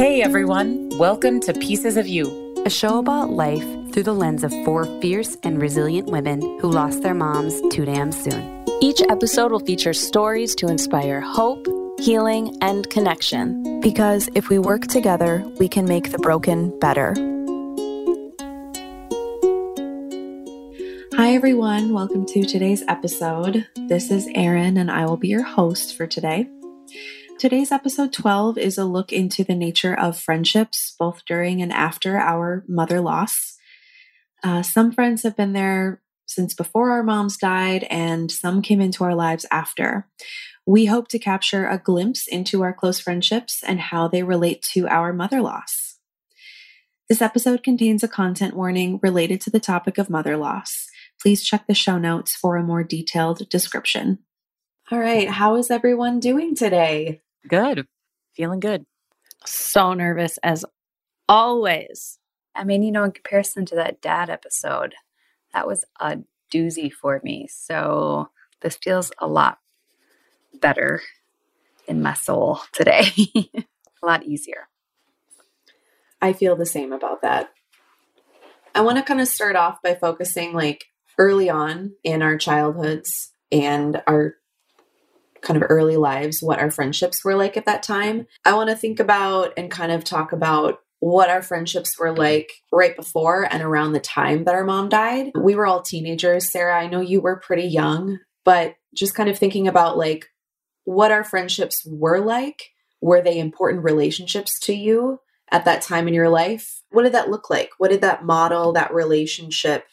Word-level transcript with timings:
Hey 0.00 0.22
everyone, 0.22 0.88
welcome 0.96 1.40
to 1.40 1.52
Pieces 1.52 1.98
of 1.98 2.08
You, 2.08 2.54
a 2.64 2.70
show 2.70 2.98
about 2.98 3.28
life 3.28 3.92
through 3.92 4.04
the 4.04 4.14
lens 4.14 4.42
of 4.42 4.50
four 4.64 4.86
fierce 5.02 5.36
and 5.42 5.60
resilient 5.60 6.08
women 6.08 6.40
who 6.58 6.70
lost 6.70 7.02
their 7.02 7.12
moms 7.12 7.60
too 7.70 7.84
damn 7.84 8.10
soon. 8.10 8.64
Each 8.80 9.02
episode 9.10 9.52
will 9.52 9.60
feature 9.60 9.92
stories 9.92 10.54
to 10.54 10.68
inspire 10.68 11.20
hope, 11.20 11.66
healing, 11.98 12.56
and 12.62 12.88
connection. 12.88 13.80
Because 13.80 14.30
if 14.34 14.48
we 14.48 14.58
work 14.58 14.86
together, 14.86 15.44
we 15.58 15.68
can 15.68 15.84
make 15.84 16.12
the 16.12 16.18
broken 16.18 16.78
better. 16.80 17.12
Hi, 21.18 21.34
everyone. 21.34 21.92
Welcome 21.92 22.24
to 22.24 22.46
today's 22.46 22.82
episode. 22.88 23.66
This 23.76 24.10
is 24.10 24.30
Erin, 24.34 24.78
and 24.78 24.90
I 24.90 25.04
will 25.04 25.18
be 25.18 25.28
your 25.28 25.42
host 25.42 25.94
for 25.94 26.06
today. 26.06 26.48
Today's 27.40 27.72
episode 27.72 28.12
12 28.12 28.58
is 28.58 28.76
a 28.76 28.84
look 28.84 29.14
into 29.14 29.44
the 29.44 29.54
nature 29.54 29.98
of 29.98 30.20
friendships, 30.20 30.94
both 30.98 31.24
during 31.24 31.62
and 31.62 31.72
after 31.72 32.18
our 32.18 32.66
mother 32.68 33.00
loss. 33.00 33.56
Uh, 34.44 34.60
some 34.60 34.92
friends 34.92 35.22
have 35.22 35.38
been 35.38 35.54
there 35.54 36.02
since 36.26 36.52
before 36.52 36.90
our 36.90 37.02
moms 37.02 37.38
died, 37.38 37.84
and 37.84 38.30
some 38.30 38.60
came 38.60 38.82
into 38.82 39.04
our 39.04 39.14
lives 39.14 39.46
after. 39.50 40.06
We 40.66 40.84
hope 40.84 41.08
to 41.08 41.18
capture 41.18 41.66
a 41.66 41.78
glimpse 41.78 42.26
into 42.26 42.62
our 42.62 42.74
close 42.74 43.00
friendships 43.00 43.62
and 43.66 43.80
how 43.80 44.06
they 44.06 44.22
relate 44.22 44.60
to 44.74 44.86
our 44.88 45.14
mother 45.14 45.40
loss. 45.40 45.96
This 47.08 47.22
episode 47.22 47.62
contains 47.62 48.02
a 48.02 48.08
content 48.08 48.54
warning 48.54 49.00
related 49.02 49.40
to 49.40 49.50
the 49.50 49.60
topic 49.60 49.96
of 49.96 50.10
mother 50.10 50.36
loss. 50.36 50.88
Please 51.18 51.42
check 51.42 51.66
the 51.66 51.72
show 51.72 51.96
notes 51.96 52.34
for 52.34 52.58
a 52.58 52.62
more 52.62 52.84
detailed 52.84 53.48
description. 53.48 54.18
All 54.92 54.98
right, 54.98 55.30
how 55.30 55.56
is 55.56 55.70
everyone 55.70 56.20
doing 56.20 56.54
today? 56.54 57.22
Good. 57.48 57.86
Feeling 58.34 58.60
good. 58.60 58.86
So 59.44 59.94
nervous 59.94 60.38
as 60.42 60.64
always. 61.28 62.18
I 62.54 62.64
mean, 62.64 62.82
you 62.82 62.92
know, 62.92 63.04
in 63.04 63.12
comparison 63.12 63.64
to 63.66 63.74
that 63.76 64.02
dad 64.02 64.28
episode, 64.28 64.94
that 65.54 65.66
was 65.66 65.84
a 66.00 66.18
doozy 66.52 66.92
for 66.92 67.20
me. 67.22 67.48
So 67.50 68.30
this 68.60 68.76
feels 68.76 69.12
a 69.18 69.26
lot 69.26 69.58
better 70.60 71.00
in 71.86 72.02
my 72.02 72.14
soul 72.14 72.60
today. 72.72 73.10
a 73.34 74.06
lot 74.06 74.24
easier. 74.24 74.68
I 76.20 76.32
feel 76.32 76.56
the 76.56 76.66
same 76.66 76.92
about 76.92 77.22
that. 77.22 77.50
I 78.74 78.82
want 78.82 78.98
to 78.98 79.02
kind 79.02 79.20
of 79.20 79.28
start 79.28 79.56
off 79.56 79.82
by 79.82 79.94
focusing 79.94 80.52
like 80.52 80.84
early 81.18 81.50
on 81.50 81.92
in 82.04 82.22
our 82.22 82.36
childhoods 82.36 83.32
and 83.50 84.02
our 84.06 84.34
kind 85.42 85.62
of 85.62 85.68
early 85.68 85.96
lives, 85.96 86.42
what 86.42 86.58
our 86.58 86.70
friendships 86.70 87.24
were 87.24 87.34
like 87.34 87.56
at 87.56 87.66
that 87.66 87.82
time. 87.82 88.26
I 88.44 88.54
want 88.54 88.70
to 88.70 88.76
think 88.76 89.00
about 89.00 89.52
and 89.56 89.70
kind 89.70 89.92
of 89.92 90.04
talk 90.04 90.32
about 90.32 90.80
what 91.00 91.30
our 91.30 91.42
friendships 91.42 91.98
were 91.98 92.14
like 92.14 92.52
right 92.70 92.94
before 92.94 93.48
and 93.50 93.62
around 93.62 93.92
the 93.92 94.00
time 94.00 94.44
that 94.44 94.54
our 94.54 94.64
mom 94.64 94.88
died. 94.90 95.32
We 95.34 95.54
were 95.54 95.66
all 95.66 95.82
teenagers. 95.82 96.50
Sarah, 96.50 96.78
I 96.78 96.88
know 96.88 97.00
you 97.00 97.20
were 97.20 97.40
pretty 97.40 97.64
young, 97.64 98.18
but 98.44 98.74
just 98.94 99.14
kind 99.14 99.28
of 99.28 99.38
thinking 99.38 99.66
about 99.66 99.96
like 99.96 100.26
what 100.84 101.10
our 101.10 101.24
friendships 101.24 101.84
were 101.86 102.20
like. 102.20 102.70
Were 103.00 103.22
they 103.22 103.38
important 103.38 103.82
relationships 103.82 104.58
to 104.60 104.74
you 104.74 105.20
at 105.50 105.64
that 105.64 105.80
time 105.80 106.06
in 106.06 106.12
your 106.12 106.28
life? 106.28 106.82
What 106.90 107.04
did 107.04 107.12
that 107.12 107.30
look 107.30 107.48
like? 107.48 107.70
What 107.78 107.90
did 107.90 108.02
that 108.02 108.24
model, 108.24 108.72
that 108.74 108.92
relationship 108.92 109.86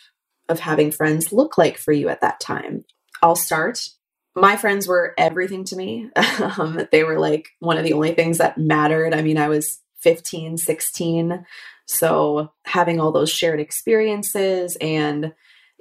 of 0.50 0.60
having 0.60 0.92
friends 0.92 1.32
look 1.32 1.58
like 1.58 1.78
for 1.78 1.94
you 1.94 2.10
at 2.10 2.20
that 2.20 2.42
time? 2.42 2.84
I'll 3.22 3.38
start 3.38 3.90
my 4.38 4.56
friends 4.56 4.88
were 4.88 5.14
everything 5.18 5.64
to 5.66 5.76
me. 5.76 6.10
um, 6.58 6.88
they 6.92 7.04
were 7.04 7.20
like 7.20 7.50
one 7.60 7.78
of 7.78 7.84
the 7.84 7.94
only 7.94 8.14
things 8.14 8.38
that 8.38 8.58
mattered. 8.58 9.14
I 9.14 9.22
mean, 9.22 9.38
I 9.38 9.50
was 9.50 9.80
15, 10.02 10.58
16. 10.58 11.46
So 11.86 12.52
having 12.66 13.00
all 13.00 13.12
those 13.12 13.32
shared 13.32 13.60
experiences 13.60 14.78
and, 14.80 15.34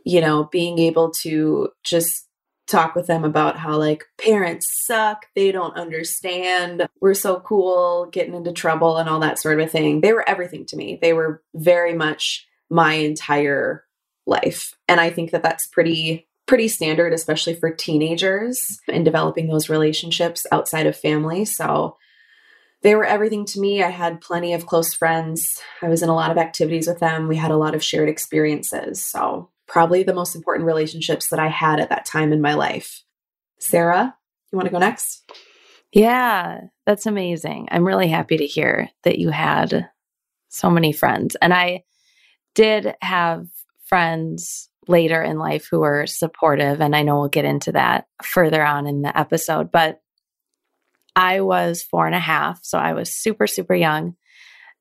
you 0.05 0.21
know, 0.21 0.45
being 0.45 0.79
able 0.79 1.11
to 1.23 1.71
just 1.85 2.27
talk 2.67 2.95
with 2.95 3.07
them 3.07 3.25
about 3.25 3.59
how 3.59 3.77
like 3.77 4.05
parents 4.19 4.67
suck, 4.87 5.27
they 5.35 5.53
don't 5.53 5.77
understand, 5.77 6.89
we're 7.01 7.15
so 7.15 7.41
cool, 7.41 8.07
getting 8.11 8.35
into 8.35 8.53
trouble 8.53 8.97
and 8.97 9.09
all 9.09 9.21
that 9.21 9.39
sort 9.39 9.61
of 9.61 9.71
thing. 9.71 10.01
They 10.01 10.13
were 10.13 10.29
everything 10.29 10.65
to 10.67 10.77
me. 10.77 10.99
They 11.01 11.13
were 11.13 11.43
very 11.55 11.95
much 11.95 12.47
my 12.71 12.95
entire 12.95 13.85
life. 14.27 14.75
And 14.89 15.01
I 15.01 15.11
think 15.11 15.31
that 15.31 15.43
that's 15.43 15.69
pretty 15.69 16.26
pretty 16.47 16.69
standard, 16.69 17.13
especially 17.13 17.55
for 17.55 17.71
teenagers 17.71 18.81
and 18.89 19.05
developing 19.05 19.49
those 19.49 19.69
relationships 19.69 20.47
outside 20.53 20.87
of 20.87 20.97
family. 20.97 21.45
So 21.45 21.97
they 22.83 22.95
were 22.95 23.05
everything 23.05 23.45
to 23.47 23.61
me. 23.61 23.83
I 23.83 23.91
had 23.91 24.21
plenty 24.21 24.53
of 24.55 24.67
close 24.67 24.95
friends. 24.95 25.61
I 25.83 25.89
was 25.89 26.03
in 26.03 26.09
a 26.09 26.15
lot 26.15 26.31
of 26.31 26.39
activities 26.39 26.87
with 26.87 27.01
them. 27.01 27.27
We 27.27 27.37
had 27.37 27.51
a 27.51 27.57
lot 27.57 27.75
of 27.75 27.83
shared 27.83 28.09
experiences. 28.09 29.05
So, 29.05 29.51
probably 29.67 30.05
the 30.05 30.15
most 30.15 30.37
important 30.37 30.67
relationships 30.67 31.29
that 31.31 31.41
I 31.41 31.49
had 31.49 31.81
at 31.81 31.89
that 31.89 32.05
time 32.05 32.33
in 32.33 32.41
my 32.41 32.55
life. 32.55 33.03
Sarah, 33.59 34.15
you 34.53 34.57
want 34.57 34.67
to 34.67 34.73
go 34.73 34.79
next? 34.79 35.29
Yeah, 35.93 36.61
that's 36.85 37.07
amazing. 37.07 37.69
I'm 37.73 37.87
really 37.87 38.07
happy 38.07 38.37
to 38.37 38.47
hear 38.47 38.89
that 39.03 39.19
you 39.19 39.31
had 39.31 39.89
so 40.49 40.71
many 40.71 40.93
friends. 40.93 41.37
And 41.43 41.53
I 41.53 41.83
did 42.55 42.95
have 43.01 43.49
friends 43.87 44.69
later 44.89 45.23
in 45.23 45.39
life 45.39 45.69
who 45.71 45.81
were 45.81 46.07
supportive. 46.07 46.81
And 46.81 46.95
I 46.95 47.03
know 47.03 47.21
we'll 47.21 47.29
get 47.29 47.45
into 47.45 47.73
that 47.73 48.07
further 48.23 48.65
on 48.65 48.87
in 48.87 49.03
the 49.03 49.17
episode. 49.17 49.71
But 49.71 50.01
I 51.15 51.41
was 51.41 51.83
four 51.83 52.07
and 52.07 52.15
a 52.15 52.21
half. 52.21 52.61
So 52.63 52.79
I 52.79 52.93
was 52.93 53.15
super, 53.15 53.47
super 53.47 53.75
young 53.75 54.17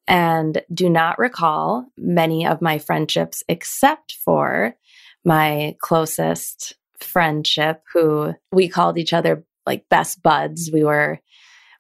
and 0.08 0.62
do 0.74 0.90
not 0.90 1.18
recall 1.18 1.86
many 1.98 2.46
of 2.46 2.62
my 2.62 2.78
friendships 2.78 3.44
except 3.50 4.18
for 4.24 4.76
my 5.24 5.76
closest 5.82 6.74
friendship, 7.00 7.82
who 7.92 8.34
we 8.52 8.68
called 8.68 8.98
each 8.98 9.14
other 9.14 9.44
like 9.66 9.90
best 9.90 10.22
buds. 10.22 10.70
We 10.72 10.84
were. 10.84 11.20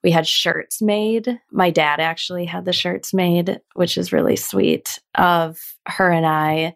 We 0.03 0.12
had 0.12 0.28
shirts 0.28 0.84
made. 0.84 1.40
My 1.52 1.72
dad 1.72 2.00
actually 2.00 2.46
had 2.46 2.66
the 2.66 2.74
shirts 2.74 3.12
made, 3.12 3.59
which 3.74 3.97
is 3.97 4.14
really 4.14 4.35
sweet 4.35 5.00
of 5.16 5.58
her 5.88 6.12
and 6.12 6.28
I 6.28 6.75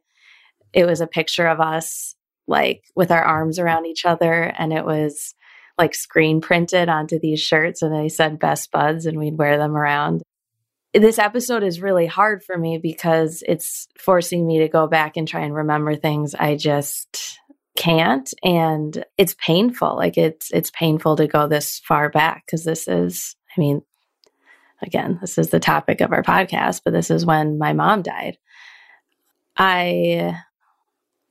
it 0.74 0.86
was 0.86 1.02
a 1.02 1.08
picture 1.08 1.48
of 1.48 1.60
us 1.60 2.16
like 2.48 2.84
with 2.96 3.12
our 3.12 3.24
arms 3.24 3.60
around 3.60 3.86
each 3.86 4.06
other 4.06 4.54
and 4.58 4.74
it 4.74 4.86
was 4.86 5.36
like 5.78 5.96
screen 5.96 6.42
printed 6.42 6.90
onto 6.90 7.20
these 7.20 7.40
shirts 7.40 7.82
and 7.82 7.96
they 7.96 8.10
said 8.10 8.40
best 8.40 8.72
buds 8.72 9.06
and 9.06 9.18
we'd 9.18 9.38
wear 9.38 9.58
them 9.58 9.76
around. 9.76 10.22
This 10.94 11.20
episode 11.20 11.64
is 11.64 11.82
really 11.82 12.08
hard 12.08 12.44
for 12.44 12.58
me 12.58 12.80
because 12.80 13.44
it's 13.48 13.88
forcing 13.98 14.46
me 14.46 14.60
to 14.60 14.68
go 14.68 14.88
back 14.88 15.16
and 15.16 15.28
try 15.28 15.42
and 15.42 15.54
remember 15.54 15.96
things 15.96 16.36
I 16.36 16.56
just 16.56 17.40
can't 17.78 18.30
and 18.44 19.06
it's 19.18 19.36
painful. 19.36 19.96
Like 19.96 20.18
it's 20.18 20.52
it's 20.52 20.72
painful 20.72 21.16
to 21.18 21.28
go 21.28 21.48
this 21.48 21.80
far 21.80 22.10
back 22.10 22.46
because 22.46 22.66
this 22.66 22.88
is 22.88 23.36
I 23.56 23.62
mean 23.62 23.84
again, 24.82 25.20
this 25.22 25.38
is 25.38 25.50
the 25.50 25.60
topic 25.60 26.02
of 26.02 26.12
our 26.12 26.24
podcast, 26.24 26.82
but 26.84 26.94
this 26.94 27.12
is 27.12 27.26
when 27.26 27.58
my 27.58 27.74
mom 27.74 28.02
died. 28.02 28.38
I 29.56 30.38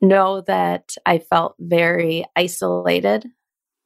know 0.01 0.43
that 0.43 0.91
I 1.05 1.19
felt 1.19 1.55
very 1.59 2.25
isolated 2.37 3.27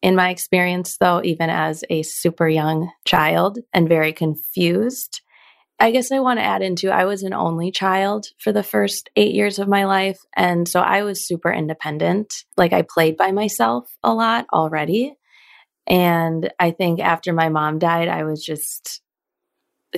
in 0.02 0.16
my 0.16 0.30
experience, 0.30 0.96
though, 0.98 1.22
even 1.22 1.48
as 1.48 1.84
a 1.88 2.02
super 2.02 2.48
young 2.48 2.90
child 3.04 3.58
and 3.72 3.88
very 3.88 4.12
confused. 4.12 5.20
I 5.78 5.90
guess 5.90 6.12
I 6.12 6.20
want 6.20 6.38
to 6.38 6.44
add 6.44 6.62
into 6.62 6.90
I 6.90 7.06
was 7.06 7.22
an 7.22 7.32
only 7.32 7.70
child 7.72 8.26
for 8.38 8.52
the 8.52 8.62
first 8.62 9.10
eight 9.16 9.34
years 9.34 9.58
of 9.58 9.68
my 9.68 9.84
life. 9.84 10.18
And 10.36 10.68
so 10.68 10.80
I 10.80 11.02
was 11.02 11.26
super 11.26 11.52
independent. 11.52 12.44
Like 12.56 12.72
I 12.72 12.82
played 12.82 13.16
by 13.16 13.32
myself 13.32 13.88
a 14.02 14.12
lot 14.14 14.46
already. 14.52 15.16
And 15.86 16.52
I 16.60 16.70
think 16.70 17.00
after 17.00 17.32
my 17.32 17.48
mom 17.48 17.78
died, 17.78 18.08
I 18.08 18.24
was 18.24 18.44
just 18.44 19.00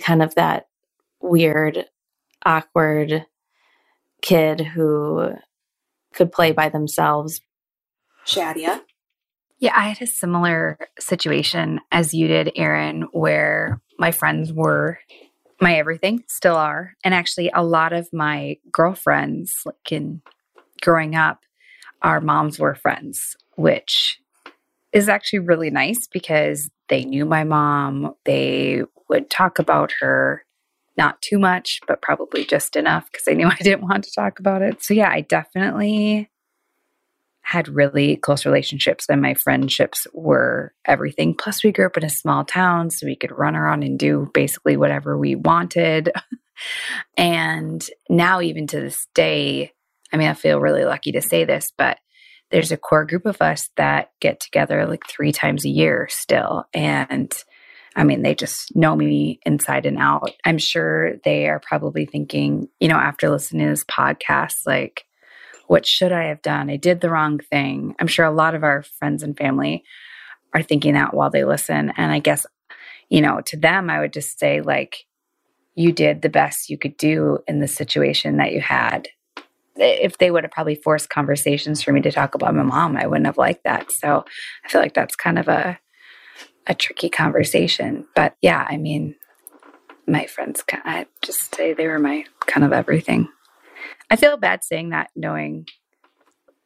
kind 0.00 0.23
of 0.23 0.35
that 0.37 0.69
weird, 1.21 1.85
awkward 2.47 3.27
kid 4.23 4.61
who 4.61 5.35
could 6.14 6.32
play 6.32 6.52
by 6.52 6.69
themselves. 6.69 7.40
Shadia? 8.26 8.82
Yeah, 9.58 9.72
I 9.76 9.88
had 9.88 10.02
a 10.02 10.06
similar 10.06 10.78
situation 10.99 11.81
as 11.90 12.12
you 12.12 12.28
did, 12.28 12.52
Erin, 12.56 13.02
where 13.12 13.81
my 13.99 14.11
friends 14.11 14.52
were 14.52 14.99
my 15.61 15.76
everything, 15.76 16.25
still 16.28 16.56
are. 16.56 16.94
And 17.05 17.14
actually, 17.14 17.50
a 17.55 17.64
lot 17.64 17.93
of 17.93 18.08
my 18.12 18.58
girlfriends, 18.70 19.55
like 19.64 19.93
in 19.93 20.20
growing 20.82 21.14
up, 21.14 21.40
our 22.02 22.20
moms 22.20 22.58
were 22.58 22.75
friends, 22.75 23.37
which 23.56 24.20
is 24.93 25.08
actually 25.08 25.38
really 25.40 25.70
nice 25.70 26.06
because 26.06 26.70
they 26.88 27.05
knew 27.05 27.25
my 27.25 27.44
mom. 27.44 28.14
They 28.25 28.82
would 29.08 29.31
talk 29.31 29.58
about 29.58 29.93
her 30.00 30.44
not 30.96 31.20
too 31.23 31.38
much, 31.38 31.81
but 31.87 32.02
probably 32.02 32.44
just 32.44 32.76
enough 32.76 33.11
because 33.11 33.26
I 33.29 33.35
knew 33.35 33.49
I 33.50 33.56
didn't 33.56 33.82
want 33.82 34.05
to 34.05 34.12
talk 34.12 34.38
about 34.38 34.62
it. 34.62 34.82
So, 34.82 34.94
yeah, 34.94 35.11
I 35.11 35.23
definitely 35.23 36.31
had 37.43 37.69
really 37.69 38.17
close 38.17 38.46
relationships 38.46 39.05
and 39.08 39.20
my 39.20 39.35
friendships 39.35 40.06
were 40.14 40.73
everything. 40.87 41.35
Plus, 41.35 41.62
we 41.62 41.73
grew 41.73 41.85
up 41.85 41.96
in 41.96 42.05
a 42.05 42.11
small 42.11 42.44
town, 42.44 42.91
so 42.91 43.06
we 43.06 43.17
could 43.17 43.31
run 43.31 43.55
around 43.55 43.82
and 43.82 43.99
do 43.99 44.31
basically 44.32 44.76
whatever 44.79 45.19
we 45.19 45.35
wanted. 45.35 46.11
and 47.19 47.85
now, 48.08 48.40
even 48.40 48.67
to 48.69 48.81
this 48.81 49.06
day, 49.14 49.73
I 50.12 50.17
mean, 50.17 50.29
I 50.29 50.35
feel 50.35 50.58
really 50.58 50.85
lucky 50.85 51.12
to 51.12 51.20
say 51.20 51.44
this, 51.44 51.70
but 51.76 51.99
there's 52.50 52.73
a 52.73 52.76
core 52.76 53.05
group 53.05 53.26
of 53.26 53.43
us 53.43 53.70
that 53.76 54.11
get 54.20 54.40
together 54.40 54.87
like 54.87 55.06
three 55.06 55.32
times 55.32 55.64
a 55.64 55.70
year 55.70 56.06
still. 56.11 56.64
And 56.73 57.32
I 57.96 58.05
mean, 58.05 58.23
they 58.23 58.35
just 58.35 58.75
know 58.75 58.96
me 58.96 59.41
inside 59.46 59.87
and 59.87 59.99
out. 59.99 60.31
I'm 60.44 60.58
sure 60.58 61.17
they 61.25 61.49
are 61.49 61.61
probably 61.61 62.06
thinking, 62.06 62.69
you 62.81 62.88
know, 62.88 62.96
after 62.96 63.31
listening 63.31 63.67
to 63.67 63.70
this 63.70 63.85
podcast, 63.85 64.67
like, 64.67 65.05
what 65.67 65.87
should 65.87 66.12
I 66.12 66.25
have 66.25 66.43
done? 66.43 66.70
I 66.70 66.76
did 66.76 67.00
the 67.00 67.11
wrong 67.11 67.38
thing. 67.38 67.94
I'm 67.99 68.06
sure 68.06 68.26
a 68.26 68.32
lot 68.32 68.55
of 68.55 68.64
our 68.64 68.82
friends 68.82 69.23
and 69.23 69.37
family 69.37 69.85
are 70.52 70.62
thinking 70.62 70.94
that 70.94 71.14
while 71.14 71.31
they 71.31 71.44
listen. 71.44 71.93
And 71.96 72.12
I 72.12 72.19
guess, 72.19 72.46
you 73.08 73.20
know, 73.20 73.41
to 73.46 73.56
them, 73.56 73.88
I 73.91 74.00
would 74.00 74.12
just 74.12 74.38
say, 74.38 74.61
like, 74.61 75.06
you 75.75 75.93
did 75.93 76.23
the 76.23 76.29
best 76.29 76.70
you 76.70 76.79
could 76.79 76.97
do 76.97 77.38
in 77.49 77.61
the 77.61 77.69
situation 77.69 78.37
that 78.37 78.52
you 78.52 78.61
had. 78.61 79.08
If 79.76 80.19
they 80.19 80.31
would 80.31 80.44
have 80.44 80.52
probably 80.52 80.76
forced 80.76 81.08
conversations 81.08 81.82
for 81.82 81.93
me 81.93 82.00
to 82.02 82.12
talk 82.12 82.35
about 82.35 82.55
my 82.55 82.62
mom, 82.62 82.97
I 82.97 83.06
wouldn't 83.06 83.26
have 83.26 83.38
liked 83.38 83.64
that. 83.64 83.90
So 83.90 84.25
I 84.64 84.69
feel 84.69 84.81
like 84.81 84.94
that's 84.94 85.17
kind 85.17 85.38
of 85.38 85.49
a 85.49 85.79
a 86.66 86.75
tricky 86.75 87.08
conversation. 87.08 88.06
But 88.14 88.37
yeah, 88.40 88.66
I 88.69 88.76
mean, 88.76 89.16
my 90.06 90.26
friends, 90.26 90.62
I 90.72 91.06
just 91.22 91.55
say 91.55 91.72
they 91.72 91.87
were 91.87 91.99
my 91.99 92.25
kind 92.46 92.64
of 92.64 92.72
everything. 92.72 93.28
I 94.11 94.16
feel 94.16 94.37
bad 94.37 94.64
saying 94.64 94.90
that, 94.90 95.11
knowing 95.16 95.66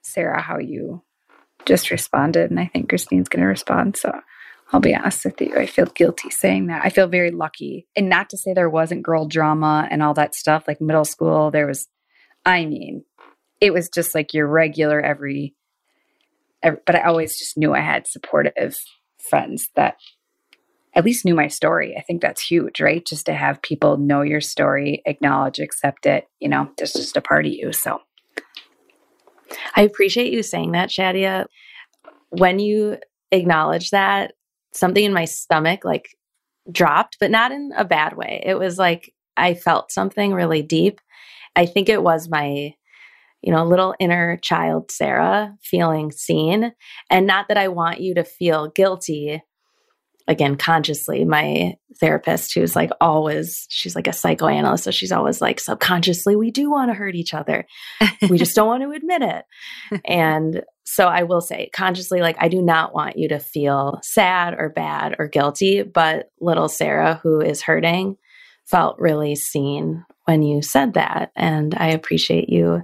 Sarah, 0.03 0.41
how 0.41 0.59
you 0.59 1.03
just 1.65 1.91
responded. 1.91 2.51
And 2.51 2.59
I 2.59 2.67
think 2.67 2.89
Christine's 2.89 3.29
going 3.29 3.43
to 3.43 3.47
respond. 3.47 3.97
So 3.97 4.21
I'll 4.73 4.81
be 4.81 4.95
honest 4.95 5.25
with 5.25 5.41
you. 5.41 5.57
I 5.57 5.67
feel 5.67 5.87
guilty 5.87 6.31
saying 6.31 6.67
that. 6.67 6.85
I 6.85 6.91
feel 6.91 7.07
very 7.07 7.31
lucky. 7.31 7.87
And 7.97 8.09
not 8.09 8.31
to 8.31 8.37
say 8.37 8.53
there 8.53 8.71
wasn't 8.71 9.03
girl 9.03 9.27
drama 9.27 9.87
and 9.91 10.03
all 10.03 10.15
that 10.15 10.35
stuff, 10.35 10.65
like 10.67 10.81
middle 10.81 11.05
school, 11.05 11.51
there 11.51 11.67
was, 11.67 11.89
I 12.45 12.67
mean, 12.67 13.05
it 13.61 13.73
was 13.73 13.89
just 13.89 14.15
like 14.15 14.35
your 14.35 14.47
regular 14.47 15.01
every, 15.01 15.55
every 16.63 16.81
but 16.85 16.97
I 16.97 17.03
always 17.03 17.39
just 17.39 17.57
knew 17.57 17.73
I 17.73 17.81
had 17.81 18.07
supportive 18.07 18.79
friends 19.21 19.71
that 19.77 19.97
at 20.95 21.05
least 21.05 21.25
knew 21.25 21.35
my 21.35 21.49
story. 21.49 21.95
I 21.97 22.03
think 22.03 22.23
that's 22.23 22.43
huge, 22.43 22.81
right? 22.81 23.05
Just 23.05 23.27
to 23.27 23.35
have 23.35 23.63
people 23.63 23.97
know 23.99 24.23
your 24.23 24.41
story, 24.41 25.03
acknowledge, 25.07 25.59
accept 25.59 26.07
it, 26.07 26.27
you 26.41 26.49
know, 26.49 26.71
just 26.79 26.97
just 26.97 27.17
a 27.17 27.21
part 27.21 27.47
of 27.47 27.53
you. 27.53 27.73
So 27.73 28.01
I 29.77 29.83
appreciate 29.83 30.33
you 30.33 30.43
saying 30.43 30.73
that, 30.73 30.89
Shadia. 30.89 31.47
When 32.31 32.59
you 32.59 32.99
acknowledge 33.31 33.91
that, 33.91 34.33
something 34.73 35.05
in 35.05 35.13
my 35.13 35.25
stomach 35.25 35.85
like 35.85 36.09
dropped, 36.71 37.17
but 37.21 37.31
not 37.31 37.53
in 37.53 37.73
a 37.77 37.85
bad 37.85 38.17
way. 38.17 38.43
It 38.45 38.59
was 38.59 38.79
like 38.79 39.13
I 39.37 39.55
felt 39.55 39.93
something 39.93 40.33
really 40.33 40.63
deep. 40.63 41.01
I 41.57 41.67
think 41.67 41.89
it 41.89 42.03
was 42.03 42.29
my 42.29 42.75
you 43.43 43.53
know, 43.53 43.65
little 43.65 43.95
inner 43.99 44.37
child 44.39 44.91
Sarah 44.91 45.55
feeling 45.63 46.11
seen. 46.11 46.73
And 47.11 47.27
not 47.27 47.49
that 47.49 47.59
I 47.59 47.69
want 47.69 48.01
you 48.01 48.15
to 48.15 48.25
feel 48.25 48.69
guilty. 48.69 49.43
Again, 50.27 50.57
consciously, 50.57 51.25
my 51.25 51.77
therapist, 52.01 52.53
who's 52.53 52.77
like 52.77 52.91
always, 53.01 53.67
she's 53.71 53.97
like 53.97 54.07
a 54.07 54.13
psychoanalyst. 54.13 54.85
So 54.85 54.91
she's 54.91 55.13
always 55.13 55.41
like, 55.41 55.59
subconsciously, 55.59 56.37
we 56.37 56.51
do 56.51 56.71
want 56.71 56.91
to 56.91 56.95
hurt 56.95 57.15
each 57.15 57.33
other. 57.33 57.67
we 58.29 58.37
just 58.37 58.55
don't 58.55 58.67
want 58.67 58.83
to 58.83 58.91
admit 58.91 59.23
it. 59.23 59.45
And 60.05 60.63
so 60.85 61.07
I 61.07 61.23
will 61.23 61.41
say, 61.41 61.71
consciously, 61.75 62.21
like, 62.21 62.37
I 62.41 62.49
do 62.49 62.61
not 62.61 62.95
want 62.95 63.19
you 63.19 63.29
to 63.29 63.39
feel 63.39 64.01
sad 64.03 64.55
or 64.59 64.71
bad 64.71 65.17
or 65.19 65.29
guilty. 65.29 65.83
But 65.83 66.31
little 66.41 66.69
Sarah, 66.69 67.21
who 67.23 67.41
is 67.41 67.63
hurting, 67.63 68.17
felt 68.67 68.99
really 68.99 69.35
seen 69.35 70.05
when 70.25 70.43
you 70.43 70.61
said 70.61 70.95
that. 70.95 71.31
And 71.37 71.75
I 71.75 71.89
appreciate 71.89 72.49
you 72.49 72.83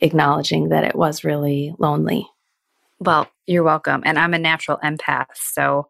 acknowledging 0.00 0.68
that 0.68 0.84
it 0.84 0.94
was 0.94 1.24
really 1.24 1.74
lonely. 1.78 2.28
Well, 2.98 3.30
you're 3.46 3.64
welcome. 3.64 4.02
And 4.04 4.18
I'm 4.18 4.34
a 4.34 4.38
natural 4.38 4.78
empath. 4.82 5.34
So, 5.34 5.88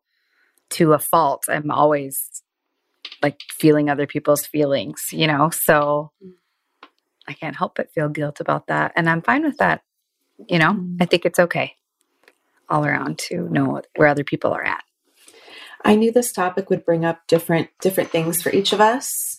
to 0.70 0.92
a 0.92 0.98
fault, 0.98 1.44
I'm 1.48 1.70
always 1.70 2.42
like 3.22 3.40
feeling 3.50 3.88
other 3.88 4.06
people's 4.06 4.46
feelings, 4.46 5.08
you 5.12 5.26
know? 5.26 5.50
So, 5.50 6.12
I 7.26 7.32
can't 7.34 7.56
help 7.56 7.74
but 7.76 7.92
feel 7.92 8.08
guilt 8.08 8.40
about 8.40 8.66
that. 8.68 8.92
And 8.96 9.08
I'm 9.08 9.22
fine 9.22 9.44
with 9.44 9.58
that. 9.58 9.82
You 10.48 10.58
know, 10.58 10.72
mm-hmm. 10.72 10.96
I 11.00 11.06
think 11.06 11.26
it's 11.26 11.38
okay 11.38 11.74
all 12.68 12.84
around 12.84 13.18
to 13.18 13.48
know 13.48 13.82
where 13.96 14.08
other 14.08 14.24
people 14.24 14.52
are 14.52 14.64
at. 14.64 14.82
I 15.84 15.94
knew 15.94 16.12
this 16.12 16.32
topic 16.32 16.70
would 16.70 16.84
bring 16.84 17.04
up 17.04 17.26
different 17.28 17.70
different 17.80 18.10
things 18.10 18.42
for 18.42 18.50
each 18.50 18.72
of 18.72 18.80
us 18.80 19.37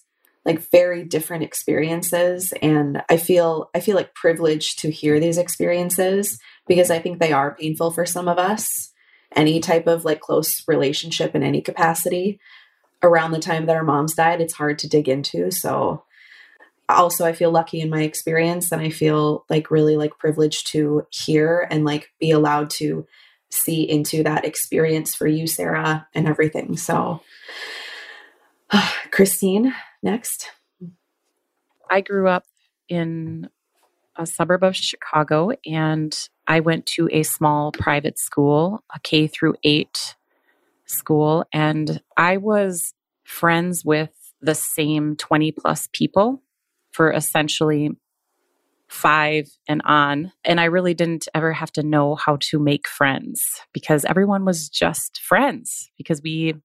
like 0.49 0.71
very 0.71 1.03
different 1.03 1.43
experiences. 1.43 2.51
And 2.61 3.03
i 3.07 3.17
feel 3.17 3.69
i 3.75 3.79
feel 3.79 3.95
like 3.95 4.15
privileged 4.15 4.79
to 4.79 4.89
hear 4.89 5.19
these 5.19 5.37
experiences 5.37 6.39
because 6.67 6.89
i 6.89 6.97
think 6.97 7.19
they 7.19 7.31
are 7.31 7.55
painful 7.55 7.91
for 7.91 8.05
some 8.05 8.27
of 8.27 8.39
us. 8.39 8.91
Any 9.35 9.59
type 9.59 9.85
of 9.85 10.05
like 10.05 10.21
close 10.21 10.63
relationship 10.67 11.35
in 11.35 11.43
any 11.43 11.61
capacity 11.61 12.39
around 13.03 13.31
the 13.31 13.39
time 13.39 13.67
that 13.67 13.75
our 13.75 13.83
moms 13.83 14.15
died 14.15 14.41
it's 14.41 14.55
hard 14.55 14.79
to 14.79 14.89
dig 14.89 15.07
into. 15.07 15.51
So 15.51 16.03
also 16.89 17.23
i 17.23 17.33
feel 17.33 17.51
lucky 17.51 17.79
in 17.79 17.89
my 17.91 18.01
experience 18.01 18.71
and 18.71 18.81
i 18.81 18.89
feel 18.89 19.45
like 19.47 19.69
really 19.69 19.95
like 19.95 20.17
privileged 20.17 20.65
to 20.65 21.05
hear 21.11 21.67
and 21.69 21.85
like 21.85 22.09
be 22.19 22.31
allowed 22.31 22.71
to 22.71 23.05
see 23.51 23.83
into 23.87 24.23
that 24.23 24.43
experience 24.43 25.13
for 25.13 25.27
you 25.27 25.45
sarah 25.45 26.07
and 26.15 26.27
everything. 26.27 26.75
So 26.75 27.21
christine 29.11 29.75
next? 30.01 30.51
I 31.89 32.01
grew 32.01 32.27
up 32.27 32.43
in 32.87 33.49
a 34.15 34.25
suburb 34.25 34.63
of 34.63 34.75
Chicago 34.75 35.51
and 35.65 36.29
I 36.47 36.59
went 36.59 36.85
to 36.87 37.09
a 37.11 37.23
small 37.23 37.71
private 37.71 38.19
school, 38.19 38.83
a 38.93 38.99
K 38.99 39.27
through 39.27 39.55
8 39.63 40.15
school 40.85 41.45
and 41.53 42.01
I 42.17 42.37
was 42.37 42.93
friends 43.23 43.85
with 43.85 44.09
the 44.41 44.55
same 44.55 45.15
20 45.15 45.51
plus 45.51 45.87
people 45.93 46.41
for 46.91 47.11
essentially 47.11 47.91
5 48.87 49.49
and 49.67 49.81
on 49.85 50.31
and 50.43 50.59
I 50.59 50.65
really 50.65 50.95
didn't 50.95 51.27
ever 51.35 51.53
have 51.53 51.71
to 51.73 51.83
know 51.83 52.15
how 52.15 52.37
to 52.41 52.59
make 52.59 52.87
friends 52.87 53.61
because 53.71 54.03
everyone 54.03 54.45
was 54.45 54.67
just 54.67 55.21
friends 55.21 55.91
because 55.97 56.21
we 56.23 56.55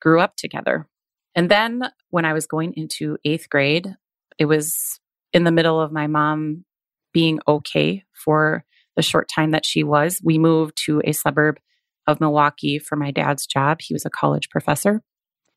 grew 0.00 0.20
up 0.20 0.36
together. 0.36 0.86
And 1.34 1.50
then 1.50 1.82
when 2.10 2.24
I 2.24 2.32
was 2.32 2.46
going 2.46 2.74
into 2.76 3.18
eighth 3.24 3.48
grade, 3.48 3.94
it 4.38 4.46
was 4.46 5.00
in 5.32 5.44
the 5.44 5.52
middle 5.52 5.80
of 5.80 5.92
my 5.92 6.06
mom 6.06 6.64
being 7.12 7.40
okay 7.46 8.04
for 8.12 8.64
the 8.96 9.02
short 9.02 9.28
time 9.32 9.52
that 9.52 9.64
she 9.64 9.84
was. 9.84 10.20
We 10.22 10.38
moved 10.38 10.76
to 10.86 11.00
a 11.04 11.12
suburb 11.12 11.58
of 12.06 12.20
Milwaukee 12.20 12.78
for 12.78 12.96
my 12.96 13.10
dad's 13.10 13.46
job. 13.46 13.80
He 13.80 13.94
was 13.94 14.04
a 14.04 14.10
college 14.10 14.48
professor. 14.50 15.02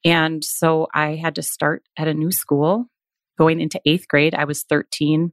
And 0.06 0.44
so 0.44 0.88
I 0.94 1.16
had 1.16 1.36
to 1.36 1.42
start 1.42 1.84
at 1.98 2.08
a 2.08 2.14
new 2.14 2.32
school 2.32 2.88
going 3.38 3.60
into 3.60 3.82
eighth 3.86 4.08
grade. 4.08 4.36
I 4.36 4.46
was 4.46 4.64
13. 4.64 5.32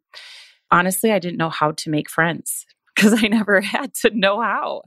Honestly, 0.71 1.13
I 1.13 1.19
didn't 1.19 1.39
know 1.39 1.51
how 1.51 1.73
to 1.73 1.91
make 1.91 2.09
friends 2.09 2.65
because 2.95 3.23
I 3.23 3.29
never 3.29 3.61
had 3.61 3.95
to 4.03 4.11
know 4.15 4.41
how. 4.41 4.83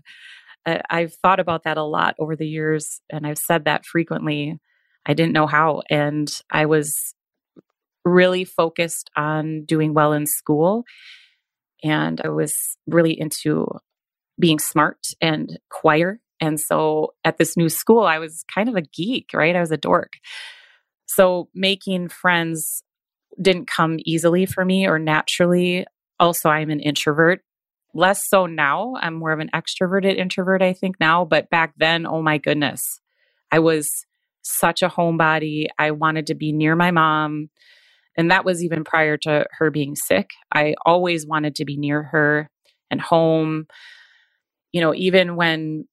I've 0.66 1.14
thought 1.16 1.42
about 1.42 1.64
that 1.66 1.78
a 1.78 1.84
lot 1.84 2.16
over 2.20 2.38
the 2.38 2.48
years, 2.48 3.02
and 3.12 3.28
I've 3.28 3.38
said 3.38 3.66
that 3.66 3.86
frequently 3.86 4.60
I 5.06 5.14
didn't 5.14 5.34
know 5.34 5.48
how. 5.48 5.82
And 5.90 6.30
I 6.50 6.66
was 6.66 7.14
really 8.06 8.44
focused 8.44 9.10
on 9.16 9.66
doing 9.66 9.94
well 9.94 10.14
in 10.14 10.26
school. 10.26 10.84
And 11.84 12.22
I 12.24 12.30
was 12.30 12.56
really 12.88 13.20
into 13.20 13.68
being 14.40 14.60
smart 14.60 15.00
and 15.22 15.60
choir. 15.70 16.20
And 16.40 16.60
so 16.60 17.14
at 17.24 17.38
this 17.38 17.56
new 17.56 17.70
school, 17.70 18.04
I 18.04 18.20
was 18.20 18.44
kind 18.54 18.70
of 18.70 18.76
a 18.76 18.82
geek, 18.82 19.30
right? 19.34 19.56
I 19.56 19.60
was 19.60 19.72
a 19.72 19.78
dork. 19.78 20.14
So 21.06 21.50
making 21.54 22.10
friends 22.10 22.84
didn't 23.42 23.68
come 23.68 23.98
easily 24.06 24.46
for 24.46 24.64
me 24.66 24.88
or 24.88 25.00
naturally. 25.00 25.86
Also, 26.20 26.50
I'm 26.50 26.70
an 26.70 26.80
introvert. 26.80 27.42
Less 27.94 28.28
so 28.28 28.46
now. 28.46 28.96
I'm 29.00 29.16
more 29.16 29.32
of 29.32 29.40
an 29.40 29.52
extroverted 29.54 30.18
introvert, 30.18 30.62
I 30.62 30.74
think 30.74 31.00
now. 31.00 31.26
But 31.26 31.50
back 31.50 31.74
then, 31.78 32.08
oh 32.08 32.22
my 32.22 32.38
goodness, 32.38 32.82
I 33.52 33.60
was 33.60 33.88
such 34.44 34.82
a 34.82 34.90
homebody. 34.90 35.68
I 35.80 35.92
wanted 35.92 36.28
to 36.28 36.36
be 36.36 36.52
near 36.52 36.76
my 36.76 36.92
mom. 36.92 37.50
And 38.16 38.30
that 38.30 38.46
was 38.46 38.64
even 38.64 38.84
prior 38.84 39.18
to 39.18 39.46
her 39.52 39.72
being 39.72 39.96
sick. 39.96 40.30
I 40.54 40.76
always 40.86 41.26
wanted 41.26 41.56
to 41.56 41.66
be 41.66 41.78
near 41.78 42.04
her 42.04 42.50
and 42.92 43.02
home. 43.02 43.66
You 44.72 44.82
know, 44.82 44.94
even 44.94 45.36
when 45.36 45.86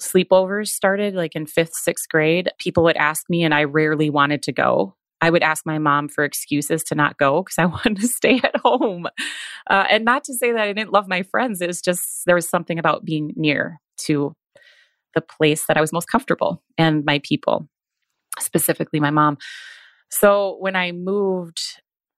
sleepovers 0.00 0.68
started, 0.68 1.14
like 1.14 1.34
in 1.34 1.46
fifth, 1.46 1.74
sixth 1.74 2.08
grade, 2.08 2.50
people 2.58 2.84
would 2.84 2.96
ask 2.96 3.24
me, 3.28 3.42
and 3.44 3.54
I 3.54 3.64
rarely 3.64 4.10
wanted 4.10 4.42
to 4.44 4.52
go. 4.52 4.94
I, 5.20 5.30
would 5.30 5.42
ask 5.42 5.66
my 5.66 5.78
mom 5.78 6.08
for 6.08 6.22
excuses 6.22 6.84
to 6.84 6.94
not 6.94 7.18
go 7.18 7.42
because 7.42 7.58
I 7.58 7.64
wanted 7.66 8.00
to 8.00 8.08
stay 8.08 8.40
at 8.42 8.56
home. 8.58 9.06
Uh, 9.68 9.84
and 9.90 10.04
not 10.04 10.24
to 10.24 10.34
say 10.34 10.52
that 10.52 10.60
I 10.60 10.72
didn't 10.72 10.92
love 10.92 11.08
my 11.08 11.22
friends, 11.22 11.60
it 11.60 11.66
was 11.66 11.82
just 11.82 12.24
there 12.26 12.36
was 12.36 12.48
something 12.48 12.78
about 12.78 13.04
being 13.04 13.32
near 13.36 13.80
to 14.02 14.32
the 15.18 15.34
place 15.36 15.66
that 15.66 15.76
I 15.76 15.80
was 15.80 15.92
most 15.92 16.08
comfortable 16.08 16.62
and 16.76 17.04
my 17.04 17.20
people, 17.24 17.68
specifically 18.38 19.00
my 19.00 19.10
mom. 19.10 19.36
So 20.10 20.56
when 20.60 20.76
I 20.76 20.92
moved 20.92 21.60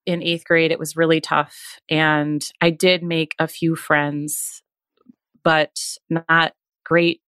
in 0.04 0.23
eighth 0.23 0.45
grade, 0.45 0.71
it 0.71 0.78
was 0.78 0.97
really 0.97 1.21
tough. 1.21 1.78
And 1.88 2.42
I 2.61 2.69
did 2.69 3.02
make 3.02 3.35
a 3.38 3.49
few 3.49 3.75
friends, 3.75 4.62
but 5.42 5.78
not 6.11 6.52
great 6.85 7.23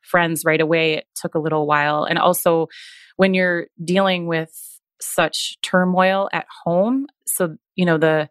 friends 0.00 0.42
right 0.46 0.60
away. 0.60 0.94
It 0.94 1.04
took 1.14 1.34
a 1.34 1.38
little 1.38 1.66
while. 1.66 2.04
And 2.04 2.18
also, 2.18 2.68
when 3.16 3.34
you're 3.34 3.66
dealing 3.84 4.26
with 4.26 4.80
such 5.02 5.58
turmoil 5.60 6.30
at 6.32 6.46
home, 6.64 7.06
so, 7.26 7.56
you 7.76 7.84
know, 7.84 7.98
the 7.98 8.30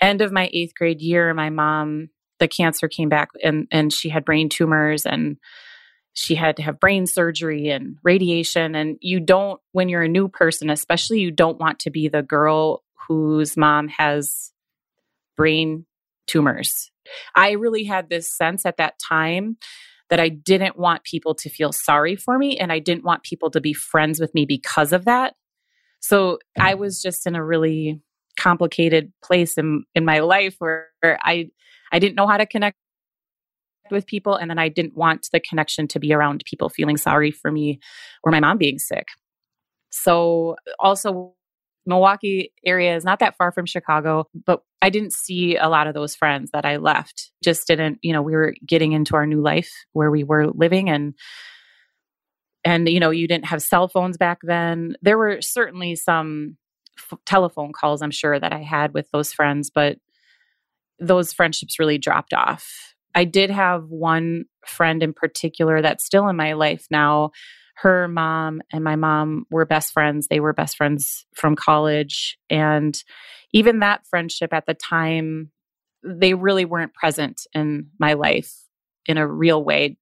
end 0.00 0.22
of 0.22 0.32
my 0.32 0.50
eighth 0.52 0.74
grade 0.74 1.00
year, 1.00 1.32
my 1.34 1.50
mom, 1.50 2.08
the 2.40 2.48
cancer 2.48 2.88
came 2.88 3.08
back 3.08 3.28
and, 3.44 3.68
and 3.70 3.92
she 3.92 4.08
had 4.08 4.24
brain 4.24 4.48
tumors 4.48 5.06
and 5.06 5.36
she 6.16 6.34
had 6.34 6.56
to 6.56 6.62
have 6.62 6.80
brain 6.80 7.06
surgery 7.06 7.68
and 7.68 7.98
radiation. 8.02 8.74
And 8.74 8.96
you 9.02 9.20
don't, 9.20 9.60
when 9.72 9.90
you're 9.90 10.02
a 10.02 10.08
new 10.08 10.28
person, 10.28 10.70
especially, 10.70 11.20
you 11.20 11.30
don't 11.30 11.60
want 11.60 11.78
to 11.80 11.90
be 11.90 12.08
the 12.08 12.22
girl 12.22 12.82
whose 13.06 13.54
mom 13.54 13.88
has 13.88 14.50
brain 15.36 15.84
tumors. 16.26 16.90
I 17.34 17.52
really 17.52 17.84
had 17.84 18.08
this 18.08 18.34
sense 18.34 18.64
at 18.64 18.78
that 18.78 18.98
time 18.98 19.58
that 20.08 20.18
I 20.18 20.30
didn't 20.30 20.78
want 20.78 21.04
people 21.04 21.34
to 21.34 21.50
feel 21.50 21.70
sorry 21.70 22.16
for 22.16 22.38
me 22.38 22.58
and 22.58 22.72
I 22.72 22.78
didn't 22.78 23.04
want 23.04 23.22
people 23.22 23.50
to 23.50 23.60
be 23.60 23.74
friends 23.74 24.18
with 24.18 24.34
me 24.34 24.46
because 24.46 24.94
of 24.94 25.04
that. 25.04 25.34
So 26.00 26.38
I 26.58 26.74
was 26.74 27.02
just 27.02 27.26
in 27.26 27.36
a 27.36 27.44
really 27.44 28.00
complicated 28.38 29.12
place 29.22 29.58
in 29.58 29.84
in 29.94 30.04
my 30.04 30.20
life 30.20 30.56
where 30.60 30.88
I 31.02 31.50
I 31.92 31.98
didn't 31.98 32.16
know 32.16 32.26
how 32.26 32.36
to 32.36 32.46
connect 32.46 32.78
with 33.90 34.06
people 34.06 34.34
and 34.34 34.50
then 34.50 34.58
I 34.58 34.68
didn't 34.68 34.96
want 34.96 35.28
the 35.32 35.40
connection 35.40 35.88
to 35.88 36.00
be 36.00 36.12
around 36.12 36.42
people 36.44 36.68
feeling 36.68 36.96
sorry 36.96 37.30
for 37.30 37.50
me 37.50 37.80
or 38.22 38.32
my 38.32 38.40
mom 38.40 38.58
being 38.58 38.78
sick. 38.78 39.08
So 39.90 40.56
also 40.78 41.34
Milwaukee 41.86 42.52
area 42.64 42.96
is 42.96 43.04
not 43.04 43.20
that 43.20 43.36
far 43.36 43.52
from 43.52 43.64
Chicago, 43.66 44.28
but 44.44 44.62
I 44.82 44.90
didn't 44.90 45.12
see 45.12 45.56
a 45.56 45.68
lot 45.68 45.86
of 45.86 45.94
those 45.94 46.14
friends 46.14 46.50
that 46.52 46.64
I 46.64 46.76
left. 46.76 47.30
Just 47.42 47.66
didn't, 47.66 47.98
you 48.02 48.12
know, 48.12 48.22
we 48.22 48.34
were 48.34 48.54
getting 48.66 48.92
into 48.92 49.16
our 49.16 49.26
new 49.26 49.40
life 49.40 49.72
where 49.92 50.10
we 50.10 50.24
were 50.24 50.48
living 50.48 50.90
and 50.90 51.14
and 52.64 52.88
you 52.88 52.98
know, 52.98 53.10
you 53.10 53.28
didn't 53.28 53.46
have 53.46 53.62
cell 53.62 53.86
phones 53.86 54.16
back 54.16 54.38
then. 54.42 54.96
There 55.00 55.16
were 55.16 55.40
certainly 55.40 55.94
some 55.94 56.56
f- 56.98 57.18
telephone 57.24 57.72
calls 57.72 58.02
I'm 58.02 58.10
sure 58.10 58.38
that 58.38 58.52
I 58.52 58.62
had 58.62 58.92
with 58.92 59.08
those 59.12 59.32
friends, 59.32 59.70
but 59.70 59.98
those 60.98 61.32
friendships 61.32 61.78
really 61.78 61.98
dropped 61.98 62.34
off. 62.34 62.95
I 63.16 63.24
did 63.24 63.50
have 63.50 63.88
one 63.88 64.44
friend 64.64 65.02
in 65.02 65.12
particular 65.12 65.82
that's 65.82 66.04
still 66.04 66.28
in 66.28 66.36
my 66.36 66.52
life 66.52 66.86
now 66.90 67.32
her 67.76 68.08
mom 68.08 68.62
and 68.72 68.82
my 68.82 68.96
mom 68.96 69.44
were 69.50 69.66
best 69.66 69.92
friends. 69.92 70.28
They 70.28 70.40
were 70.40 70.54
best 70.54 70.76
friends 70.76 71.26
from 71.34 71.56
college. 71.56 72.38
And 72.48 72.96
even 73.52 73.80
that 73.80 74.06
friendship 74.08 74.52
at 74.54 74.64
the 74.66 74.74
time, 74.74 75.50
they 76.02 76.32
really 76.32 76.64
weren't 76.64 76.94
present 76.94 77.42
in 77.52 77.88
my 77.98 78.14
life 78.14 78.52
in 79.04 79.18
a 79.18 79.26
real 79.26 79.62
way 79.62 79.98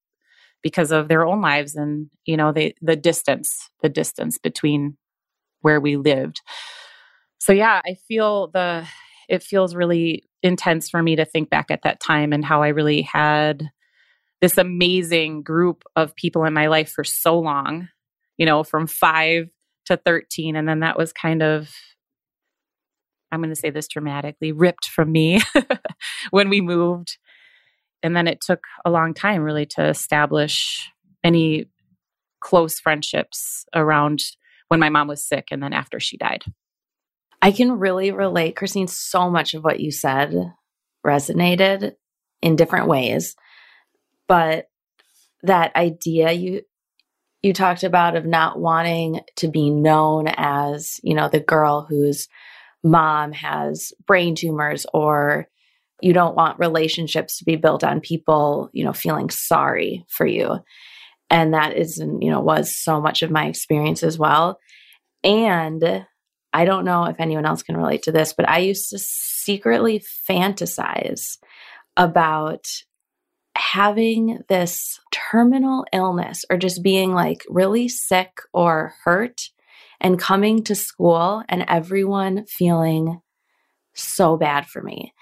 because 0.62 0.92
of 0.92 1.08
their 1.08 1.26
own 1.26 1.40
lives 1.42 1.74
and 1.74 2.08
you 2.24 2.36
know 2.36 2.50
they 2.50 2.74
the 2.80 2.96
distance 2.96 3.68
the 3.82 3.88
distance 3.88 4.38
between 4.38 4.96
where 5.60 5.78
we 5.78 5.96
lived 5.96 6.40
so 7.38 7.52
yeah 7.52 7.82
i 7.84 7.94
feel 8.08 8.48
the 8.48 8.86
it 9.28 9.42
feels 9.42 9.74
really 9.74 10.24
intense 10.44 10.88
for 10.88 11.02
me 11.02 11.16
to 11.16 11.24
think 11.24 11.50
back 11.50 11.70
at 11.70 11.82
that 11.82 11.98
time 11.98 12.32
and 12.32 12.44
how 12.44 12.62
i 12.62 12.68
really 12.68 13.02
had 13.02 13.68
this 14.44 14.58
amazing 14.58 15.42
group 15.42 15.84
of 15.96 16.14
people 16.16 16.44
in 16.44 16.52
my 16.52 16.66
life 16.66 16.90
for 16.90 17.02
so 17.02 17.38
long, 17.38 17.88
you 18.36 18.44
know, 18.44 18.62
from 18.62 18.86
five 18.86 19.48
to 19.86 19.96
13. 19.96 20.54
And 20.54 20.68
then 20.68 20.80
that 20.80 20.98
was 20.98 21.14
kind 21.14 21.42
of, 21.42 21.70
I'm 23.32 23.40
going 23.40 23.48
to 23.48 23.56
say 23.56 23.70
this 23.70 23.88
dramatically, 23.88 24.52
ripped 24.52 24.86
from 24.86 25.10
me 25.10 25.40
when 26.30 26.50
we 26.50 26.60
moved. 26.60 27.16
And 28.02 28.14
then 28.14 28.28
it 28.28 28.42
took 28.42 28.64
a 28.84 28.90
long 28.90 29.14
time 29.14 29.40
really 29.40 29.64
to 29.64 29.86
establish 29.86 30.90
any 31.24 31.64
close 32.40 32.78
friendships 32.78 33.64
around 33.74 34.20
when 34.68 34.78
my 34.78 34.90
mom 34.90 35.08
was 35.08 35.24
sick 35.24 35.48
and 35.50 35.62
then 35.62 35.72
after 35.72 35.98
she 35.98 36.18
died. 36.18 36.44
I 37.44 37.52
can 37.52 37.78
really 37.78 38.10
relate, 38.10 38.56
Christine. 38.56 38.88
So 38.88 39.30
much 39.30 39.54
of 39.54 39.62
what 39.62 39.78
you 39.78 39.92
said 39.92 40.34
resonated 41.06 41.92
in 42.42 42.56
different 42.56 42.88
ways 42.88 43.36
but 44.28 44.66
that 45.42 45.74
idea 45.76 46.32
you 46.32 46.62
you 47.42 47.52
talked 47.52 47.84
about 47.84 48.16
of 48.16 48.24
not 48.24 48.58
wanting 48.58 49.20
to 49.36 49.48
be 49.48 49.70
known 49.70 50.26
as 50.28 51.00
you 51.02 51.14
know 51.14 51.28
the 51.28 51.40
girl 51.40 51.86
whose 51.88 52.28
mom 52.82 53.32
has 53.32 53.92
brain 54.06 54.34
tumors 54.34 54.86
or 54.92 55.48
you 56.00 56.12
don't 56.12 56.36
want 56.36 56.58
relationships 56.58 57.38
to 57.38 57.44
be 57.44 57.56
built 57.56 57.84
on 57.84 58.00
people 58.00 58.70
you 58.72 58.84
know 58.84 58.92
feeling 58.92 59.30
sorry 59.30 60.04
for 60.08 60.26
you 60.26 60.58
and 61.30 61.54
that 61.54 61.76
is 61.76 61.98
you 61.98 62.30
know 62.30 62.40
was 62.40 62.74
so 62.74 63.00
much 63.00 63.22
of 63.22 63.30
my 63.30 63.46
experience 63.46 64.02
as 64.02 64.18
well 64.18 64.58
and 65.22 66.06
i 66.54 66.64
don't 66.64 66.84
know 66.84 67.04
if 67.04 67.16
anyone 67.18 67.44
else 67.44 67.62
can 67.62 67.76
relate 67.76 68.02
to 68.02 68.12
this 68.12 68.32
but 68.32 68.48
i 68.48 68.58
used 68.58 68.90
to 68.90 68.98
secretly 68.98 70.02
fantasize 70.28 71.38
about 71.96 72.66
having 73.56 74.40
this 74.48 75.00
terminal 75.12 75.84
illness 75.92 76.44
or 76.50 76.56
just 76.56 76.82
being 76.82 77.12
like 77.12 77.44
really 77.48 77.88
sick 77.88 78.40
or 78.52 78.94
hurt 79.04 79.50
and 80.00 80.18
coming 80.18 80.62
to 80.64 80.74
school 80.74 81.42
and 81.48 81.64
everyone 81.68 82.46
feeling 82.46 83.20
so 83.94 84.36
bad 84.36 84.66
for 84.66 84.82
me, 84.82 85.14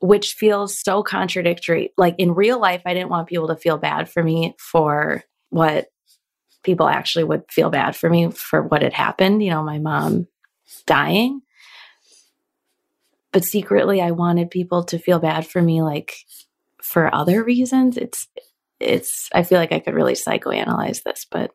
which 0.00 0.34
feels 0.34 0.78
so 0.78 1.02
contradictory. 1.02 1.92
Like 1.96 2.14
in 2.18 2.34
real 2.34 2.60
life, 2.60 2.82
I 2.86 2.94
didn't 2.94 3.10
want 3.10 3.28
people 3.28 3.48
to 3.48 3.56
feel 3.56 3.78
bad 3.78 4.08
for 4.08 4.22
me 4.22 4.54
for 4.58 5.24
what 5.50 5.86
people 6.62 6.88
actually 6.88 7.24
would 7.24 7.42
feel 7.50 7.70
bad 7.70 7.96
for 7.96 8.08
me 8.08 8.30
for 8.30 8.62
what 8.62 8.82
had 8.82 8.92
happened, 8.92 9.42
you 9.42 9.50
know, 9.50 9.64
my 9.64 9.78
mom 9.78 10.28
dying. 10.86 11.42
But 13.32 13.44
secretly, 13.44 14.02
I 14.02 14.10
wanted 14.10 14.50
people 14.50 14.84
to 14.84 14.98
feel 14.98 15.18
bad 15.18 15.46
for 15.46 15.62
me, 15.62 15.82
like 15.82 16.14
for 16.82 17.14
other 17.14 17.42
reasons 17.44 17.96
it's 17.96 18.26
it's 18.80 19.28
i 19.32 19.44
feel 19.44 19.58
like 19.58 19.72
i 19.72 19.78
could 19.78 19.94
really 19.94 20.14
psychoanalyze 20.14 21.02
this 21.04 21.24
but 21.30 21.52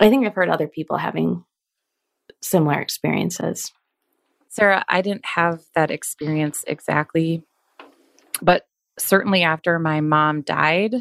i 0.00 0.08
think 0.08 0.24
i've 0.24 0.34
heard 0.34 0.48
other 0.48 0.68
people 0.68 0.96
having 0.96 1.44
similar 2.40 2.80
experiences 2.80 3.72
sarah 4.48 4.84
i 4.88 5.02
didn't 5.02 5.26
have 5.26 5.62
that 5.74 5.90
experience 5.90 6.64
exactly 6.68 7.42
but 8.40 8.68
certainly 8.98 9.42
after 9.42 9.80
my 9.80 10.00
mom 10.00 10.42
died 10.42 10.94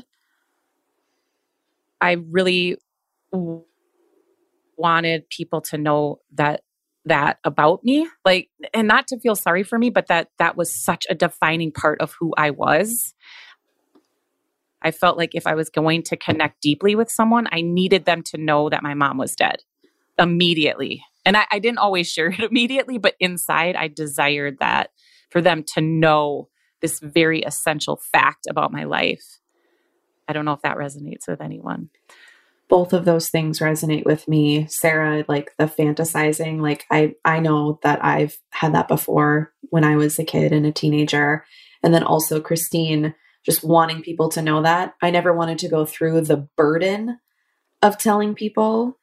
i 2.01 2.13
really 2.13 2.77
wanted 4.75 5.29
people 5.29 5.62
to 5.62 5.77
know 5.77 6.20
that 6.34 6.62
that 7.06 7.38
about 7.44 7.84
me 7.84 8.08
like 8.24 8.50
and 8.74 8.88
not 8.88 9.08
to 9.08 9.20
feel 9.20 9.36
sorry 9.36 9.64
for 9.64 9.78
me 9.78 9.90
but 9.90 10.08
that 10.08 10.30
that 10.40 10.58
was 10.58 10.74
such 10.74 11.06
a 11.10 11.16
defining 11.16 11.72
part 11.72 12.02
of 12.02 12.16
who 12.20 12.34
i 12.38 12.50
was. 12.50 13.14
I 14.82 14.92
felt 14.92 15.18
like 15.18 15.34
if 15.34 15.48
i 15.48 15.56
was 15.56 15.70
going 15.70 16.04
to 16.04 16.18
connect 16.18 16.62
deeply 16.62 16.96
with 16.96 17.10
someone 17.10 17.48
i 17.52 17.62
needed 17.62 18.06
them 18.06 18.22
to 18.24 18.38
know 18.38 18.70
that 18.70 18.84
my 18.84 18.94
mom 18.94 19.18
was 19.18 19.36
dead 19.36 19.58
immediately. 20.18 21.04
And 21.28 21.36
I, 21.36 21.46
I 21.52 21.60
didn't 21.60 21.80
always 21.80 22.10
share 22.10 22.28
it 22.32 22.40
immediately 22.40 22.98
but 22.98 23.16
inside 23.20 23.76
i 23.76 23.88
desired 23.88 24.58
that 24.60 24.92
for 25.30 25.42
them 25.42 25.64
to 25.74 25.82
know 25.82 26.50
this 26.82 27.00
very 27.00 27.42
essential 27.42 27.96
fact 27.98 28.46
about 28.50 28.72
my 28.72 28.84
life. 28.84 29.40
I 30.28 30.34
don't 30.34 30.46
know 30.46 30.54
if 30.54 30.62
that 30.62 30.78
resonates 30.78 31.28
with 31.28 31.42
anyone 31.42 31.90
both 32.68 32.94
of 32.94 33.06
those 33.06 33.30
things 33.30 33.60
resonate 33.60 34.06
with 34.06 34.28
me. 34.28 34.68
Sarah 34.68 35.24
like 35.28 35.52
the 35.58 35.66
fantasizing 35.66 36.62
like 36.62 36.86
i 36.92 37.14
i 37.24 37.40
know 37.40 37.80
that 37.84 38.04
i've 38.04 38.38
had 38.52 38.74
that 38.74 38.88
before 38.88 39.54
when 39.70 39.84
i 39.84 39.96
was 39.96 40.18
a 40.18 40.24
kid 40.24 40.52
and 40.52 40.66
a 40.66 40.72
teenager. 40.72 41.46
And 41.84 41.94
then 41.94 42.04
also 42.04 42.42
christine 42.42 43.14
just 43.46 43.64
wanting 43.64 44.02
people 44.02 44.30
to 44.30 44.42
know 44.42 44.64
that. 44.64 44.96
I 45.04 45.12
never 45.12 45.32
wanted 45.32 45.60
to 45.60 45.70
go 45.70 45.86
through 45.86 46.22
the 46.22 46.48
burden 46.58 47.20
of 47.84 47.98
telling 48.00 48.34
people 48.34 48.98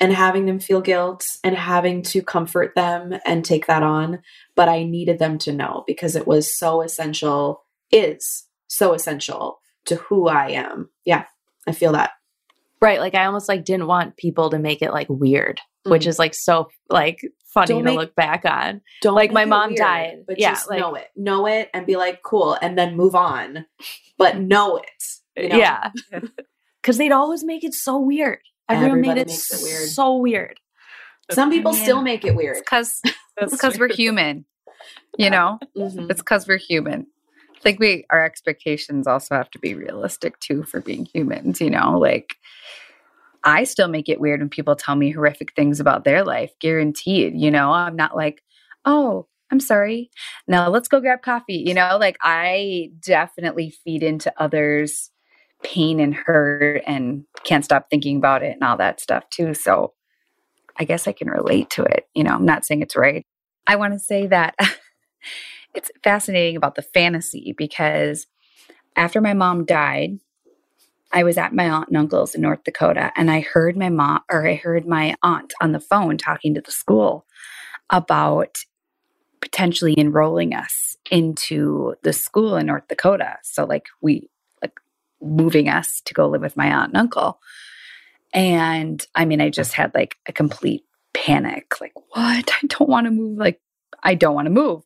and 0.00 0.14
having 0.14 0.46
them 0.46 0.58
feel 0.58 0.80
guilt 0.80 1.26
and 1.44 1.54
having 1.54 2.00
to 2.02 2.22
comfort 2.22 2.74
them 2.74 3.14
and 3.26 3.44
take 3.44 3.66
that 3.66 3.82
on. 3.82 4.20
But 4.56 4.68
i 4.68 4.84
needed 4.84 5.18
them 5.18 5.38
to 5.38 5.52
know 5.52 5.84
because 5.86 6.16
it 6.16 6.26
was 6.26 6.56
so 6.58 6.80
essential 6.80 7.64
is 7.90 8.46
so 8.68 8.94
essential 8.94 9.58
to 9.84 9.96
who 9.96 10.28
i 10.28 10.48
am. 10.48 10.88
Yeah 11.04 11.24
i 11.66 11.72
feel 11.72 11.92
that 11.92 12.12
Right. 12.82 13.00
Like 13.00 13.14
I 13.14 13.24
almost 13.26 13.48
like 13.48 13.64
didn't 13.64 13.86
want 13.86 14.16
people 14.16 14.50
to 14.50 14.58
make 14.58 14.82
it 14.82 14.90
like 14.92 15.06
weird, 15.08 15.60
which 15.84 16.02
Mhm. 16.04 16.08
is 16.08 16.18
like 16.18 16.34
so 16.34 16.68
like 16.90 17.20
funny 17.54 17.68
Don't 17.68 17.78
to 17.78 17.84
make- 17.84 17.98
look 17.98 18.14
back 18.14 18.44
on. 18.44 18.80
Don't 19.02 19.14
Like, 19.14 19.30
make 19.30 19.34
my 19.34 19.44
mom 19.44 19.68
weird, 19.70 19.78
died. 19.78 20.24
but 20.26 20.38
Yeah, 20.38 20.50
just 20.50 20.68
like- 20.68 20.80
know 20.80 20.94
it, 20.96 21.08
know 21.16 21.46
it, 21.46 21.70
and 21.72 21.86
be 21.86 21.96
like, 21.96 22.22
cool, 22.22 22.58
and 22.60 22.76
then 22.76 22.96
move 22.96 23.14
on. 23.14 23.66
But 24.18 24.38
know 24.52 24.78
it. 24.78 25.42
you 25.42 25.48
know? 25.48 25.56
Yeah. 25.56 25.90
Cause 26.82 26.98
they'd 26.98 27.12
always 27.12 27.44
make 27.44 27.62
it 27.62 27.74
so 27.74 27.98
weird. 27.98 28.40
Everyone 28.68 29.00
made 29.00 29.10
Everybody 29.10 29.20
it, 29.20 29.26
makes 29.28 29.52
it 29.52 29.62
weird. 29.62 29.88
so 29.88 30.16
weird. 30.16 30.58
Some 31.30 31.50
people 31.50 31.72
mean, 31.72 31.82
still 31.82 32.02
make 32.02 32.24
it 32.24 32.34
weird. 32.34 32.58
Because 32.58 33.00
because 33.38 33.78
we're 33.78 33.92
human, 33.92 34.44
you 35.16 35.30
know. 35.30 35.58
Mhm. 35.76 36.10
It's 36.10 36.20
because 36.20 36.48
we're 36.48 36.58
human. 36.58 37.06
I 37.62 37.64
think 37.64 37.78
we 37.78 38.04
our 38.10 38.24
expectations 38.24 39.06
also 39.06 39.36
have 39.36 39.50
to 39.52 39.58
be 39.60 39.74
realistic 39.74 40.38
too 40.40 40.64
for 40.64 40.80
being 40.80 41.06
humans. 41.06 41.60
You 41.60 41.70
know, 41.70 41.96
like 41.96 42.36
I 43.44 43.62
still 43.64 43.88
make 43.88 44.08
it 44.08 44.20
weird 44.20 44.40
when 44.40 44.48
people 44.48 44.74
tell 44.74 44.96
me 44.96 45.12
horrific 45.12 45.54
things 45.54 45.78
about 45.78 46.04
their 46.04 46.24
life. 46.24 46.50
Guaranteed. 46.58 47.34
You 47.40 47.50
know, 47.50 47.72
I'm 47.72 47.96
not 47.96 48.16
like, 48.16 48.42
oh. 48.84 49.26
I'm 49.50 49.60
sorry. 49.60 50.10
Now 50.48 50.70
let's 50.70 50.88
go 50.88 50.98
grab 50.98 51.20
coffee. 51.20 51.62
You 51.66 51.74
know, 51.74 51.98
like 52.00 52.16
I 52.22 52.88
definitely 53.04 53.68
feed 53.84 54.02
into 54.02 54.32
others' 54.38 55.10
pain 55.62 56.00
and 56.00 56.14
hurt 56.14 56.82
and 56.86 57.26
can't 57.44 57.62
stop 57.62 57.90
thinking 57.90 58.16
about 58.16 58.42
it 58.42 58.54
and 58.54 58.62
all 58.62 58.78
that 58.78 58.98
stuff 58.98 59.28
too. 59.28 59.52
So 59.52 59.92
I 60.78 60.84
guess 60.84 61.06
I 61.06 61.12
can 61.12 61.28
relate 61.28 61.68
to 61.70 61.82
it. 61.82 62.06
You 62.14 62.24
know, 62.24 62.32
I'm 62.32 62.46
not 62.46 62.64
saying 62.64 62.80
it's 62.80 62.96
right. 62.96 63.26
I 63.66 63.76
want 63.76 63.92
to 63.92 63.98
say 63.98 64.26
that 64.28 64.54
it's 65.74 65.90
fascinating 66.02 66.56
about 66.56 66.74
the 66.74 66.82
fantasy 66.82 67.54
because 67.56 68.26
after 68.96 69.20
my 69.20 69.34
mom 69.34 69.64
died, 69.64 70.18
I 71.12 71.24
was 71.24 71.36
at 71.36 71.54
my 71.54 71.68
aunt 71.68 71.88
and 71.88 71.96
uncle's 71.96 72.34
in 72.34 72.40
North 72.40 72.64
Dakota 72.64 73.12
and 73.16 73.30
I 73.30 73.40
heard 73.40 73.76
my 73.76 73.90
mom 73.90 74.20
or 74.30 74.46
I 74.46 74.54
heard 74.54 74.86
my 74.86 75.14
aunt 75.22 75.52
on 75.60 75.72
the 75.72 75.80
phone 75.80 76.16
talking 76.16 76.54
to 76.54 76.60
the 76.60 76.70
school 76.70 77.26
about 77.90 78.58
potentially 79.40 79.94
enrolling 79.98 80.54
us 80.54 80.96
into 81.10 81.94
the 82.02 82.12
school 82.12 82.56
in 82.56 82.66
North 82.66 82.88
Dakota. 82.88 83.36
So 83.42 83.64
like 83.64 83.86
we 84.00 84.30
like 84.62 84.78
moving 85.20 85.68
us 85.68 86.00
to 86.06 86.14
go 86.14 86.28
live 86.28 86.40
with 86.40 86.56
my 86.56 86.68
aunt 86.72 86.92
and 86.92 86.96
uncle. 86.96 87.40
And 88.32 89.04
I 89.14 89.26
mean, 89.26 89.42
I 89.42 89.50
just 89.50 89.74
had 89.74 89.94
like 89.94 90.16
a 90.26 90.32
complete 90.32 90.84
panic. 91.12 91.80
Like, 91.80 91.92
what? 92.14 92.50
I 92.62 92.66
don't 92.66 92.88
want 92.88 93.06
to 93.06 93.10
move. 93.10 93.38
Like, 93.38 93.60
I 94.02 94.14
don't 94.14 94.34
want 94.34 94.46
to 94.46 94.50
move. 94.50 94.82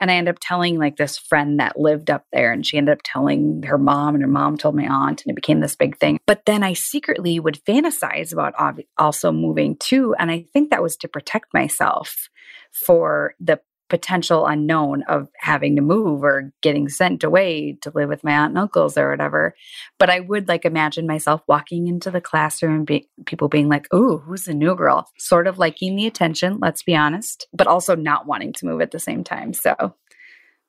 And 0.00 0.10
I 0.10 0.14
ended 0.14 0.34
up 0.34 0.38
telling 0.40 0.78
like 0.78 0.96
this 0.96 1.16
friend 1.16 1.58
that 1.58 1.78
lived 1.78 2.10
up 2.10 2.24
there, 2.32 2.52
and 2.52 2.66
she 2.66 2.76
ended 2.76 2.92
up 2.92 3.00
telling 3.04 3.62
her 3.64 3.78
mom, 3.78 4.14
and 4.14 4.22
her 4.22 4.28
mom 4.28 4.56
told 4.56 4.74
my 4.74 4.86
aunt, 4.86 5.22
and 5.24 5.32
it 5.32 5.36
became 5.36 5.60
this 5.60 5.76
big 5.76 5.96
thing. 5.98 6.18
But 6.26 6.44
then 6.46 6.62
I 6.62 6.74
secretly 6.74 7.40
would 7.40 7.64
fantasize 7.64 8.32
about 8.32 8.54
ob- 8.56 8.80
also 8.98 9.32
moving 9.32 9.76
too. 9.76 10.14
And 10.18 10.30
I 10.30 10.46
think 10.52 10.70
that 10.70 10.82
was 10.82 10.96
to 10.98 11.08
protect 11.08 11.54
myself 11.54 12.28
for 12.72 13.34
the 13.40 13.60
potential 13.88 14.46
unknown 14.46 15.02
of 15.08 15.28
having 15.38 15.76
to 15.76 15.82
move 15.82 16.22
or 16.22 16.52
getting 16.62 16.88
sent 16.88 17.22
away 17.24 17.78
to 17.82 17.92
live 17.94 18.08
with 18.08 18.24
my 18.24 18.32
aunt 18.32 18.50
and 18.50 18.58
uncles 18.58 18.98
or 18.98 19.10
whatever. 19.10 19.54
But 19.98 20.10
I 20.10 20.20
would 20.20 20.48
like 20.48 20.64
imagine 20.64 21.06
myself 21.06 21.42
walking 21.46 21.86
into 21.86 22.10
the 22.10 22.20
classroom 22.20 22.74
and 22.74 22.86
be, 22.86 23.08
people 23.26 23.48
being 23.48 23.68
like, 23.68 23.86
"Oh, 23.92 24.18
who's 24.18 24.44
the 24.44 24.54
new 24.54 24.74
girl?" 24.74 25.08
Sort 25.18 25.46
of 25.46 25.58
liking 25.58 25.96
the 25.96 26.06
attention, 26.06 26.58
let's 26.60 26.82
be 26.82 26.96
honest, 26.96 27.46
but 27.52 27.66
also 27.66 27.94
not 27.94 28.26
wanting 28.26 28.52
to 28.54 28.66
move 28.66 28.80
at 28.80 28.90
the 28.90 28.98
same 28.98 29.24
time. 29.24 29.52
So 29.52 29.94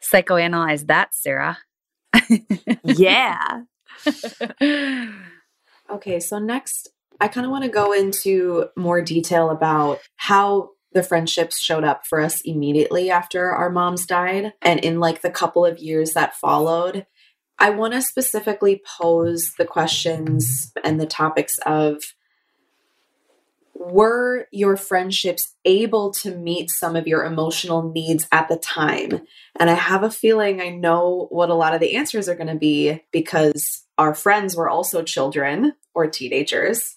psychoanalyze 0.03 0.87
that, 0.87 1.13
Sarah. 1.13 1.57
Yeah. 2.83 3.61
Okay, 5.89 6.19
so 6.19 6.37
next, 6.39 6.89
I 7.21 7.27
kind 7.27 7.45
of 7.45 7.51
want 7.51 7.63
to 7.63 7.69
go 7.69 7.93
into 7.93 8.67
more 8.75 9.01
detail 9.01 9.49
about 9.49 9.99
how 10.17 10.71
the 10.97 11.03
friendships 11.03 11.59
showed 11.59 11.83
up 11.83 12.07
for 12.07 12.19
us 12.19 12.41
immediately 12.41 13.11
after 13.11 13.51
our 13.51 13.69
moms 13.69 14.07
died 14.07 14.53
and 14.63 14.79
in 14.79 14.99
like 14.99 15.21
the 15.21 15.29
couple 15.29 15.63
of 15.63 15.77
years 15.77 16.13
that 16.13 16.35
followed. 16.35 17.05
I 17.59 17.69
want 17.69 17.93
to 17.93 18.01
specifically 18.01 18.81
pose 18.99 19.53
the 19.59 19.65
questions 19.65 20.73
and 20.83 20.99
the 20.99 21.05
topics 21.05 21.59
of 21.67 22.01
were 23.75 24.47
your 24.51 24.75
friendships 24.75 25.53
able 25.65 26.09
to 26.13 26.35
meet 26.35 26.71
some 26.71 26.95
of 26.95 27.05
your 27.05 27.25
emotional 27.25 27.91
needs 27.91 28.27
at 28.31 28.49
the 28.49 28.57
time? 28.57 29.21
And 29.55 29.69
I 29.69 29.75
have 29.75 30.01
a 30.01 30.09
feeling 30.09 30.59
I 30.59 30.69
know 30.69 31.27
what 31.29 31.51
a 31.51 31.53
lot 31.53 31.75
of 31.75 31.79
the 31.79 31.95
answers 31.95 32.27
are 32.27 32.35
going 32.35 32.47
to 32.47 32.55
be 32.55 33.03
because 33.11 33.83
our 33.99 34.15
friends 34.15 34.55
were 34.55 34.67
also 34.67 35.03
children 35.03 35.73
or 35.93 36.07
teenagers. 36.07 36.95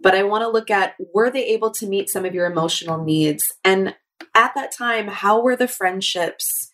But 0.00 0.14
I 0.14 0.22
want 0.22 0.42
to 0.42 0.48
look 0.48 0.70
at 0.70 0.94
were 1.12 1.30
they 1.30 1.46
able 1.46 1.70
to 1.72 1.86
meet 1.86 2.08
some 2.08 2.24
of 2.24 2.34
your 2.34 2.46
emotional 2.46 3.02
needs? 3.02 3.52
And 3.64 3.94
at 4.34 4.54
that 4.54 4.72
time, 4.72 5.08
how 5.08 5.40
were 5.40 5.56
the 5.56 5.68
friendships 5.68 6.70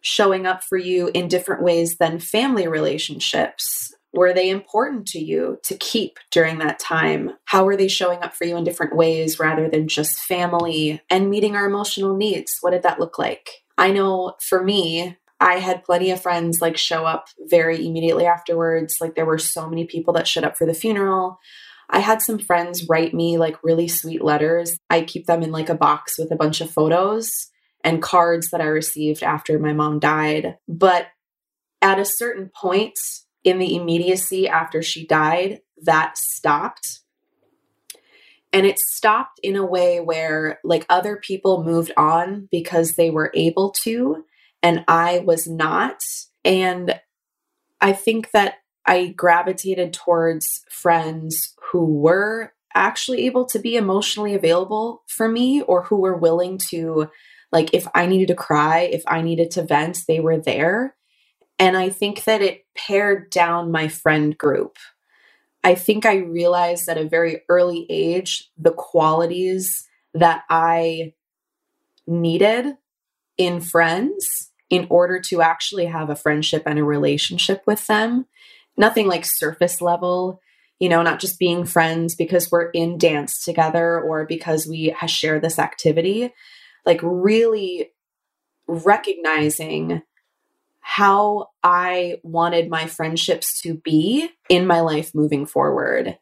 showing 0.00 0.46
up 0.46 0.62
for 0.62 0.78
you 0.78 1.10
in 1.14 1.28
different 1.28 1.62
ways 1.62 1.96
than 1.98 2.18
family 2.18 2.68
relationships? 2.68 3.94
Were 4.12 4.34
they 4.34 4.50
important 4.50 5.06
to 5.08 5.20
you 5.20 5.58
to 5.64 5.76
keep 5.76 6.18
during 6.30 6.58
that 6.58 6.80
time? 6.80 7.32
How 7.44 7.64
were 7.64 7.76
they 7.76 7.88
showing 7.88 8.22
up 8.22 8.34
for 8.34 8.44
you 8.44 8.56
in 8.56 8.64
different 8.64 8.96
ways 8.96 9.38
rather 9.38 9.68
than 9.68 9.86
just 9.86 10.18
family 10.18 11.00
and 11.08 11.30
meeting 11.30 11.54
our 11.54 11.64
emotional 11.64 12.16
needs? 12.16 12.58
What 12.60 12.72
did 12.72 12.82
that 12.82 12.98
look 12.98 13.18
like? 13.18 13.62
I 13.78 13.92
know 13.92 14.34
for 14.40 14.64
me, 14.64 15.16
I 15.40 15.54
had 15.54 15.84
plenty 15.84 16.10
of 16.10 16.20
friends 16.20 16.60
like 16.60 16.76
show 16.76 17.06
up 17.06 17.28
very 17.48 17.86
immediately 17.86 18.26
afterwards. 18.26 18.96
Like 19.00 19.14
there 19.14 19.24
were 19.24 19.38
so 19.38 19.68
many 19.68 19.86
people 19.86 20.12
that 20.14 20.28
showed 20.28 20.44
up 20.44 20.56
for 20.56 20.66
the 20.66 20.74
funeral. 20.74 21.38
I 21.90 21.98
had 21.98 22.22
some 22.22 22.38
friends 22.38 22.88
write 22.88 23.12
me 23.12 23.36
like 23.36 23.62
really 23.64 23.88
sweet 23.88 24.22
letters. 24.22 24.78
I 24.88 25.02
keep 25.02 25.26
them 25.26 25.42
in 25.42 25.50
like 25.50 25.68
a 25.68 25.74
box 25.74 26.18
with 26.18 26.30
a 26.30 26.36
bunch 26.36 26.60
of 26.60 26.70
photos 26.70 27.50
and 27.82 28.02
cards 28.02 28.50
that 28.50 28.60
I 28.60 28.66
received 28.66 29.22
after 29.22 29.58
my 29.58 29.72
mom 29.72 29.98
died. 29.98 30.56
But 30.68 31.08
at 31.82 31.98
a 31.98 32.04
certain 32.04 32.50
point 32.54 32.94
in 33.42 33.58
the 33.58 33.74
immediacy 33.74 34.48
after 34.48 34.82
she 34.82 35.06
died, 35.06 35.60
that 35.82 36.16
stopped. 36.16 37.00
And 38.52 38.66
it 38.66 38.78
stopped 38.78 39.40
in 39.42 39.56
a 39.56 39.64
way 39.64 40.00
where 40.00 40.60
like 40.62 40.86
other 40.88 41.16
people 41.16 41.64
moved 41.64 41.92
on 41.96 42.48
because 42.50 42.92
they 42.92 43.10
were 43.10 43.32
able 43.34 43.70
to, 43.82 44.24
and 44.62 44.84
I 44.86 45.20
was 45.20 45.48
not. 45.48 46.02
And 46.44 47.00
I 47.80 47.92
think 47.92 48.30
that 48.32 48.56
I 48.86 49.08
gravitated 49.08 49.92
towards 49.92 50.64
friends 50.68 51.54
who 51.70 51.84
were 51.84 52.52
actually 52.74 53.26
able 53.26 53.44
to 53.46 53.58
be 53.58 53.76
emotionally 53.76 54.34
available 54.34 55.02
for 55.06 55.28
me 55.28 55.62
or 55.62 55.82
who 55.82 55.96
were 55.96 56.16
willing 56.16 56.58
to 56.70 57.10
like 57.52 57.74
if 57.74 57.86
I 57.94 58.06
needed 58.06 58.28
to 58.28 58.34
cry, 58.34 58.80
if 58.80 59.02
I 59.06 59.22
needed 59.22 59.50
to 59.52 59.64
vent, 59.64 59.98
they 60.06 60.20
were 60.20 60.38
there. 60.38 60.94
And 61.58 61.76
I 61.76 61.90
think 61.90 62.24
that 62.24 62.42
it 62.42 62.64
pared 62.76 63.30
down 63.30 63.72
my 63.72 63.88
friend 63.88 64.36
group. 64.38 64.76
I 65.62 65.74
think 65.74 66.06
I 66.06 66.16
realized 66.16 66.88
at 66.88 66.96
a 66.96 67.08
very 67.08 67.42
early 67.48 67.86
age 67.90 68.50
the 68.56 68.72
qualities 68.72 69.86
that 70.14 70.44
I 70.48 71.12
needed 72.06 72.76
in 73.36 73.60
friends 73.60 74.52
in 74.70 74.86
order 74.88 75.20
to 75.20 75.42
actually 75.42 75.86
have 75.86 76.08
a 76.08 76.16
friendship 76.16 76.62
and 76.66 76.78
a 76.78 76.84
relationship 76.84 77.62
with 77.66 77.86
them. 77.88 78.26
Nothing 78.80 79.06
like 79.06 79.26
surface 79.26 79.82
level, 79.82 80.40
you 80.78 80.88
know, 80.88 81.02
not 81.02 81.20
just 81.20 81.38
being 81.38 81.66
friends 81.66 82.14
because 82.14 82.50
we're 82.50 82.70
in 82.70 82.96
dance 82.96 83.44
together 83.44 84.00
or 84.00 84.24
because 84.24 84.66
we 84.66 84.94
share 85.06 85.38
this 85.38 85.58
activity. 85.58 86.32
Like, 86.86 87.00
really 87.02 87.90
recognizing 88.66 90.00
how 90.80 91.50
I 91.62 92.20
wanted 92.22 92.70
my 92.70 92.86
friendships 92.86 93.60
to 93.60 93.74
be 93.74 94.30
in 94.48 94.66
my 94.66 94.80
life 94.80 95.14
moving 95.14 95.44
forward. 95.44 96.18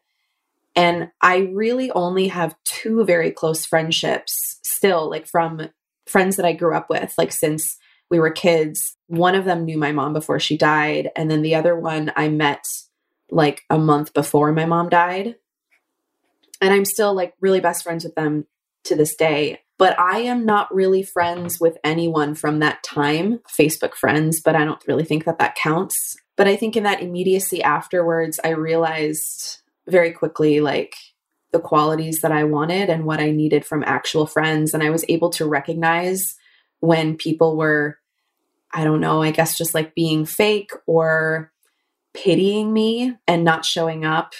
And 0.75 1.11
I 1.21 1.37
really 1.53 1.91
only 1.91 2.27
have 2.27 2.55
two 2.65 3.05
very 3.05 3.31
close 3.31 3.65
friendships 3.65 4.59
still, 4.63 5.09
like 5.09 5.27
from 5.27 5.69
friends 6.05 6.35
that 6.35 6.45
I 6.45 6.53
grew 6.53 6.75
up 6.75 6.89
with, 6.89 7.13
like 7.17 7.31
since 7.31 7.78
we 8.09 8.19
were 8.19 8.31
kids. 8.31 8.97
One 9.07 9.35
of 9.35 9.45
them 9.45 9.65
knew 9.65 9.77
my 9.77 9.91
mom 9.91 10.13
before 10.13 10.39
she 10.39 10.57
died. 10.57 11.11
And 11.15 11.29
then 11.29 11.41
the 11.41 11.55
other 11.55 11.75
one 11.75 12.11
I 12.15 12.29
met 12.29 12.63
like 13.29 13.63
a 13.69 13.77
month 13.77 14.13
before 14.13 14.51
my 14.51 14.65
mom 14.65 14.89
died. 14.89 15.35
And 16.61 16.73
I'm 16.73 16.85
still 16.85 17.13
like 17.13 17.33
really 17.39 17.59
best 17.59 17.83
friends 17.83 18.03
with 18.03 18.15
them 18.15 18.45
to 18.85 18.95
this 18.95 19.15
day. 19.15 19.61
But 19.77 19.97
I 19.97 20.19
am 20.19 20.45
not 20.45 20.73
really 20.73 21.03
friends 21.03 21.59
with 21.59 21.77
anyone 21.85 22.35
from 22.35 22.59
that 22.59 22.83
time, 22.83 23.39
Facebook 23.47 23.93
friends, 23.93 24.41
but 24.41 24.55
I 24.55 24.65
don't 24.65 24.85
really 24.87 25.05
think 25.05 25.23
that 25.23 25.39
that 25.39 25.55
counts. 25.55 26.17
But 26.35 26.47
I 26.47 26.57
think 26.57 26.75
in 26.75 26.83
that 26.83 27.01
immediacy 27.01 27.63
afterwards, 27.63 28.39
I 28.43 28.49
realized 28.49 29.59
very 29.87 30.11
quickly 30.11 30.59
like 30.59 30.95
the 31.51 31.59
qualities 31.59 32.19
that 32.21 32.31
I 32.31 32.43
wanted 32.43 32.89
and 32.89 33.05
what 33.05 33.19
I 33.19 33.31
needed 33.31 33.65
from 33.65 33.83
actual 33.85 34.25
friends. 34.25 34.73
And 34.73 34.83
I 34.83 34.89
was 34.89 35.05
able 35.07 35.29
to 35.31 35.47
recognize 35.47 36.35
when 36.81 37.15
people 37.15 37.55
were, 37.55 37.98
I 38.73 38.83
don't 38.83 39.01
know, 39.01 39.21
I 39.21 39.31
guess 39.31 39.57
just 39.57 39.73
like 39.73 39.95
being 39.95 40.25
fake 40.25 40.71
or 40.85 41.51
pitying 42.13 42.71
me 42.71 43.15
and 43.27 43.43
not 43.43 43.65
showing 43.65 44.05
up 44.05 44.33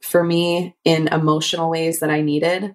for 0.00 0.22
me 0.22 0.76
in 0.84 1.08
emotional 1.08 1.70
ways 1.70 2.00
that 2.00 2.10
I 2.10 2.20
needed. 2.20 2.74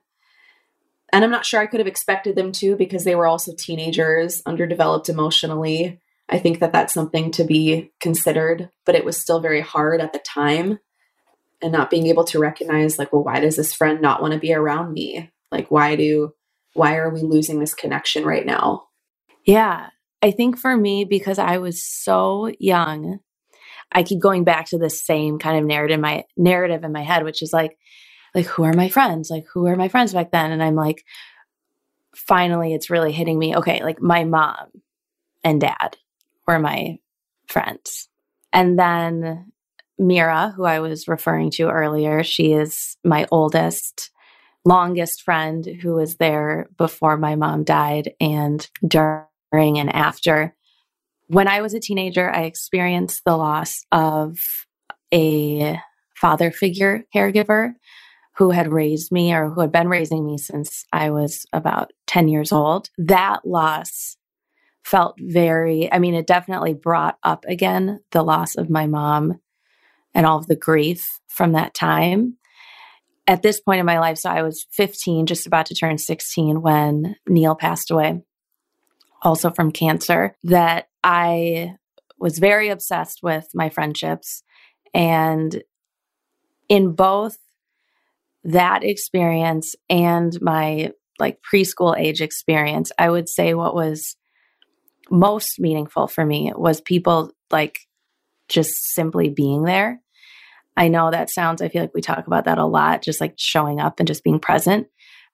And 1.13 1.23
I'm 1.23 1.31
not 1.31 1.45
sure 1.45 1.59
I 1.59 1.67
could 1.67 1.79
have 1.79 1.87
expected 1.87 2.35
them 2.35 2.51
to 2.53 2.75
because 2.75 3.03
they 3.03 3.15
were 3.15 3.27
also 3.27 3.53
teenagers, 3.57 4.41
underdeveloped 4.45 5.09
emotionally. 5.09 5.99
I 6.29 6.39
think 6.39 6.59
that 6.59 6.73
that's 6.73 6.93
something 6.93 7.31
to 7.31 7.43
be 7.43 7.91
considered, 7.99 8.69
but 8.85 8.95
it 8.95 9.05
was 9.05 9.17
still 9.17 9.39
very 9.39 9.61
hard 9.61 10.01
at 10.01 10.13
the 10.13 10.19
time. 10.19 10.79
And 11.61 11.71
not 11.71 11.89
being 11.89 12.05
able 12.07 12.23
to 12.25 12.39
recognize, 12.39 12.99
like, 12.99 13.11
well, 13.11 13.23
why 13.23 13.39
does 13.39 13.55
this 13.55 13.73
friend 13.73 13.99
not 13.99 14.21
want 14.21 14.33
to 14.33 14.39
be 14.39 14.53
around 14.53 14.93
me? 14.93 15.31
Like, 15.51 15.71
why 15.71 15.95
do, 15.95 16.33
why 16.73 16.97
are 16.97 17.09
we 17.09 17.21
losing 17.21 17.59
this 17.59 17.73
connection 17.73 18.25
right 18.25 18.45
now? 18.45 18.83
Yeah. 19.43 19.89
I 20.21 20.31
think 20.31 20.57
for 20.57 20.75
me, 20.75 21.05
because 21.05 21.39
I 21.39 21.57
was 21.59 21.83
so 21.83 22.51
young, 22.59 23.19
I 23.91 24.03
keep 24.03 24.19
going 24.19 24.43
back 24.43 24.67
to 24.67 24.77
the 24.77 24.89
same 24.89 25.39
kind 25.39 25.57
of 25.59 25.65
narrative 25.65 25.95
in 25.95 26.01
my 26.01 26.23
narrative 26.35 26.83
in 26.83 26.91
my 26.91 27.03
head, 27.03 27.23
which 27.23 27.41
is 27.41 27.53
like, 27.53 27.77
like 28.33 28.45
who 28.45 28.63
are 28.63 28.73
my 28.73 28.89
friends? 28.89 29.29
Like 29.29 29.45
who 29.53 29.67
are 29.67 29.75
my 29.75 29.87
friends 29.87 30.13
back 30.13 30.31
then? 30.31 30.51
And 30.51 30.61
I'm 30.61 30.75
like, 30.75 31.05
finally, 32.15 32.73
it's 32.73 32.89
really 32.89 33.11
hitting 33.11 33.37
me. 33.37 33.55
Okay, 33.55 33.83
like 33.83 34.01
my 34.01 34.23
mom 34.23 34.67
and 35.43 35.61
dad 35.61 35.97
were 36.45 36.59
my 36.59 36.99
friends, 37.47 38.09
and 38.51 38.77
then 38.77 39.51
Mira, 39.99 40.53
who 40.55 40.63
I 40.63 40.79
was 40.79 41.07
referring 41.07 41.51
to 41.51 41.69
earlier, 41.69 42.23
she 42.23 42.53
is 42.53 42.97
my 43.03 43.25
oldest, 43.31 44.11
longest 44.63 45.23
friend 45.23 45.65
who 45.65 45.93
was 45.93 46.17
there 46.17 46.69
before 46.77 47.17
my 47.17 47.35
mom 47.35 47.63
died 47.63 48.13
and 48.19 48.67
during 48.85 49.25
and 49.53 49.93
after. 49.93 50.55
When 51.27 51.47
I 51.47 51.61
was 51.61 51.73
a 51.73 51.79
teenager, 51.79 52.29
I 52.29 52.43
experienced 52.43 53.23
the 53.25 53.35
loss 53.35 53.85
of 53.91 54.37
a 55.13 55.79
father 56.15 56.51
figure 56.51 57.05
caregiver 57.15 57.73
who 58.37 58.51
had 58.51 58.71
raised 58.71 59.11
me 59.11 59.33
or 59.33 59.49
who 59.49 59.61
had 59.61 59.71
been 59.71 59.87
raising 59.87 60.25
me 60.25 60.37
since 60.37 60.85
I 60.93 61.09
was 61.09 61.45
about 61.53 61.91
10 62.05 62.27
years 62.27 62.51
old. 62.51 62.89
That 62.97 63.45
loss 63.45 64.17
felt 64.83 65.15
very, 65.19 65.91
I 65.91 65.99
mean, 65.99 66.13
it 66.13 66.27
definitely 66.27 66.73
brought 66.73 67.17
up 67.23 67.45
again 67.47 67.99
the 68.11 68.23
loss 68.23 68.55
of 68.55 68.69
my 68.69 68.85
mom 68.85 69.39
and 70.13 70.25
all 70.25 70.37
of 70.37 70.47
the 70.47 70.55
grief 70.55 71.19
from 71.27 71.53
that 71.53 71.73
time. 71.73 72.37
At 73.25 73.41
this 73.41 73.59
point 73.59 73.79
in 73.79 73.85
my 73.85 73.99
life, 73.99 74.17
so 74.17 74.29
I 74.29 74.43
was 74.43 74.65
15, 74.71 75.25
just 75.25 75.47
about 75.47 75.65
to 75.65 75.75
turn 75.75 75.97
16 75.97 76.61
when 76.61 77.17
Neil 77.27 77.55
passed 77.55 77.91
away, 77.91 78.21
also 79.21 79.49
from 79.49 79.71
cancer, 79.71 80.35
that 80.43 80.89
I 81.03 81.75
was 82.19 82.39
very 82.39 82.69
obsessed 82.69 83.19
with 83.23 83.47
my 83.53 83.69
friendships. 83.69 84.43
And 84.93 85.63
in 86.69 86.93
both 86.93 87.37
that 88.43 88.83
experience 88.83 89.75
and 89.89 90.39
my 90.41 90.91
like 91.19 91.39
preschool 91.41 91.97
age 91.97 92.21
experience, 92.21 92.91
I 92.97 93.09
would 93.09 93.27
say 93.29 93.53
what 93.53 93.75
was 93.75 94.15
most 95.09 95.59
meaningful 95.59 96.07
for 96.07 96.25
me 96.25 96.51
was 96.55 96.81
people 96.81 97.31
like 97.51 97.79
just 98.47 98.93
simply 98.93 99.29
being 99.29 99.63
there. 99.63 100.01
I 100.75 100.89
know 100.89 101.09
that 101.09 101.29
sounds, 101.29 101.61
I 101.61 101.69
feel 101.69 101.81
like 101.81 101.93
we 101.95 102.01
talk 102.01 102.27
about 102.27 102.45
that 102.45 102.59
a 102.59 102.65
lot, 102.65 103.01
just 103.01 103.19
like 103.19 103.33
showing 103.37 103.79
up 103.79 103.99
and 103.99 104.07
just 104.07 104.23
being 104.23 104.39
present. 104.39 104.87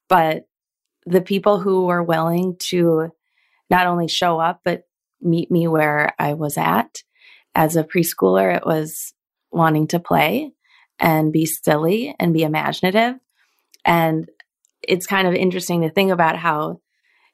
But 0.08 0.46
the 1.06 1.22
people 1.22 1.60
who 1.60 1.86
were 1.86 2.02
willing 2.02 2.56
to 2.70 3.12
not 3.70 3.88
only 3.88 4.08
show 4.08 4.40
up, 4.40 4.62
but 4.64 4.84
meet 5.22 5.50
me 5.50 5.68
where 5.68 6.14
I 6.20 6.34
was 6.34 6.58
at. 6.58 7.04
As 7.56 7.76
a 7.76 7.84
preschooler, 7.84 8.56
it 8.56 8.66
was 8.66 9.14
wanting 9.52 9.88
to 9.88 10.00
play 10.00 10.54
and 11.00 11.32
be 11.32 11.46
silly 11.46 12.16
and 12.20 12.34
be 12.34 12.44
imaginative. 12.44 13.16
And 13.86 14.30
it's 14.82 15.08
kind 15.08 15.28
of 15.28 15.34
interesting 15.34 15.82
to 15.82 15.90
think 15.90 16.12
about 16.12 16.38
how 16.38 16.82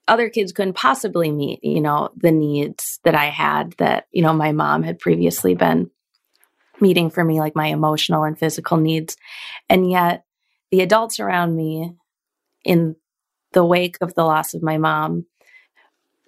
other 0.08 0.30
kids 0.30 0.52
couldn't 0.52 0.74
possibly 0.74 1.32
meet, 1.32 1.64
you 1.64 1.82
know, 1.82 2.10
the 2.18 2.32
needs 2.32 3.00
that 3.04 3.16
I 3.16 3.26
had 3.26 3.74
that, 3.74 4.08
you 4.12 4.24
know, 4.24 4.34
my 4.34 4.52
mom 4.52 4.82
had 4.84 5.00
previously 5.00 5.54
been 5.54 5.92
meeting 6.82 7.10
for 7.10 7.24
me, 7.24 7.40
like 7.40 7.56
my 7.56 7.68
emotional 7.68 8.24
and 8.24 8.38
physical 8.38 8.78
needs. 8.78 9.16
And 9.70 9.90
yet 9.90 10.24
the 10.72 10.82
adults 10.82 11.20
around 11.20 11.56
me 11.56 11.94
in 12.64 12.96
the 13.54 13.64
wake 13.64 13.98
of 14.02 14.16
the 14.16 14.24
loss 14.24 14.54
of 14.54 14.64
my 14.64 14.78
mom 14.78 15.26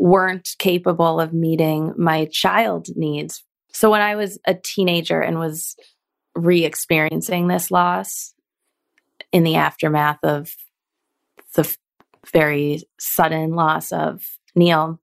weren't 0.01 0.55
capable 0.57 1.19
of 1.19 1.31
meeting 1.31 1.93
my 1.95 2.27
child 2.31 2.87
needs. 2.95 3.43
So 3.71 3.91
when 3.91 4.01
I 4.01 4.15
was 4.15 4.39
a 4.47 4.55
teenager 4.55 5.21
and 5.21 5.37
was 5.37 5.75
re 6.33 6.65
experiencing 6.65 7.47
this 7.47 7.69
loss 7.69 8.33
in 9.31 9.43
the 9.43 9.57
aftermath 9.57 10.17
of 10.23 10.49
the 11.53 11.71
very 12.33 12.81
sudden 12.99 13.51
loss 13.51 13.91
of 13.91 14.23
Neil, 14.55 14.99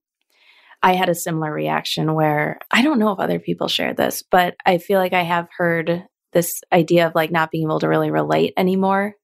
I 0.82 0.94
had 0.94 1.08
a 1.08 1.14
similar 1.14 1.52
reaction 1.52 2.14
where 2.14 2.58
I 2.72 2.82
don't 2.82 2.98
know 2.98 3.12
if 3.12 3.20
other 3.20 3.38
people 3.38 3.68
share 3.68 3.94
this, 3.94 4.24
but 4.28 4.56
I 4.66 4.78
feel 4.78 4.98
like 4.98 5.12
I 5.12 5.22
have 5.22 5.46
heard 5.56 6.06
this 6.32 6.60
idea 6.72 7.06
of 7.06 7.14
like 7.14 7.30
not 7.30 7.52
being 7.52 7.68
able 7.68 7.78
to 7.80 7.88
really 7.88 8.10
relate 8.10 8.52
anymore 8.56 9.14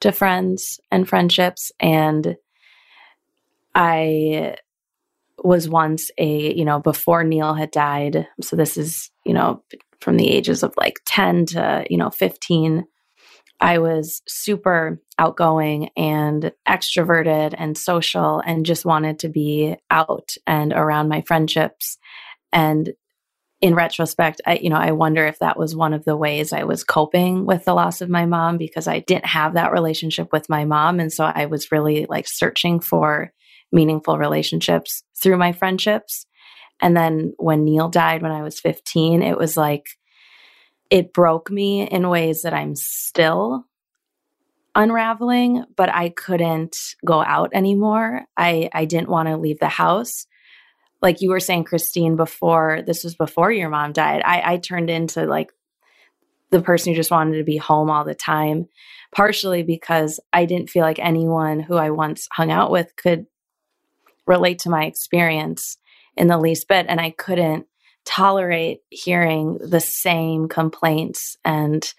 to 0.00 0.10
friends 0.10 0.80
and 0.90 1.08
friendships. 1.08 1.70
And 1.78 2.34
I 3.72 4.56
was 5.44 5.68
once 5.68 6.10
a, 6.18 6.54
you 6.54 6.64
know, 6.64 6.80
before 6.80 7.24
Neil 7.24 7.54
had 7.54 7.70
died. 7.70 8.26
So 8.42 8.56
this 8.56 8.76
is, 8.76 9.10
you 9.24 9.34
know, 9.34 9.62
from 10.00 10.16
the 10.16 10.28
ages 10.28 10.62
of 10.62 10.74
like 10.76 11.00
10 11.06 11.46
to, 11.46 11.84
you 11.88 11.96
know, 11.96 12.10
15. 12.10 12.84
I 13.60 13.78
was 13.78 14.22
super 14.26 15.00
outgoing 15.18 15.90
and 15.96 16.52
extroverted 16.66 17.54
and 17.56 17.78
social 17.78 18.42
and 18.44 18.66
just 18.66 18.84
wanted 18.84 19.20
to 19.20 19.28
be 19.28 19.76
out 19.90 20.34
and 20.46 20.72
around 20.72 21.08
my 21.08 21.22
friendships. 21.22 21.96
And 22.52 22.92
in 23.60 23.76
retrospect, 23.76 24.40
I, 24.44 24.56
you 24.56 24.68
know, 24.68 24.76
I 24.76 24.90
wonder 24.90 25.24
if 25.24 25.38
that 25.38 25.56
was 25.56 25.76
one 25.76 25.94
of 25.94 26.04
the 26.04 26.16
ways 26.16 26.52
I 26.52 26.64
was 26.64 26.82
coping 26.82 27.46
with 27.46 27.64
the 27.64 27.74
loss 27.74 28.00
of 28.00 28.10
my 28.10 28.26
mom 28.26 28.58
because 28.58 28.88
I 28.88 28.98
didn't 28.98 29.26
have 29.26 29.54
that 29.54 29.70
relationship 29.70 30.32
with 30.32 30.48
my 30.48 30.64
mom. 30.64 30.98
And 30.98 31.12
so 31.12 31.24
I 31.24 31.46
was 31.46 31.70
really 31.70 32.06
like 32.10 32.26
searching 32.26 32.80
for 32.80 33.32
meaningful 33.72 34.18
relationships 34.18 35.02
through 35.16 35.38
my 35.38 35.52
friendships. 35.52 36.26
And 36.80 36.96
then 36.96 37.34
when 37.38 37.64
Neil 37.64 37.88
died 37.88 38.22
when 38.22 38.32
I 38.32 38.42
was 38.42 38.60
15, 38.60 39.22
it 39.22 39.38
was 39.38 39.56
like 39.56 39.86
it 40.90 41.12
broke 41.14 41.50
me 41.50 41.88
in 41.88 42.08
ways 42.10 42.42
that 42.42 42.52
I'm 42.52 42.76
still 42.76 43.64
unraveling, 44.74 45.64
but 45.76 45.88
I 45.88 46.10
couldn't 46.10 46.76
go 47.04 47.22
out 47.22 47.50
anymore. 47.54 48.24
I, 48.36 48.68
I 48.72 48.84
didn't 48.84 49.08
want 49.08 49.28
to 49.28 49.36
leave 49.36 49.58
the 49.58 49.68
house. 49.68 50.26
Like 51.00 51.20
you 51.20 51.30
were 51.30 51.40
saying, 51.40 51.64
Christine, 51.64 52.16
before 52.16 52.82
this 52.86 53.04
was 53.04 53.14
before 53.14 53.50
your 53.50 53.68
mom 53.68 53.92
died, 53.92 54.22
I, 54.24 54.52
I 54.52 54.56
turned 54.58 54.90
into 54.90 55.24
like 55.26 55.52
the 56.50 56.62
person 56.62 56.92
who 56.92 56.96
just 56.96 57.10
wanted 57.10 57.38
to 57.38 57.44
be 57.44 57.56
home 57.56 57.90
all 57.90 58.04
the 58.04 58.14
time, 58.14 58.68
partially 59.14 59.62
because 59.62 60.20
I 60.32 60.44
didn't 60.44 60.70
feel 60.70 60.82
like 60.82 60.98
anyone 60.98 61.58
who 61.58 61.76
I 61.76 61.90
once 61.90 62.28
hung 62.30 62.50
out 62.50 62.70
with 62.70 62.94
could 62.96 63.26
relate 64.26 64.60
to 64.60 64.70
my 64.70 64.84
experience 64.84 65.78
in 66.16 66.28
the 66.28 66.38
least 66.38 66.68
bit. 66.68 66.86
And 66.88 67.00
I 67.00 67.10
couldn't 67.10 67.66
tolerate 68.04 68.80
hearing 68.90 69.58
the 69.58 69.80
same 69.80 70.48
complaints 70.48 71.36
and 71.44 71.92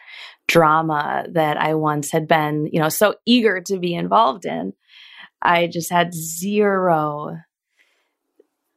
drama 0.48 1.26
that 1.32 1.58
I 1.58 1.76
once 1.76 2.12
had 2.12 2.28
been, 2.28 2.68
you 2.72 2.80
know, 2.80 2.90
so 2.90 3.16
eager 3.26 3.62
to 3.62 3.80
be 3.80 3.94
involved 3.94 4.46
in. 4.46 4.74
I 5.42 5.68
just 5.68 5.92
had 5.92 6.14
zero 6.14 7.38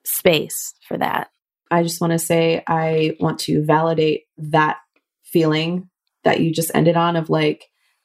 space 0.05 0.75
for 0.87 0.97
that. 0.99 1.31
I 1.71 1.83
just 1.83 2.01
want 2.01 2.13
to 2.13 2.19
say 2.19 2.63
I 2.67 3.17
want 3.19 3.41
to 3.41 3.65
validate 3.65 4.25
that 4.39 4.79
feeling 5.25 5.91
that 6.23 6.41
you 6.41 6.53
just 6.53 6.71
ended 6.75 6.97
on 6.97 7.17
of 7.17 7.29
like, 7.29 7.65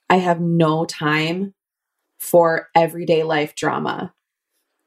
I 0.09 0.17
have 0.17 0.41
no 0.41 0.85
time 0.85 1.53
for 2.19 2.69
everyday 2.75 3.23
life 3.23 3.55
drama 3.55 4.13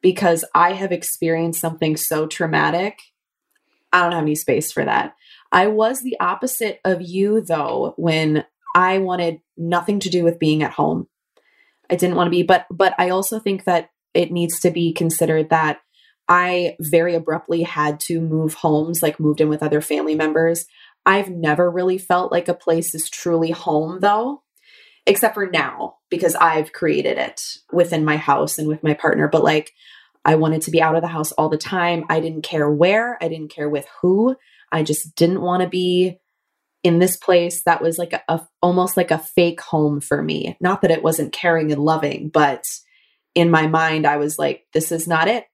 because 0.05 0.45
I 0.55 0.75
have 0.75 0.93
experienced 0.93 1.63
something 1.63 1.97
so 1.97 2.27
traumatic. 2.27 3.01
I 3.91 4.03
don't 4.03 4.13
have 4.13 4.21
any 4.21 4.35
space 4.35 4.71
for 4.71 4.85
that. 4.85 5.17
I 5.51 5.69
was 5.69 6.03
the 6.03 6.21
opposite 6.21 6.79
of 6.85 7.01
you, 7.01 7.41
though, 7.41 7.95
when 7.97 8.45
I 8.77 8.99
wanted 8.99 9.41
nothing 9.57 10.01
to 10.01 10.11
do 10.11 10.23
with 10.23 10.39
being 10.39 10.63
at 10.63 10.73
home. 10.73 11.09
I 11.89 11.97
didn't 11.97 12.17
want 12.17 12.27
to 12.27 12.31
be, 12.31 12.43
but 12.43 12.67
but 12.71 12.95
I 12.99 13.09
also 13.09 13.39
think 13.39 13.65
that 13.65 13.89
it 14.13 14.31
needs 14.31 14.61
to 14.61 14.71
be 14.71 14.93
considered 14.93 15.49
that 15.49 15.81
I 16.29 16.77
very 16.81 17.15
abruptly 17.15 17.63
had 17.63 17.99
to 18.01 18.21
move 18.21 18.53
homes, 18.53 19.03
like 19.03 19.19
moved 19.19 19.41
in 19.41 19.49
with 19.49 19.63
other 19.63 19.81
family 19.81 20.15
members. 20.15 20.67
I've 21.07 21.31
never 21.31 21.71
really 21.71 21.99
felt 21.99 22.31
like 22.31 22.49
a 22.49 22.55
place 22.55 22.95
is 22.95 23.09
truly 23.09 23.53
home 23.53 24.01
though, 24.01 24.43
except 25.07 25.35
for 25.35 25.47
now 25.47 25.97
because 26.11 26.35
I've 26.35 26.73
created 26.73 27.19
it 27.19 27.41
within 27.73 28.05
my 28.05 28.17
house 28.17 28.59
and 28.59 28.69
with 28.69 28.83
my 28.83 28.95
partner. 28.95 29.29
But 29.29 29.45
like 29.45 29.73
I 30.25 30.37
wanted 30.37 30.63
to 30.63 30.71
be 30.71 30.81
out 30.81 30.97
of 30.97 31.03
the 31.03 31.09
house 31.09 31.33
all 31.33 31.49
the 31.49 31.59
time. 31.59 32.05
I 32.09 32.21
didn't 32.21 32.43
care 32.43 32.71
where, 32.71 33.19
I 33.23 33.29
didn't 33.29 33.53
care 33.53 33.69
with 33.69 33.87
who. 34.01 34.37
I 34.73 34.83
just 34.83 35.15
didn't 35.15 35.43
want 35.43 35.63
to 35.63 35.69
be 35.69 36.19
in 36.83 36.99
this 36.99 37.17
place 37.17 37.63
that 37.65 37.83
was 37.83 37.99
like 37.99 38.13
a, 38.13 38.47
almost 38.63 38.97
like 38.97 39.11
a 39.11 39.19
fake 39.19 39.61
home 39.61 40.01
for 40.01 40.23
me. 40.23 40.57
Not 40.61 40.83
that 40.83 40.91
it 40.91 41.03
wasn't 41.03 41.33
caring 41.33 41.73
and 41.73 41.83
loving, 41.83 42.29
but 42.29 42.65
in 43.35 43.51
my 43.51 43.67
mind, 43.67 44.07
I 44.07 44.17
was 44.17 44.39
like, 44.39 44.67
this 44.73 44.93
is 44.93 45.07
not 45.07 45.29
it. 45.29 45.45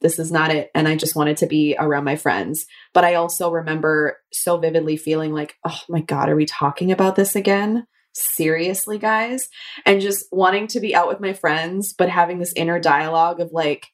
This 0.00 0.18
is 0.18 0.30
not 0.30 0.50
it. 0.50 0.70
And 0.74 0.86
I 0.86 0.96
just 0.96 1.16
wanted 1.16 1.38
to 1.38 1.46
be 1.46 1.76
around 1.78 2.04
my 2.04 2.16
friends. 2.16 2.66
But 2.92 3.04
I 3.04 3.14
also 3.14 3.50
remember 3.50 4.18
so 4.32 4.58
vividly 4.58 4.96
feeling 4.96 5.32
like, 5.32 5.56
oh 5.64 5.80
my 5.88 6.00
God, 6.00 6.28
are 6.28 6.36
we 6.36 6.46
talking 6.46 6.92
about 6.92 7.16
this 7.16 7.34
again? 7.34 7.86
Seriously, 8.16 8.98
guys? 8.98 9.48
And 9.84 10.00
just 10.00 10.26
wanting 10.32 10.66
to 10.68 10.80
be 10.80 10.94
out 10.94 11.08
with 11.08 11.20
my 11.20 11.34
friends, 11.34 11.94
but 11.96 12.08
having 12.08 12.38
this 12.38 12.54
inner 12.56 12.80
dialogue 12.80 13.40
of 13.40 13.52
like, 13.52 13.88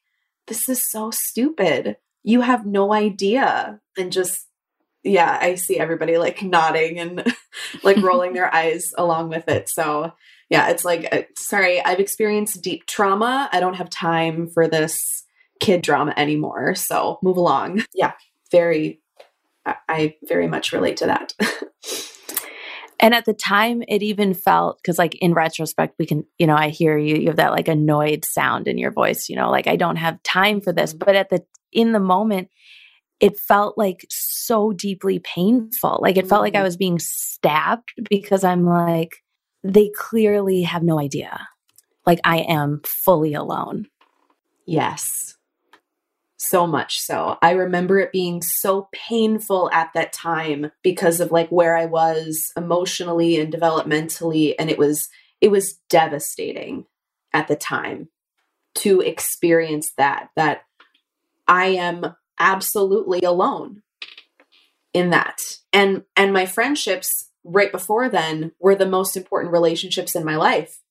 this 0.47 0.69
is 0.69 0.89
so 0.89 1.11
stupid. 1.11 1.97
You 2.23 2.41
have 2.41 2.65
no 2.65 2.93
idea. 2.93 3.81
And 3.97 4.11
just, 4.11 4.47
yeah, 5.03 5.37
I 5.41 5.55
see 5.55 5.77
everybody 5.77 6.17
like 6.17 6.41
nodding 6.41 6.99
and 6.99 7.35
like 7.83 7.97
rolling 7.97 8.33
their 8.33 8.53
eyes 8.55 8.93
along 8.97 9.29
with 9.29 9.49
it. 9.49 9.67
So, 9.69 10.13
yeah, 10.49 10.69
it's 10.69 10.85
like, 10.85 11.07
uh, 11.11 11.23
sorry, 11.37 11.83
I've 11.83 11.99
experienced 11.99 12.61
deep 12.61 12.85
trauma. 12.85 13.49
I 13.51 13.59
don't 13.59 13.75
have 13.75 13.89
time 13.89 14.49
for 14.53 14.67
this 14.67 15.23
kid 15.59 15.81
drama 15.81 16.13
anymore. 16.15 16.75
So 16.75 17.19
move 17.21 17.37
along. 17.37 17.83
Yeah, 17.93 18.13
very, 18.51 19.01
I 19.65 20.15
very 20.27 20.47
much 20.47 20.71
relate 20.71 20.97
to 20.97 21.07
that. 21.07 21.33
And 23.03 23.13
at 23.13 23.25
the 23.25 23.33
time, 23.33 23.83
it 23.89 24.01
even 24.01 24.33
felt, 24.33 24.77
because 24.77 24.97
like 24.97 25.15
in 25.15 25.33
retrospect, 25.33 25.95
we 25.99 26.05
can, 26.05 26.23
you 26.37 26.47
know, 26.47 26.55
I 26.55 26.69
hear 26.69 26.97
you, 26.97 27.17
you 27.17 27.27
have 27.27 27.35
that 27.35 27.51
like 27.51 27.67
annoyed 27.67 28.23
sound 28.23 28.65
in 28.65 28.77
your 28.77 28.91
voice, 28.91 29.27
you 29.27 29.35
know, 29.35 29.51
like 29.51 29.67
I 29.67 29.75
don't 29.75 29.97
have 29.97 30.23
time 30.23 30.61
for 30.61 30.71
this. 30.71 30.93
Mm-hmm. 30.93 31.03
But 31.05 31.15
at 31.17 31.29
the, 31.29 31.43
in 31.73 31.91
the 31.91 31.99
moment, 31.99 32.47
it 33.19 33.37
felt 33.37 33.77
like 33.77 34.05
so 34.09 34.71
deeply 34.71 35.19
painful. 35.19 35.99
Like 36.01 36.15
it 36.15 36.29
felt 36.29 36.43
like 36.43 36.55
I 36.55 36.59
mm-hmm. 36.59 36.63
was 36.63 36.77
being 36.77 36.97
stabbed 36.97 37.91
because 38.09 38.45
I'm 38.45 38.65
like, 38.65 39.17
they 39.65 39.91
clearly 39.93 40.61
have 40.61 40.81
no 40.81 40.97
idea. 40.97 41.49
Like 42.05 42.21
I 42.23 42.37
am 42.37 42.83
fully 42.85 43.33
alone. 43.33 43.87
Yes. 44.65 45.35
So 46.45 46.67
much 46.67 46.99
so. 46.99 47.37
I 47.41 47.51
remember 47.51 47.99
it 47.99 48.11
being 48.11 48.41
so 48.41 48.89
painful 48.91 49.69
at 49.71 49.91
that 49.93 50.11
time 50.11 50.71
because 50.81 51.21
of 51.21 51.31
like 51.31 51.47
where 51.47 51.77
I 51.77 51.85
was 51.85 52.51
emotionally 52.57 53.39
and 53.39 53.51
developmentally 53.51 54.53
and 54.59 54.69
it 54.69 54.77
was 54.77 55.07
it 55.39 55.51
was 55.51 55.79
devastating 55.89 56.85
at 57.31 57.47
the 57.47 57.55
time 57.55 58.09
to 58.75 58.99
experience 58.99 59.93
that 59.97 60.31
that 60.35 60.63
I 61.47 61.67
am 61.67 62.13
absolutely 62.37 63.21
alone 63.21 63.81
in 64.93 65.11
that. 65.11 65.59
And 65.71 66.03
and 66.17 66.33
my 66.33 66.45
friendships 66.45 67.29
right 67.45 67.71
before 67.71 68.09
then 68.09 68.51
were 68.59 68.75
the 68.75 68.85
most 68.85 69.15
important 69.15 69.53
relationships 69.53 70.13
in 70.13 70.25
my 70.25 70.35
life. 70.35 70.81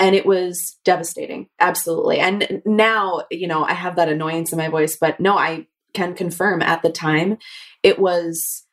And 0.00 0.14
it 0.14 0.24
was 0.24 0.78
devastating. 0.84 1.48
Absolutely. 1.58 2.20
And 2.20 2.62
now, 2.64 3.22
you 3.30 3.48
know, 3.48 3.64
I 3.64 3.72
have 3.72 3.96
that 3.96 4.08
annoyance 4.08 4.52
in 4.52 4.58
my 4.58 4.68
voice, 4.68 4.96
but 4.96 5.18
no, 5.18 5.36
I 5.36 5.66
can 5.92 6.14
confirm 6.14 6.62
at 6.62 6.82
the 6.82 6.92
time 6.92 7.38
it 7.82 7.98
was, 7.98 8.64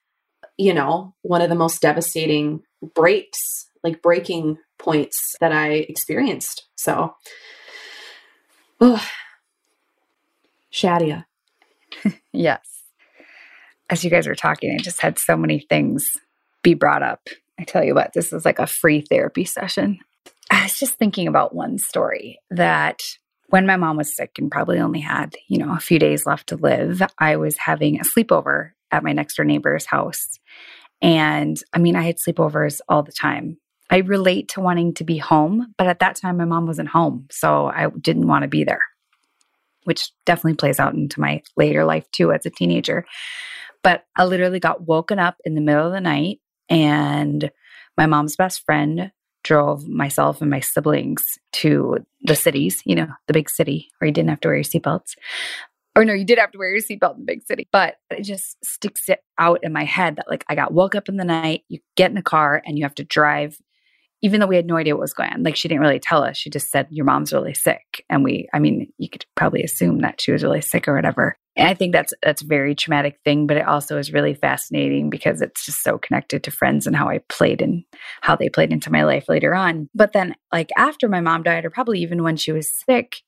you 0.58 0.74
know, 0.74 1.16
one 1.24 1.42
of 1.42 1.50
the 1.50 1.56
most 1.56 1.82
devastating 1.82 2.62
breaks, 2.94 3.68
like 3.84 4.02
breaking 4.02 4.58
points 4.78 5.36
that 5.40 5.52
I 5.52 5.70
experienced. 5.70 6.66
So, 6.76 7.16
oh, 8.80 9.04
Shadia. 10.72 11.26
yes. 12.34 12.62
As 13.90 14.04
you 14.04 14.10
guys 14.10 14.28
were 14.28 14.36
talking, 14.36 14.76
I 14.76 14.82
just 14.82 15.02
had 15.02 15.18
so 15.18 15.38
many 15.38 15.60
things 15.60 16.18
be 16.62 16.74
brought 16.74 17.04
up. 17.04 17.30
I 17.60 17.64
tell 17.64 17.84
you 17.84 17.96
what, 17.96 18.14
this 18.14 18.34
is 18.34 18.44
like 18.44 18.60
a 18.60 18.68
free 18.68 19.02
therapy 19.02 19.46
session. 19.46 20.00
I 20.52 20.64
was 20.64 20.80
just 20.80 20.96
thinking 20.96 21.28
about 21.28 21.56
one 21.56 21.78
story 21.78 22.40
that 22.52 23.02
when 23.50 23.66
my 23.66 23.76
mom 23.76 23.98
was 23.98 24.16
sick 24.16 24.38
and 24.38 24.52
probably 24.52 24.80
only 24.80 25.00
had, 25.00 25.36
you 25.48 25.58
know, 25.58 25.74
a 25.74 25.80
few 25.80 26.00
days 26.00 26.26
left 26.26 26.48
to 26.48 26.56
live, 26.56 27.02
I 27.18 27.38
was 27.38 27.58
having 27.58 28.00
a 28.00 28.04
sleepover 28.04 28.72
at 28.92 29.04
my 29.04 29.14
next 29.14 29.36
door 29.36 29.46
neighbor's 29.46 29.86
house. 29.86 30.40
And 31.02 31.58
I 31.74 31.80
mean, 31.80 31.96
I 31.96 32.04
had 32.04 32.18
sleepovers 32.18 32.80
all 32.88 33.04
the 33.04 33.12
time. 33.12 33.58
I 33.90 33.98
relate 33.98 34.50
to 34.50 34.62
wanting 34.62 34.96
to 34.96 35.04
be 35.04 35.18
home, 35.18 35.74
but 35.78 35.88
at 35.88 36.00
that 36.00 36.16
time, 36.16 36.38
my 36.38 36.46
mom 36.46 36.66
wasn't 36.66 36.90
home. 36.90 37.28
So 37.32 37.68
I 37.68 37.90
didn't 37.90 38.28
want 38.28 38.42
to 38.42 38.48
be 38.48 38.64
there, 38.64 38.82
which 39.84 40.12
definitely 40.26 40.56
plays 40.56 40.80
out 40.80 40.96
into 40.96 41.20
my 41.20 41.44
later 41.56 41.86
life 41.86 42.10
too 42.12 42.32
as 42.32 42.46
a 42.46 42.50
teenager. 42.50 43.06
But 43.84 44.06
I 44.16 44.26
literally 44.26 44.60
got 44.60 44.88
woken 44.88 45.20
up 45.20 45.36
in 45.46 45.54
the 45.54 45.62
middle 45.62 45.86
of 45.86 45.94
the 45.94 46.02
night 46.02 46.40
and 46.70 47.52
my 47.96 48.08
mom's 48.08 48.36
best 48.36 48.64
friend 48.66 49.12
drove 49.46 49.88
myself 49.88 50.42
and 50.42 50.50
my 50.50 50.60
siblings 50.60 51.24
to 51.54 52.00
the 52.24 52.36
cities, 52.36 52.82
you 52.84 52.96
know, 52.96 53.08
the 53.28 53.34
big 53.34 53.50
city 53.50 53.90
where 54.00 54.08
you 54.08 54.14
didn't 54.14 54.32
have 54.32 54.42
to 54.42 54.48
wear 54.48 54.56
your 54.56 54.64
seatbelts. 54.64 55.14
Or 55.96 56.04
no, 56.04 56.14
you 56.14 56.26
did 56.26 56.40
have 56.40 56.52
to 56.52 56.58
wear 56.58 56.72
your 56.72 56.82
seatbelt 56.82 57.14
in 57.14 57.20
the 57.22 57.26
big 57.26 57.44
city, 57.44 57.70
but 57.72 57.96
it 58.10 58.24
just 58.24 58.58
sticks 58.66 59.08
it 59.08 59.20
out 59.38 59.60
in 59.64 59.72
my 59.72 59.86
head 59.86 60.16
that 60.16 60.28
like 60.28 60.44
I 60.50 60.56
got 60.56 60.74
woke 60.74 60.96
up 60.96 61.08
in 61.08 61.18
the 61.18 61.24
night, 61.24 61.64
you 61.70 61.80
get 61.96 62.10
in 62.10 62.16
the 62.16 62.24
car 62.24 62.62
and 62.66 62.78
you 62.78 62.84
have 62.84 62.96
to 62.96 63.06
drive 63.06 63.58
even 64.22 64.40
though 64.40 64.48
we 64.48 64.56
had 64.56 64.66
no 64.66 64.78
idea 64.78 64.96
what 64.96 65.02
was 65.02 65.14
going 65.14 65.30
on. 65.30 65.44
Like 65.44 65.56
she 65.56 65.68
didn't 65.68 65.82
really 65.82 66.00
tell 66.00 66.24
us. 66.24 66.36
She 66.36 66.50
just 66.50 66.72
said, 66.72 66.88
Your 66.90 67.06
mom's 67.06 67.32
really 67.32 67.54
sick. 67.54 68.04
And 68.10 68.24
we, 68.24 68.50
I 68.54 68.60
mean, 68.60 68.92
you 68.98 69.08
could 69.08 69.26
probably 69.36 69.62
assume 69.62 70.00
that 70.02 70.20
she 70.20 70.32
was 70.32 70.42
really 70.42 70.62
sick 70.62 70.88
or 70.88 70.96
whatever. 70.96 71.38
And 71.56 71.68
I 71.68 71.74
think 71.74 71.94
that's 71.94 72.14
that's 72.22 72.42
a 72.42 72.48
very 72.48 72.76
traumatic 72.76 73.20
thing, 73.24 73.48
but 73.48 73.58
it 73.58 73.68
also 73.68 73.98
is 73.98 74.12
really 74.12 74.34
fascinating 74.34 75.10
because 75.10 75.42
it's 75.42 75.66
just 75.66 75.84
so 75.84 75.98
connected 75.98 76.44
to 76.44 76.52
friends 76.52 76.86
and 76.86 76.96
how 76.96 77.08
I 77.08 77.20
played 77.30 77.62
and 77.62 77.84
how 78.22 78.36
they 78.36 78.50
played 78.50 78.72
into 78.72 78.92
my 78.92 79.04
life 79.04 79.30
later 79.30 79.56
on. 79.56 79.90
But 79.96 80.14
then 80.14 80.36
like 80.52 80.70
after 80.78 81.08
my 81.08 81.22
mom 81.22 81.44
died, 81.44 81.66
or 81.66 81.70
probably 81.70 82.00
even 82.02 82.24
when 82.24 82.36
she 82.36 82.52
was 82.52 82.70
sick, 82.86 83.22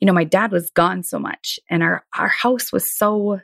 you 0.00 0.06
know, 0.06 0.12
my 0.12 0.24
dad 0.24 0.52
was 0.52 0.70
gone 0.70 1.02
so 1.02 1.18
much 1.18 1.58
and 1.68 1.82
our 1.82 2.04
our 2.16 2.28
house 2.28 2.72
was 2.72 2.96
so 2.96 3.40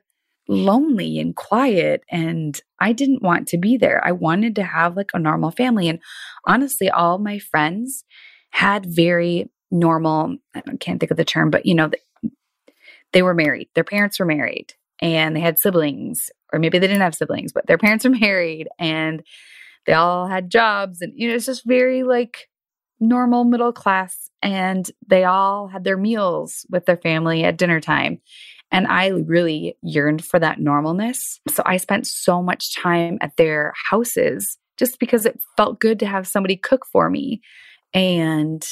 lonely 0.48 1.18
and 1.18 1.36
quiet 1.36 2.02
and 2.10 2.60
I 2.80 2.92
didn't 2.92 3.22
want 3.22 3.48
to 3.48 3.58
be 3.58 3.76
there. 3.76 4.02
I 4.04 4.12
wanted 4.12 4.54
to 4.56 4.62
have 4.62 4.96
like 4.96 5.10
a 5.14 5.18
normal 5.18 5.50
family 5.50 5.88
and 5.88 5.98
honestly 6.46 6.88
all 6.88 7.18
my 7.18 7.38
friends 7.38 8.04
had 8.50 8.86
very 8.86 9.50
normal 9.70 10.36
I 10.54 10.62
can't 10.80 10.98
think 10.98 11.10
of 11.10 11.18
the 11.18 11.24
term 11.24 11.50
but 11.50 11.66
you 11.66 11.74
know 11.74 11.90
they 13.12 13.22
were 13.22 13.34
married. 13.34 13.68
Their 13.74 13.84
parents 13.84 14.18
were 14.18 14.26
married 14.26 14.74
and 15.00 15.34
they 15.34 15.40
had 15.40 15.58
siblings 15.58 16.30
or 16.52 16.58
maybe 16.58 16.78
they 16.78 16.86
didn't 16.86 17.02
have 17.02 17.14
siblings 17.14 17.52
but 17.52 17.66
their 17.66 17.78
parents 17.78 18.04
were 18.04 18.10
married 18.20 18.68
and 18.78 19.22
they 19.86 19.92
all 19.92 20.26
had 20.26 20.50
jobs 20.50 21.00
and 21.00 21.12
you 21.14 21.28
know 21.28 21.34
it's 21.34 21.46
just 21.46 21.64
very 21.64 22.02
like 22.02 22.48
normal 23.00 23.44
middle 23.44 23.72
class 23.72 24.28
and 24.42 24.90
they 25.06 25.24
all 25.24 25.68
had 25.68 25.84
their 25.84 25.96
meals 25.96 26.66
with 26.68 26.84
their 26.86 26.96
family 26.96 27.44
at 27.44 27.56
dinner 27.56 27.80
time 27.80 28.20
and 28.70 28.86
I 28.86 29.08
really 29.08 29.76
yearned 29.82 30.24
for 30.24 30.38
that 30.40 30.58
normalness. 30.58 31.38
So 31.48 31.62
I 31.64 31.78
spent 31.78 32.06
so 32.06 32.42
much 32.42 32.76
time 32.76 33.18
at 33.20 33.36
their 33.36 33.72
houses 33.90 34.58
just 34.76 34.98
because 34.98 35.26
it 35.26 35.40
felt 35.56 35.80
good 35.80 35.98
to 36.00 36.06
have 36.06 36.26
somebody 36.26 36.56
cook 36.56 36.84
for 36.92 37.08
me 37.08 37.40
and 37.94 38.66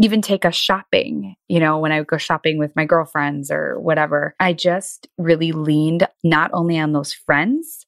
even 0.00 0.20
take 0.20 0.44
us 0.44 0.54
shopping, 0.54 1.36
you 1.48 1.58
know, 1.58 1.78
when 1.78 1.92
I 1.92 2.00
would 2.00 2.06
go 2.06 2.18
shopping 2.18 2.58
with 2.58 2.76
my 2.76 2.84
girlfriends 2.84 3.50
or 3.50 3.80
whatever. 3.80 4.34
I 4.38 4.52
just 4.52 5.08
really 5.16 5.52
leaned 5.52 6.06
not 6.22 6.50
only 6.52 6.78
on 6.78 6.92
those 6.92 7.14
friends, 7.14 7.86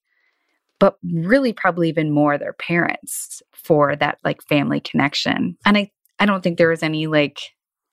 but 0.81 0.97
really 1.03 1.53
probably 1.53 1.89
even 1.89 2.11
more 2.11 2.39
their 2.39 2.55
parents 2.55 3.43
for 3.53 3.97
that 3.97 4.19
like 4.25 4.43
family 4.49 4.81
connection. 4.81 5.57
And 5.67 5.77
I 5.77 5.91
I 6.19 6.27
don't 6.27 6.43
think 6.43 6.59
there 6.59 6.71
was 6.71 6.83
any 6.83 7.07
like 7.07 7.41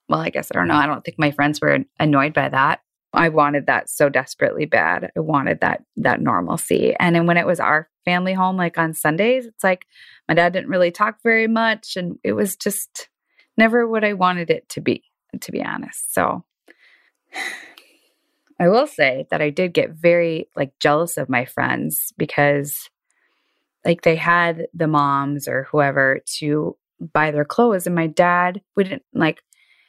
well, 0.08 0.19
I 0.19 0.30
guess 0.30 0.51
I 0.51 0.56
don't 0.56 0.67
know. 0.67 0.75
I 0.75 0.86
don't 0.86 1.04
think 1.04 1.17
my 1.17 1.32
friends 1.32 1.60
were 1.60 1.80
annoyed 1.99 2.34
by 2.34 2.49
that. 2.49 2.82
I 3.12 3.30
wanted 3.30 3.65
that 3.65 3.89
so 3.89 4.10
desperately 4.10 4.65
bad. 4.65 5.12
I 5.15 5.19
wanted 5.19 5.62
that 5.62 5.84
that 5.97 6.21
normalcy. 6.21 6.95
And 6.99 7.15
then 7.15 7.25
when 7.25 7.38
it 7.38 7.47
was 7.47 7.60
our 7.60 7.89
family 8.06 8.34
home, 8.34 8.56
like 8.56 8.78
on 8.78 8.93
Sundays, 8.93 9.45
it's 9.45 9.63
like 9.63 9.86
my 10.28 10.36
dad 10.36 10.54
didn't 10.54 10.69
really 10.69 10.91
talk 10.91 11.17
very 11.23 11.47
much, 11.47 11.97
and 11.97 12.17
it 12.23 12.34
was 12.34 12.56
just 12.56 13.10
never 13.57 13.87
what 13.87 14.03
I 14.03 14.13
wanted 14.13 14.49
it 14.49 14.67
to 14.69 14.81
be, 14.81 15.03
to 15.39 15.51
be 15.51 15.63
honest. 15.63 16.13
So 16.13 16.43
I 18.59 18.69
will 18.69 18.87
say 18.87 19.27
that 19.31 19.41
I 19.41 19.49
did 19.49 19.73
get 19.73 19.91
very 19.91 20.47
like 20.55 20.71
jealous 20.79 21.17
of 21.17 21.27
my 21.27 21.43
friends 21.45 22.13
because 22.17 22.89
like 23.83 24.01
they 24.01 24.15
had 24.15 24.67
the 24.73 24.87
moms 24.87 25.47
or 25.47 25.67
whoever 25.71 26.21
to 26.37 26.77
buy 27.13 27.31
their 27.31 27.43
clothes 27.43 27.85
and 27.85 27.93
my 27.93 28.07
dad 28.07 28.61
we 28.77 28.85
didn't 28.85 29.03
like 29.13 29.41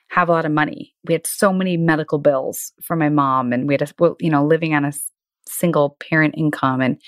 have 0.09 0.29
a 0.29 0.33
lot 0.33 0.44
of 0.44 0.52
money. 0.52 0.94
We 1.05 1.14
had 1.14 1.26
so 1.26 1.52
many 1.52 1.76
medical 1.76 2.18
bills 2.18 2.72
for 2.83 2.96
my 2.96 3.09
mom, 3.09 3.52
and 3.52 3.66
we 3.66 3.74
had, 3.74 3.83
a, 3.83 4.14
you 4.20 4.31
know, 4.31 4.44
living 4.46 4.74
on 4.74 4.85
a 4.85 4.92
single 5.46 5.96
parent 6.00 6.35
income. 6.37 6.81
And 6.81 7.00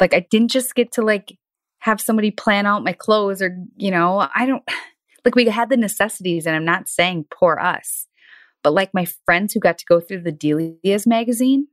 like, 0.00 0.14
I 0.14 0.26
didn't 0.30 0.50
just 0.50 0.74
get 0.74 0.92
to 0.92 1.02
like 1.02 1.36
have 1.78 2.00
somebody 2.00 2.30
plan 2.30 2.66
out 2.66 2.84
my 2.84 2.92
clothes 2.92 3.42
or, 3.42 3.56
you 3.76 3.90
know, 3.90 4.28
I 4.34 4.46
don't 4.46 4.62
like 5.24 5.34
we 5.34 5.46
had 5.46 5.68
the 5.70 5.76
necessities. 5.76 6.46
And 6.46 6.54
I'm 6.56 6.64
not 6.64 6.88
saying 6.88 7.26
poor 7.30 7.58
us, 7.60 8.06
but 8.62 8.72
like 8.74 8.92
my 8.94 9.06
friends 9.24 9.52
who 9.54 9.60
got 9.60 9.78
to 9.78 9.84
go 9.86 10.00
through 10.00 10.22
the 10.22 10.32
Delia's 10.32 11.06
magazine, 11.06 11.68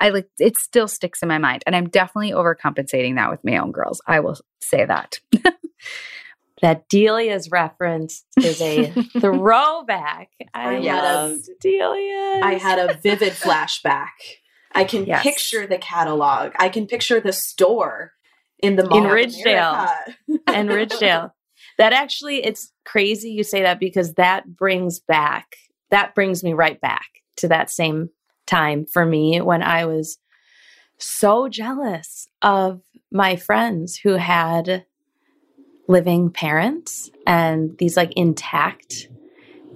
I 0.00 0.10
like 0.10 0.28
it 0.38 0.56
still 0.58 0.88
sticks 0.88 1.22
in 1.22 1.28
my 1.28 1.38
mind. 1.38 1.62
And 1.66 1.74
I'm 1.76 1.88
definitely 1.88 2.32
overcompensating 2.32 3.14
that 3.16 3.30
with 3.30 3.44
my 3.44 3.56
own 3.58 3.72
girls. 3.72 4.02
I 4.06 4.20
will 4.20 4.36
say 4.60 4.84
that. 4.84 5.20
that 6.62 6.88
Delia's 6.88 7.50
reference 7.50 8.24
is 8.38 8.60
a 8.60 8.90
throwback. 9.20 10.30
I, 10.52 10.76
I 10.76 10.78
love 10.78 11.30
loved- 11.32 11.48
Delia. 11.60 12.40
I 12.42 12.58
had 12.60 12.78
a 12.78 12.94
vivid 12.94 13.32
flashback. 13.32 14.08
I 14.72 14.84
can 14.84 15.06
Yes. 15.06 15.22
picture 15.22 15.66
the 15.66 15.78
catalog. 15.78 16.52
I 16.58 16.68
can 16.68 16.86
picture 16.86 17.20
the 17.20 17.32
store 17.32 18.12
in 18.58 18.76
the 18.76 18.88
mall 18.88 18.98
In 18.98 19.04
of 19.06 19.12
Ridgedale. 19.12 19.72
America. 20.26 20.42
and 20.48 20.68
Ridgedale. 20.68 21.32
That 21.78 21.92
actually, 21.92 22.44
it's 22.44 22.72
crazy 22.84 23.30
you 23.30 23.42
say 23.42 23.62
that 23.62 23.80
because 23.80 24.14
that 24.14 24.56
brings 24.56 25.00
back, 25.00 25.56
that 25.90 26.14
brings 26.14 26.44
me 26.44 26.52
right 26.52 26.80
back 26.80 27.06
to 27.36 27.48
that 27.48 27.70
same 27.70 28.10
time 28.46 28.86
for 28.86 29.04
me 29.04 29.40
when 29.40 29.62
I 29.62 29.86
was 29.86 30.18
so 30.98 31.48
jealous 31.48 32.28
of 32.42 32.80
my 33.10 33.36
friends 33.36 33.96
who 33.96 34.14
had 34.14 34.86
living 35.88 36.30
parents 36.30 37.10
and 37.26 37.76
these 37.78 37.96
like 37.96 38.12
intact 38.16 39.08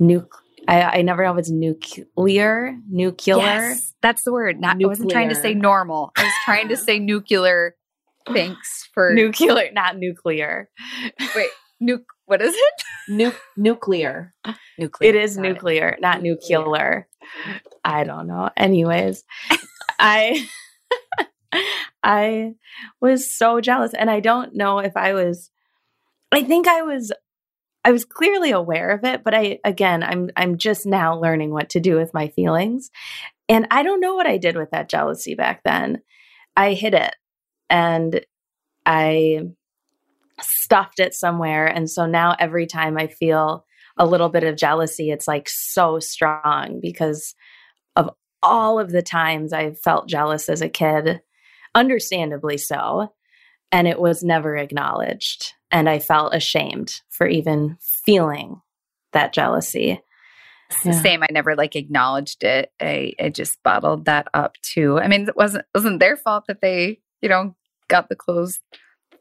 nuc. 0.01 0.27
I, 0.67 0.83
I 0.83 1.03
never 1.03 1.25
know 1.25 1.33
if 1.33 1.39
it's 1.39 1.51
nuclear, 1.51 2.77
nuclear. 2.91 3.37
Yes, 3.37 3.95
that's 4.03 4.23
the 4.23 4.33
word. 4.33 4.61
Not 4.61 4.77
I 4.83 4.87
wasn't 4.87 5.11
trying 5.11 5.31
to 5.31 5.35
say 5.35 5.55
normal. 5.55 6.13
I 6.17 6.25
was 6.25 6.33
trying 6.45 6.69
to 6.69 6.77
say 6.77 6.99
nuclear. 6.99 7.75
Thanks 8.27 8.89
for 8.93 9.15
Nuclear, 9.15 9.71
not 9.73 9.97
nuclear. 9.97 10.69
wait. 11.35 11.49
Nuke. 11.83 12.05
What 12.27 12.43
is 12.43 12.55
it? 12.55 12.85
Nu- 13.09 13.33
nuclear. 13.57 14.35
Nuclear. 14.79 15.09
It 15.09 15.15
is 15.15 15.37
Got 15.37 15.45
it. 15.45 15.49
nuclear, 15.49 15.97
not 16.01 16.23
nuclear. 16.23 17.09
I 17.85 18.05
don't 18.05 18.27
know. 18.27 18.51
Anyways, 18.57 19.25
I 19.99 20.47
I 22.03 22.55
was 23.01 23.31
so 23.31 23.61
jealous 23.61 23.95
and 23.95 24.11
I 24.11 24.21
don't 24.21 24.55
know 24.55 24.79
if 24.79 24.97
I 24.97 25.15
was 25.15 25.51
I 26.33 26.43
think 26.43 26.67
I 26.69 26.83
was 26.83 27.13
I 27.85 27.93
was 27.93 28.05
clearly 28.05 28.51
aware 28.51 28.91
of 28.91 29.05
it, 29.05 29.25
but 29.25 29.35
I 29.35 29.61
again, 29.65 30.03
I'm 30.03 30.31
I'm 30.37 30.59
just 30.59 30.85
now 30.85 31.19
learning 31.19 31.51
what 31.53 31.71
to 31.71 31.81
do 31.81 31.97
with 31.97 32.13
my 32.13 32.29
feelings. 32.29 32.91
And 33.49 33.67
I 33.71 33.83
don't 33.83 34.01
know 34.01 34.15
what 34.15 34.27
I 34.27 34.37
did 34.37 34.57
with 34.57 34.73
that 34.73 34.91
jealousy 34.91 35.35
back 35.35 35.63
then. 35.65 36.03
I 36.55 36.75
hid 36.75 36.93
it 36.93 37.15
and 37.71 38.21
I 38.85 39.43
stuffed 40.43 41.01
it 41.01 41.15
somewhere 41.15 41.67
and 41.67 41.91
so 41.91 42.07
now 42.07 42.35
every 42.39 42.67
time 42.67 42.97
I 42.97 43.07
feel 43.07 43.65
a 43.99 44.07
little 44.07 44.29
bit 44.29 44.45
of 44.45 44.57
jealousy, 44.57 45.11
it's 45.11 45.29
like 45.29 45.49
so 45.49 45.99
strong 45.99 46.79
because 46.81 47.35
of 47.97 48.11
all 48.43 48.79
of 48.79 48.91
the 48.91 49.03
times 49.03 49.53
I 49.53 49.73
felt 49.73 50.09
jealous 50.09 50.49
as 50.49 50.63
a 50.63 50.69
kid, 50.69 51.21
understandably 51.75 52.57
so. 52.57 53.13
And 53.71 53.87
it 53.87 54.01
was 54.01 54.23
never 54.23 54.57
acknowledged. 54.57 55.53
And 55.71 55.89
I 55.89 55.99
felt 55.99 56.35
ashamed 56.35 57.03
for 57.11 57.27
even 57.27 57.77
feeling 57.81 58.63
that 59.13 59.35
jealousy. 59.35 60.01
It's 60.71 60.83
the 60.85 60.93
same. 60.93 61.23
I 61.23 61.29
never 61.31 61.57
like 61.57 61.77
acknowledged 61.77 62.45
it. 62.45 62.73
I, 62.81 63.15
I 63.21 63.31
just 63.31 63.63
bottled 63.63 64.05
that 64.05 64.29
up 64.33 64.55
too. 64.63 64.99
I 64.99 65.09
mean, 65.09 65.29
it 65.29 65.37
wasn't 65.37 65.65
wasn't 65.75 66.01
their 66.01 66.17
fault 66.17 66.45
that 66.49 66.61
they, 66.61 67.01
you 67.21 67.29
know, 67.29 67.55
got 67.89 68.09
the 68.09 68.17
clothes 68.17 68.61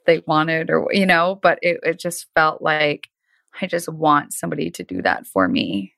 they 0.08 0.24
wanted 0.26 0.72
or 0.72 0.88
you 0.92 1.06
know, 1.06 1.40
but 1.44 1.60
it, 1.62 1.80
it 1.84 2.00
just 2.00 2.26
felt 2.34 2.62
like 2.62 3.10
I 3.62 3.68
just 3.68 3.88
want 3.90 4.34
somebody 4.34 4.72
to 4.72 4.84
do 4.84 5.02
that 5.04 5.28
for 5.28 5.48
me. 5.48 5.94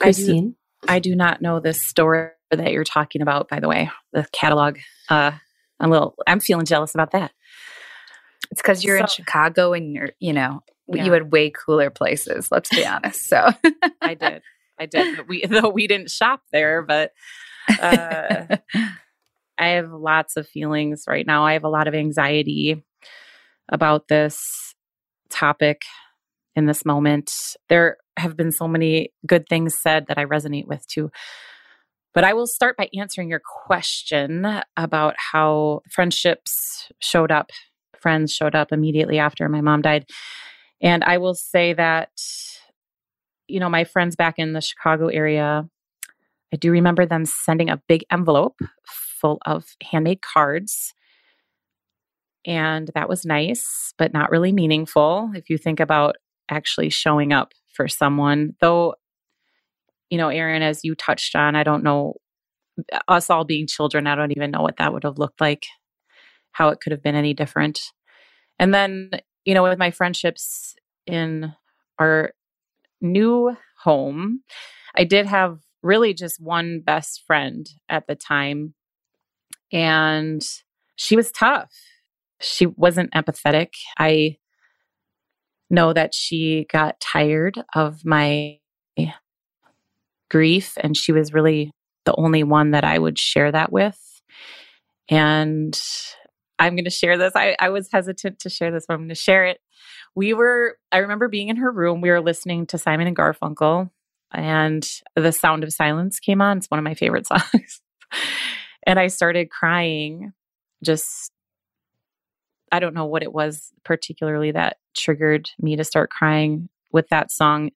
I 0.00 0.12
do, 0.12 0.24
Christine? 0.24 0.56
I 0.88 0.98
do 1.00 1.16
not 1.16 1.42
know 1.42 1.58
this 1.60 1.82
store 1.84 2.34
that 2.50 2.72
you're 2.72 2.84
talking 2.84 3.22
about, 3.22 3.48
by 3.48 3.60
the 3.60 3.68
way, 3.68 3.90
the 4.12 4.26
catalog. 4.32 4.78
Uh, 5.08 5.32
I'm 5.78 5.88
a 5.90 5.92
little, 5.92 6.14
I'm 6.26 6.40
feeling 6.40 6.66
jealous 6.66 6.94
about 6.94 7.12
that. 7.12 7.32
It's 8.50 8.60
because 8.62 8.82
you're 8.84 8.96
in 8.96 9.06
Chicago 9.06 9.72
and 9.72 9.92
you're, 9.92 10.10
you 10.18 10.32
know, 10.32 10.62
Yeah. 10.88 11.04
you 11.04 11.12
had 11.12 11.30
way 11.32 11.50
cooler 11.50 11.90
places. 11.90 12.48
Let's 12.50 12.68
be 12.70 12.84
honest. 12.84 13.28
So 13.28 13.50
I 14.02 14.14
did. 14.14 14.42
I 14.78 14.86
did. 14.86 15.16
But 15.16 15.28
we, 15.28 15.44
though 15.48 15.68
we 15.68 15.86
didn't 15.86 16.10
shop 16.10 16.42
there, 16.52 16.82
but 16.82 17.12
uh, 17.80 18.56
I 19.58 19.66
have 19.68 19.92
lots 19.92 20.36
of 20.36 20.48
feelings 20.48 21.04
right 21.06 21.26
now. 21.26 21.44
I 21.44 21.52
have 21.52 21.64
a 21.64 21.68
lot 21.68 21.86
of 21.86 21.94
anxiety 21.94 22.82
about 23.70 24.08
this 24.08 24.74
topic 25.30 25.82
in 26.56 26.66
this 26.66 26.84
moment. 26.84 27.30
There 27.68 27.96
have 28.16 28.36
been 28.36 28.52
so 28.52 28.68
many 28.68 29.12
good 29.26 29.48
things 29.48 29.78
said 29.78 30.06
that 30.08 30.18
I 30.18 30.24
resonate 30.24 30.66
with 30.66 30.86
too. 30.86 31.10
But 32.12 32.24
I 32.24 32.32
will 32.32 32.46
start 32.46 32.76
by 32.76 32.88
answering 32.98 33.28
your 33.28 33.40
question 33.40 34.46
about 34.76 35.14
how 35.32 35.82
friendships 35.90 36.88
showed 36.98 37.30
up, 37.30 37.50
friends 38.00 38.32
showed 38.32 38.54
up 38.54 38.72
immediately 38.72 39.18
after 39.18 39.48
my 39.48 39.60
mom 39.60 39.82
died. 39.82 40.06
And 40.82 41.04
I 41.04 41.18
will 41.18 41.34
say 41.34 41.72
that, 41.74 42.10
you 43.46 43.60
know, 43.60 43.68
my 43.68 43.84
friends 43.84 44.16
back 44.16 44.34
in 44.38 44.54
the 44.54 44.60
Chicago 44.60 45.06
area, 45.06 45.68
I 46.52 46.56
do 46.56 46.72
remember 46.72 47.06
them 47.06 47.24
sending 47.24 47.70
a 47.70 47.80
big 47.88 48.04
envelope 48.10 48.58
full 49.20 49.38
of 49.46 49.76
handmade 49.82 50.20
cards. 50.20 50.94
And 52.46 52.90
that 52.94 53.08
was 53.08 53.26
nice, 53.26 53.92
but 53.98 54.12
not 54.12 54.30
really 54.30 54.52
meaningful 54.52 55.30
if 55.34 55.50
you 55.50 55.58
think 55.58 55.80
about 55.80 56.16
actually 56.48 56.90
showing 56.90 57.32
up 57.32 57.52
for 57.74 57.86
someone. 57.86 58.54
Though, 58.60 58.94
you 60.08 60.18
know, 60.18 60.28
Aaron, 60.28 60.62
as 60.62 60.80
you 60.82 60.94
touched 60.94 61.36
on, 61.36 61.54
I 61.54 61.62
don't 61.62 61.84
know, 61.84 62.14
us 63.08 63.30
all 63.30 63.44
being 63.44 63.66
children, 63.66 64.06
I 64.06 64.14
don't 64.14 64.32
even 64.32 64.50
know 64.50 64.62
what 64.62 64.78
that 64.78 64.92
would 64.92 65.04
have 65.04 65.18
looked 65.18 65.40
like, 65.40 65.66
how 66.52 66.68
it 66.70 66.80
could 66.80 66.92
have 66.92 67.02
been 67.02 67.14
any 67.14 67.34
different. 67.34 67.80
And 68.58 68.72
then, 68.74 69.10
you 69.44 69.54
know, 69.54 69.62
with 69.62 69.78
my 69.78 69.90
friendships 69.90 70.74
in 71.06 71.52
our 71.98 72.32
new 73.00 73.56
home, 73.82 74.40
I 74.96 75.04
did 75.04 75.26
have 75.26 75.58
really 75.82 76.14
just 76.14 76.40
one 76.40 76.80
best 76.84 77.22
friend 77.26 77.68
at 77.88 78.06
the 78.06 78.14
time. 78.14 78.74
And 79.72 80.42
she 80.96 81.16
was 81.16 81.30
tough. 81.30 81.70
She 82.40 82.66
wasn't 82.66 83.12
empathetic. 83.12 83.68
I 83.98 84.38
know 85.68 85.92
that 85.92 86.14
she 86.14 86.66
got 86.70 87.00
tired 87.00 87.62
of 87.74 88.04
my 88.04 88.58
grief, 90.30 90.74
and 90.78 90.96
she 90.96 91.12
was 91.12 91.32
really 91.32 91.72
the 92.04 92.14
only 92.16 92.42
one 92.42 92.70
that 92.70 92.84
I 92.84 92.98
would 92.98 93.18
share 93.18 93.52
that 93.52 93.70
with. 93.70 93.98
And 95.08 95.78
I'm 96.58 96.76
going 96.76 96.84
to 96.84 96.90
share 96.90 97.18
this. 97.18 97.32
I, 97.34 97.56
I 97.58 97.70
was 97.70 97.88
hesitant 97.90 98.38
to 98.40 98.50
share 98.50 98.70
this, 98.70 98.84
but 98.86 98.94
I'm 98.94 99.00
going 99.00 99.08
to 99.08 99.14
share 99.14 99.46
it. 99.46 99.58
We 100.14 100.34
were, 100.34 100.76
I 100.92 100.98
remember 100.98 101.28
being 101.28 101.48
in 101.48 101.56
her 101.56 101.70
room. 101.70 102.00
We 102.00 102.10
were 102.10 102.20
listening 102.20 102.66
to 102.66 102.78
Simon 102.78 103.06
and 103.06 103.16
Garfunkel, 103.16 103.90
and 104.32 104.88
The 105.16 105.32
Sound 105.32 105.64
of 105.64 105.72
Silence 105.72 106.20
came 106.20 106.40
on. 106.40 106.58
It's 106.58 106.70
one 106.70 106.78
of 106.78 106.84
my 106.84 106.94
favorite 106.94 107.26
songs. 107.28 107.80
and 108.86 108.98
I 108.98 109.08
started 109.08 109.50
crying. 109.50 110.32
Just, 110.82 111.32
I 112.72 112.78
don't 112.78 112.94
know 112.94 113.06
what 113.06 113.22
it 113.22 113.32
was 113.32 113.72
particularly 113.84 114.52
that 114.52 114.78
triggered 114.96 115.50
me 115.60 115.76
to 115.76 115.84
start 115.84 116.10
crying 116.10 116.68
with 116.92 117.08
that 117.08 117.30
song, 117.30 117.70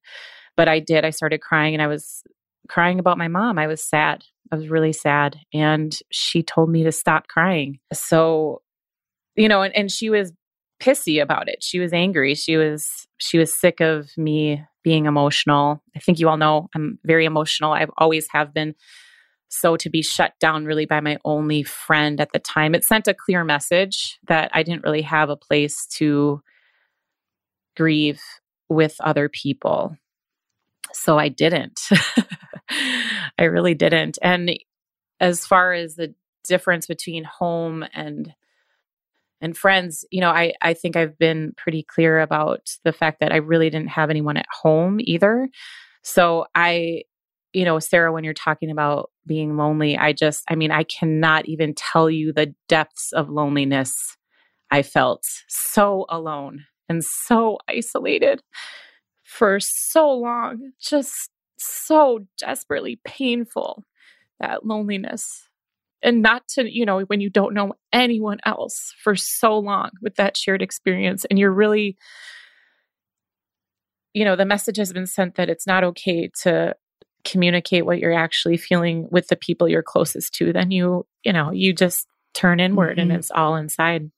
but 0.57 0.69
I 0.69 0.81
did. 0.81 1.05
I 1.05 1.11
started 1.11 1.41
crying 1.41 1.75
and 1.75 1.83
I 1.83 1.87
was 1.87 2.23
crying 2.69 2.99
about 2.99 3.19
my 3.19 3.29
mom. 3.29 3.59
I 3.59 3.67
was 3.67 3.83
sad. 3.83 4.25
I 4.53 4.57
was 4.57 4.69
really 4.69 4.93
sad. 4.93 5.39
And 5.53 5.97
she 6.11 6.43
told 6.43 6.71
me 6.71 6.85
to 6.85 6.93
stop 6.93 7.29
crying. 7.29 7.79
So, 7.93 8.63
you 9.37 9.49
know, 9.49 9.63
and, 9.63 9.75
and 9.77 9.91
she 9.91 10.11
was 10.11 10.33
pissy 10.81 11.23
about 11.23 11.49
it. 11.49 11.63
She 11.63 11.79
was 11.79 11.93
angry. 11.93 12.35
She 12.35 12.57
was 12.57 13.07
she 13.19 13.39
was 13.39 13.53
sick 13.53 13.81
of 13.81 14.11
me 14.17 14.65
being 14.83 15.07
emotional. 15.07 15.83
I 15.97 15.99
think 15.99 16.19
you 16.19 16.29
all 16.29 16.37
know 16.37 16.69
I'm 16.75 16.99
very 17.05 17.25
emotional. 17.25 17.73
I've 17.73 17.91
always 17.99 18.27
have 18.31 18.53
been. 18.53 18.75
So 19.49 19.77
to 19.77 19.91
be 19.91 20.03
shut 20.03 20.33
down 20.41 20.65
really 20.65 20.87
by 20.87 21.01
my 21.01 21.19
only 21.25 21.63
friend 21.63 22.21
at 22.21 22.33
the 22.33 22.39
time, 22.39 22.75
it 22.75 22.85
sent 22.85 23.09
a 23.09 23.15
clear 23.15 23.45
message 23.45 24.19
that 24.27 24.51
I 24.53 24.63
didn't 24.63 24.83
really 24.83 25.03
have 25.03 25.31
a 25.31 25.37
place 25.37 25.87
to 25.99 26.43
grieve 27.77 28.21
with 28.69 28.97
other 29.01 29.29
people. 29.29 29.97
So 30.93 31.19
I 31.19 31.29
didn't. 31.29 31.81
I 33.39 33.45
really 33.45 33.75
didn't. 33.75 34.19
And 34.23 34.59
as 35.21 35.47
far 35.47 35.73
as 35.73 35.95
the 35.95 36.15
difference 36.45 36.87
between 36.87 37.25
home 37.25 37.85
and 37.93 38.35
and 39.41 39.57
friends, 39.57 40.05
you 40.11 40.21
know, 40.21 40.31
I 40.31 40.55
I 40.63 40.75
think 40.75 40.97
I've 40.97 41.19
been 41.19 41.53
pretty 41.57 41.83
clear 41.83 42.21
about 42.21 42.77
the 42.85 42.93
fact 42.93 43.21
that 43.21 43.33
I 43.33 43.37
really 43.37 43.71
didn't 43.71 43.89
have 43.89 44.11
anyone 44.11 44.37
at 44.37 44.47
home 44.51 44.99
either. 45.01 45.49
So 46.03 46.47
I 46.55 47.03
you 47.55 47.65
know, 47.65 47.79
Sarah 47.79 48.13
when 48.13 48.25
you're 48.25 48.35
talking 48.35 48.71
about 48.71 49.11
being 49.27 49.57
lonely, 49.57 49.97
I 49.97 50.13
just 50.13 50.45
I 50.49 50.57
mean, 50.57 50.71
I 50.71 50.85
cannot 50.85 51.47
even 51.47 51.75
tell 51.75 52.11
you 52.11 52.33
the 52.33 52.55
depths 52.69 53.13
of 53.13 53.31
loneliness 53.31 54.17
I 54.71 54.83
felt. 54.83 55.25
So 55.49 56.05
alone 56.09 56.65
and 56.89 57.05
so 57.05 57.59
isolated 57.69 58.43
for 59.23 59.61
so 59.61 60.11
long. 60.11 60.73
Just 60.81 61.31
so 61.57 62.21
desperately 62.39 63.01
painful 63.05 63.85
that 64.41 64.67
loneliness 64.67 65.49
and 66.03 66.21
not 66.21 66.47
to, 66.49 66.71
you 66.71 66.85
know, 66.85 67.01
when 67.03 67.21
you 67.21 67.31
don't 67.31 67.55
know 67.55 67.75
anyone 67.93 68.39
else 68.45 68.93
for 69.03 69.15
so 69.15 69.59
long 69.59 69.91
with 70.03 70.17
that 70.17 70.37
shared 70.37 70.61
experience 70.61 71.25
and 71.31 71.39
you're 71.39 71.53
really 71.53 71.97
you 74.15 74.25
know, 74.25 74.37
the 74.37 74.47
message 74.47 74.77
has 74.77 74.93
been 74.93 75.07
sent 75.07 75.35
that 75.35 75.51
it's 75.51 75.67
not 75.67 75.83
okay 75.83 76.31
to 76.43 76.77
communicate 77.25 77.87
what 77.87 77.99
you're 77.99 78.13
actually 78.13 78.57
feeling 78.57 79.09
with 79.11 79.29
the 79.29 79.37
people 79.37 79.69
you're 79.69 79.83
closest 79.83 80.35
to, 80.35 80.53
then 80.53 80.71
you, 80.71 81.07
you 81.25 81.33
know, 81.33 81.51
you 81.51 81.73
just 81.73 82.07
turn 82.35 82.61
inward 82.61 82.99
mm-hmm. 82.99 83.11
and 83.11 83.13
it's 83.13 83.31
all 83.31 83.57
inside. 83.57 84.11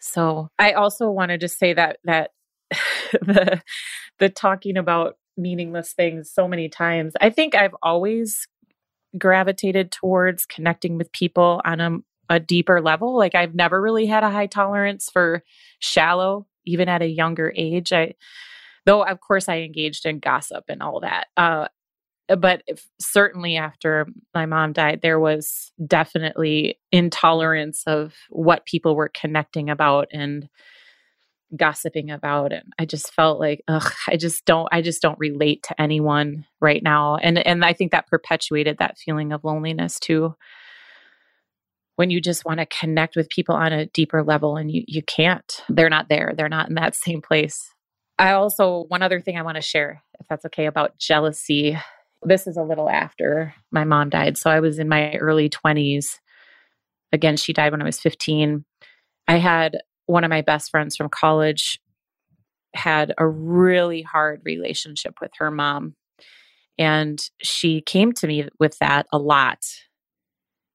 So 0.00 0.50
I 0.58 0.72
also 0.72 1.10
want 1.10 1.30
to 1.30 1.38
just 1.38 1.58
say 1.58 1.72
that 1.72 1.98
that 2.04 2.30
the 3.12 3.62
the 4.18 4.28
talking 4.28 4.76
about 4.76 5.16
meaningless 5.36 5.92
things 5.92 6.30
so 6.30 6.46
many 6.46 6.68
times. 6.68 7.14
I 7.20 7.30
think 7.30 7.54
I've 7.54 7.74
always 7.82 8.46
gravitated 9.16 9.90
towards 9.90 10.44
connecting 10.46 10.98
with 10.98 11.12
people 11.12 11.60
on 11.64 11.80
a, 11.80 11.98
a 12.28 12.40
deeper 12.40 12.80
level. 12.80 13.16
Like 13.16 13.34
I've 13.34 13.54
never 13.54 13.80
really 13.80 14.06
had 14.06 14.24
a 14.24 14.30
high 14.30 14.46
tolerance 14.46 15.08
for 15.12 15.42
shallow, 15.78 16.46
even 16.64 16.88
at 16.88 17.02
a 17.02 17.06
younger 17.06 17.52
age. 17.56 17.92
I 17.92 18.14
though 18.86 19.04
of 19.04 19.20
course 19.20 19.48
I 19.48 19.58
engaged 19.58 20.06
in 20.06 20.18
gossip 20.18 20.64
and 20.68 20.82
all 20.82 21.00
that. 21.00 21.28
Uh, 21.36 21.68
but 22.28 22.62
if, 22.66 22.86
certainly 23.00 23.56
after 23.56 24.06
my 24.34 24.46
mom 24.46 24.72
died, 24.72 25.00
there 25.02 25.20
was 25.20 25.72
definitely 25.86 26.78
intolerance 26.90 27.82
of 27.86 28.14
what 28.30 28.66
people 28.66 28.96
were 28.96 29.10
connecting 29.14 29.68
about 29.70 30.08
and 30.12 30.48
gossiping 31.56 32.10
about 32.10 32.52
and 32.52 32.72
i 32.78 32.84
just 32.84 33.12
felt 33.14 33.38
like 33.38 33.62
ugh 33.68 33.92
i 34.08 34.16
just 34.16 34.44
don't 34.44 34.66
i 34.72 34.82
just 34.82 35.00
don't 35.00 35.18
relate 35.20 35.62
to 35.62 35.80
anyone 35.80 36.44
right 36.60 36.82
now. 36.82 37.16
And 37.16 37.38
and 37.38 37.64
i 37.64 37.72
think 37.72 37.92
that 37.92 38.08
perpetuated 38.08 38.78
that 38.78 38.98
feeling 38.98 39.32
of 39.32 39.44
loneliness 39.44 40.00
too. 40.00 40.34
When 41.96 42.10
you 42.10 42.20
just 42.20 42.44
want 42.44 42.58
to 42.58 42.66
connect 42.66 43.14
with 43.14 43.28
people 43.28 43.54
on 43.54 43.72
a 43.72 43.86
deeper 43.86 44.24
level 44.24 44.56
and 44.56 44.70
you 44.70 44.82
you 44.88 45.02
can't 45.02 45.62
they're 45.68 45.90
not 45.90 46.08
there 46.08 46.32
they're 46.36 46.48
not 46.48 46.68
in 46.68 46.74
that 46.74 46.96
same 46.96 47.22
place. 47.22 47.70
I 48.18 48.32
also 48.32 48.84
one 48.88 49.02
other 49.02 49.20
thing 49.20 49.36
i 49.36 49.42
want 49.42 49.56
to 49.56 49.62
share 49.62 50.02
if 50.18 50.26
that's 50.26 50.46
okay 50.46 50.66
about 50.66 50.98
jealousy 50.98 51.78
this 52.24 52.46
is 52.46 52.56
a 52.56 52.62
little 52.62 52.88
after 52.88 53.54
my 53.70 53.84
mom 53.84 54.10
died. 54.10 54.36
So 54.36 54.50
I 54.50 54.60
was 54.60 54.78
in 54.78 54.88
my 54.88 55.14
early 55.16 55.48
20s. 55.48 56.18
Again, 57.12 57.36
she 57.36 57.52
died 57.52 57.72
when 57.72 57.82
I 57.82 57.86
was 57.86 58.00
15. 58.00 58.64
I 59.28 59.36
had 59.36 59.78
one 60.06 60.24
of 60.24 60.30
my 60.30 60.42
best 60.42 60.70
friends 60.70 60.96
from 60.96 61.08
college 61.08 61.80
had 62.74 63.14
a 63.16 63.26
really 63.26 64.02
hard 64.02 64.42
relationship 64.44 65.14
with 65.20 65.30
her 65.38 65.50
mom. 65.50 65.94
And 66.76 67.20
she 67.40 67.80
came 67.80 68.12
to 68.14 68.26
me 68.26 68.48
with 68.58 68.76
that 68.80 69.06
a 69.12 69.18
lot. 69.18 69.60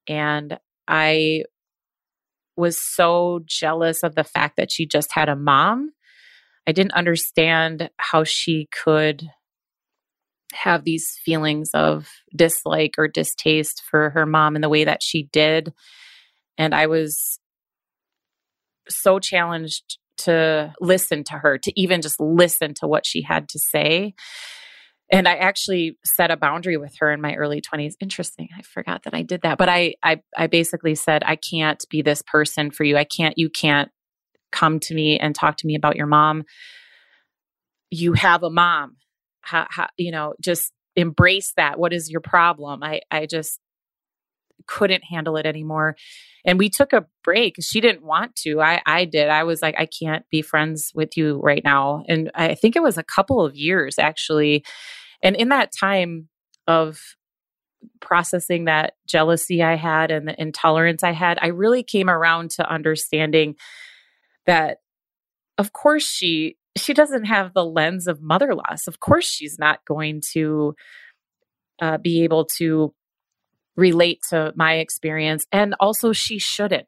And 0.08 0.58
I 0.88 1.44
was 2.56 2.80
so 2.82 3.42
jealous 3.46 4.04
of 4.04 4.16
the 4.16 4.24
fact 4.24 4.58
that 4.58 4.72
she 4.72 4.86
just 4.86 5.12
had 5.12 5.30
a 5.30 5.36
mom. 5.36 5.92
I 6.68 6.72
didn't 6.72 6.94
understand 6.94 7.90
how 7.98 8.24
she 8.24 8.68
could 8.72 9.30
have 10.64 10.84
these 10.84 11.18
feelings 11.24 11.72
of 11.74 12.08
dislike 12.36 12.96
or 12.98 13.08
distaste 13.08 13.82
for 13.90 14.12
her 14.12 14.26
mom 14.26 14.56
in 14.56 14.62
the 14.62 14.70
way 14.70 14.84
that 14.84 15.02
she 15.02 15.24
did. 15.32 15.74
And 16.58 16.76
I 16.76 16.88
was 16.88 17.40
so 18.90 19.20
challenged 19.20 19.98
to 20.18 20.74
listen 20.82 21.24
to 21.26 21.34
her, 21.34 21.58
to 21.58 21.80
even 21.80 22.02
just 22.02 22.20
listen 22.20 22.74
to 22.76 22.88
what 22.88 23.06
she 23.06 23.22
had 23.22 23.48
to 23.50 23.60
say. 23.60 24.14
And 25.12 25.28
I 25.28 25.36
actually 25.36 25.98
set 26.04 26.30
a 26.30 26.38
boundary 26.38 26.78
with 26.78 26.94
her 27.00 27.12
in 27.12 27.22
my 27.22 27.34
early 27.36 27.62
20s. 27.62 27.94
Interesting. 28.00 28.50
I 28.58 28.62
forgot 28.62 29.04
that 29.04 29.14
I 29.14 29.24
did 29.24 29.42
that. 29.42 29.58
But 29.58 29.70
I 29.70 29.96
I 30.04 30.22
I 30.38 30.48
basically 30.48 30.96
said 30.96 31.24
I 31.26 31.36
can't 31.36 31.84
be 31.90 32.02
this 32.02 32.22
person 32.22 32.70
for 32.70 32.84
you. 32.84 32.98
I 32.98 33.06
can't 33.06 33.38
you 33.38 33.50
can't 33.50 33.90
come 34.52 34.80
to 34.82 34.94
me 34.94 35.18
and 35.18 35.34
talk 35.34 35.58
to 35.58 35.68
me 35.68 35.76
about 35.76 35.96
your 35.96 36.06
mom. 36.06 36.44
You 37.90 38.14
have 38.14 38.44
a 38.44 38.52
mom 38.52 38.98
how, 39.42 39.68
how 39.70 39.88
you 39.98 40.12
know 40.12 40.34
just 40.42 40.72
embrace 40.96 41.54
that 41.56 41.80
what 41.80 41.94
is 41.94 42.10
your 42.10 42.22
problem? 42.22 42.84
I 42.84 43.02
i 43.12 43.26
just 43.26 43.60
couldn't 44.68 45.04
handle 45.04 45.38
it 45.38 45.46
anymore. 45.46 45.96
And 46.46 46.60
we 46.60 46.70
took 46.70 46.94
a 46.94 47.06
break 47.24 47.56
she 47.62 47.82
didn't 47.82 48.04
want 48.04 48.36
to 48.38 48.62
i 48.62 48.82
i 48.86 49.06
did 49.06 49.30
i 49.30 49.44
was 49.44 49.62
like 49.62 49.76
i 49.78 49.86
can't 49.86 50.26
be 50.30 50.42
friends 50.42 50.92
with 50.94 51.18
you 51.18 51.40
right 51.42 51.64
now. 51.64 52.04
And 52.08 52.32
i 52.36 52.56
think 52.56 52.76
it 52.76 52.84
was 52.84 52.98
a 52.98 53.04
couple 53.04 53.44
of 53.44 53.56
years 53.56 53.98
actually. 53.98 54.64
And 55.22 55.36
in 55.36 55.50
that 55.50 55.72
time 55.78 56.30
of 56.68 57.00
processing 58.02 58.66
that 58.66 58.94
jealousy 59.08 59.64
i 59.64 59.76
had 59.76 60.12
and 60.12 60.28
the 60.28 60.42
intolerance 60.42 61.02
i 61.04 61.12
had 61.12 61.40
i 61.42 61.48
really 61.48 61.82
came 61.82 62.10
around 62.10 62.52
to 62.52 62.70
understanding 62.70 63.56
that 64.46 64.80
of 65.58 65.72
course 65.74 66.04
she 66.04 66.58
she 66.78 66.94
doesn't 66.94 67.26
have 67.26 67.54
the 67.54 67.66
lens 67.66 68.08
of 68.08 68.22
mother 68.22 68.54
loss. 68.56 68.88
Of 68.88 69.00
course, 69.00 69.26
she's 69.26 69.58
not 69.60 69.80
going 69.86 70.22
to 70.34 70.76
uh, 71.82 71.98
be 71.98 72.24
able 72.24 72.46
to 72.58 72.94
relate 73.76 74.20
to 74.30 74.54
my 74.56 74.76
experience. 74.76 75.46
And 75.52 75.76
also, 75.80 76.14
she 76.14 76.38
shouldn't. 76.38 76.88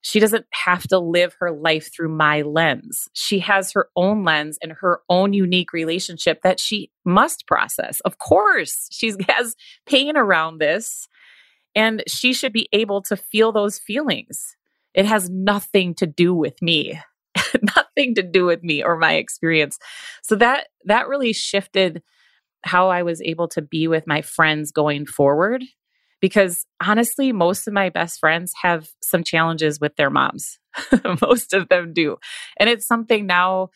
She 0.00 0.20
doesn't 0.20 0.46
have 0.52 0.86
to 0.88 0.98
live 0.98 1.34
her 1.40 1.50
life 1.50 1.90
through 1.92 2.10
my 2.10 2.42
lens. 2.42 3.08
She 3.14 3.40
has 3.40 3.72
her 3.72 3.88
own 3.96 4.24
lens 4.24 4.58
and 4.62 4.72
her 4.72 5.00
own 5.08 5.32
unique 5.32 5.72
relationship 5.72 6.42
that 6.42 6.60
she 6.60 6.90
must 7.04 7.46
process. 7.46 8.00
Of 8.00 8.18
course, 8.18 8.88
she 8.92 9.12
has 9.28 9.56
pain 9.86 10.16
around 10.16 10.58
this, 10.58 11.08
and 11.74 12.02
she 12.06 12.32
should 12.32 12.52
be 12.52 12.68
able 12.72 13.02
to 13.02 13.16
feel 13.16 13.50
those 13.50 13.78
feelings. 13.78 14.56
It 14.94 15.04
has 15.04 15.28
nothing 15.28 15.94
to 15.96 16.06
do 16.06 16.32
with 16.32 16.60
me. 16.62 17.00
nothing 17.98 18.14
to 18.16 18.22
do 18.22 18.46
with 18.46 18.62
me 18.62 18.82
or 18.82 18.96
my 18.96 19.14
experience. 19.14 19.78
So 20.22 20.36
that 20.36 20.68
that 20.84 21.08
really 21.08 21.32
shifted 21.32 22.02
how 22.64 22.88
I 22.88 23.02
was 23.02 23.20
able 23.22 23.48
to 23.48 23.62
be 23.62 23.88
with 23.88 24.06
my 24.06 24.22
friends 24.22 24.72
going 24.72 25.06
forward 25.06 25.62
because 26.20 26.66
honestly 26.84 27.32
most 27.32 27.68
of 27.68 27.74
my 27.74 27.88
best 27.88 28.18
friends 28.18 28.52
have 28.62 28.88
some 29.00 29.22
challenges 29.22 29.80
with 29.80 29.94
their 29.96 30.10
moms. 30.10 30.58
most 31.22 31.54
of 31.54 31.68
them 31.68 31.92
do. 31.92 32.16
And 32.58 32.68
it's 32.68 32.86
something 32.86 33.26
now 33.26 33.70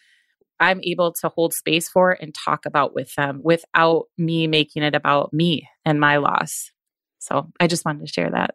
I'm 0.58 0.80
able 0.82 1.12
to 1.14 1.28
hold 1.28 1.54
space 1.54 1.88
for 1.88 2.12
and 2.12 2.34
talk 2.34 2.66
about 2.66 2.94
with 2.94 3.14
them 3.14 3.40
without 3.42 4.04
me 4.16 4.46
making 4.46 4.82
it 4.82 4.94
about 4.94 5.32
me 5.32 5.68
and 5.84 5.98
my 5.98 6.18
loss. 6.18 6.70
So 7.18 7.50
I 7.58 7.66
just 7.66 7.84
wanted 7.84 8.06
to 8.06 8.12
share 8.12 8.30
that. 8.30 8.54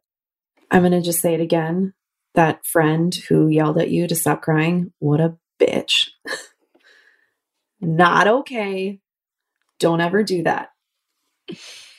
I'm 0.70 0.82
going 0.82 0.91
to 0.91 1.01
just 1.01 1.22
say 1.22 1.34
it 1.34 1.41
again 1.41 1.93
that 2.38 2.63
friend 2.65 3.13
who 3.28 3.47
yelled 3.47 3.80
at 3.80 3.89
you 3.89 4.07
to 4.07 4.15
stop 4.15 4.43
crying, 4.43 4.93
what 4.99 5.20
a 5.20 5.36
bitch. 5.60 6.10
Not 7.80 8.28
okay. 8.28 8.99
Don't 9.80 10.01
ever 10.01 10.24
do 10.24 10.43
that. 10.43 10.70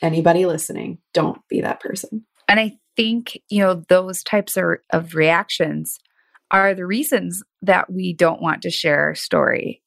Anybody 0.03 0.47
listening, 0.47 0.99
don't 1.15 1.41
be 1.49 1.61
that 1.61 1.81
person. 1.81 2.27
And 2.49 2.59
I 2.59 2.79
think, 2.97 3.41
you 3.49 3.61
know, 3.61 3.83
those 3.89 4.23
types 4.23 4.57
of, 4.57 4.65
of 4.93 5.15
reactions 5.15 5.99
are 6.51 6.75
the 6.75 6.87
reasons 6.87 7.43
that 7.63 7.93
we 7.93 8.13
don't 8.13 8.43
want 8.43 8.63
to 8.63 8.71
share 8.71 9.01
our 9.01 9.15
story. 9.15 9.83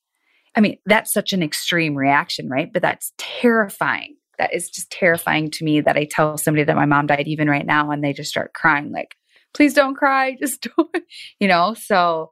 I 0.55 0.61
mean, 0.61 0.77
that's 0.85 1.13
such 1.13 1.33
an 1.33 1.41
extreme 1.41 1.95
reaction, 1.95 2.49
right? 2.49 2.71
But 2.71 2.81
that's 2.81 3.13
terrifying. 3.17 4.15
That 4.37 4.53
is 4.53 4.69
just 4.69 4.91
terrifying 4.91 5.49
to 5.51 5.63
me 5.63 5.81
that 5.81 5.97
I 5.97 6.05
tell 6.05 6.37
somebody 6.37 6.63
that 6.63 6.75
my 6.75 6.85
mom 6.85 7.07
died 7.07 7.27
even 7.27 7.49
right 7.49 7.65
now 7.65 7.91
and 7.91 8.03
they 8.03 8.13
just 8.13 8.29
start 8.29 8.53
crying 8.53 8.91
like, 8.91 9.15
please 9.53 9.73
don't 9.73 9.95
cry. 9.95 10.35
Just 10.39 10.67
don't, 10.75 10.97
you 11.39 11.47
know? 11.47 11.73
So, 11.73 12.31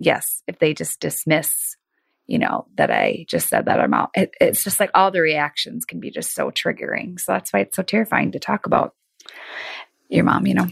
yes, 0.00 0.42
if 0.48 0.58
they 0.58 0.74
just 0.74 0.98
dismiss, 0.98 1.76
you 2.26 2.38
know, 2.38 2.66
that 2.76 2.90
I 2.90 3.26
just 3.28 3.48
said 3.48 3.66
that 3.66 3.78
I'm 3.78 3.94
out, 3.94 4.10
it, 4.14 4.34
it's 4.40 4.64
just 4.64 4.80
like 4.80 4.90
all 4.94 5.10
the 5.10 5.20
reactions 5.20 5.84
can 5.84 6.00
be 6.00 6.10
just 6.10 6.34
so 6.34 6.50
triggering. 6.50 7.20
So 7.20 7.32
that's 7.32 7.52
why 7.52 7.60
it's 7.60 7.76
so 7.76 7.82
terrifying 7.82 8.32
to 8.32 8.40
talk 8.40 8.66
about 8.66 8.94
your 10.08 10.24
mom, 10.24 10.46
you 10.46 10.54
know? 10.54 10.66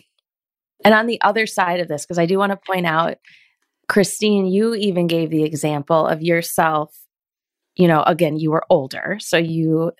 And 0.84 0.94
on 0.94 1.06
the 1.06 1.20
other 1.22 1.46
side 1.46 1.80
of 1.80 1.88
this, 1.88 2.04
because 2.04 2.18
I 2.18 2.26
do 2.26 2.38
want 2.38 2.50
to 2.50 2.56
point 2.56 2.86
out, 2.86 3.18
Christine, 3.88 4.46
you 4.46 4.74
even 4.74 5.06
gave 5.06 5.30
the 5.30 5.44
example 5.44 6.06
of 6.06 6.22
yourself. 6.22 6.94
You 7.74 7.88
know, 7.88 8.02
again, 8.02 8.36
you 8.36 8.50
were 8.50 8.64
older. 8.70 9.18
So 9.20 9.36
you 9.36 9.92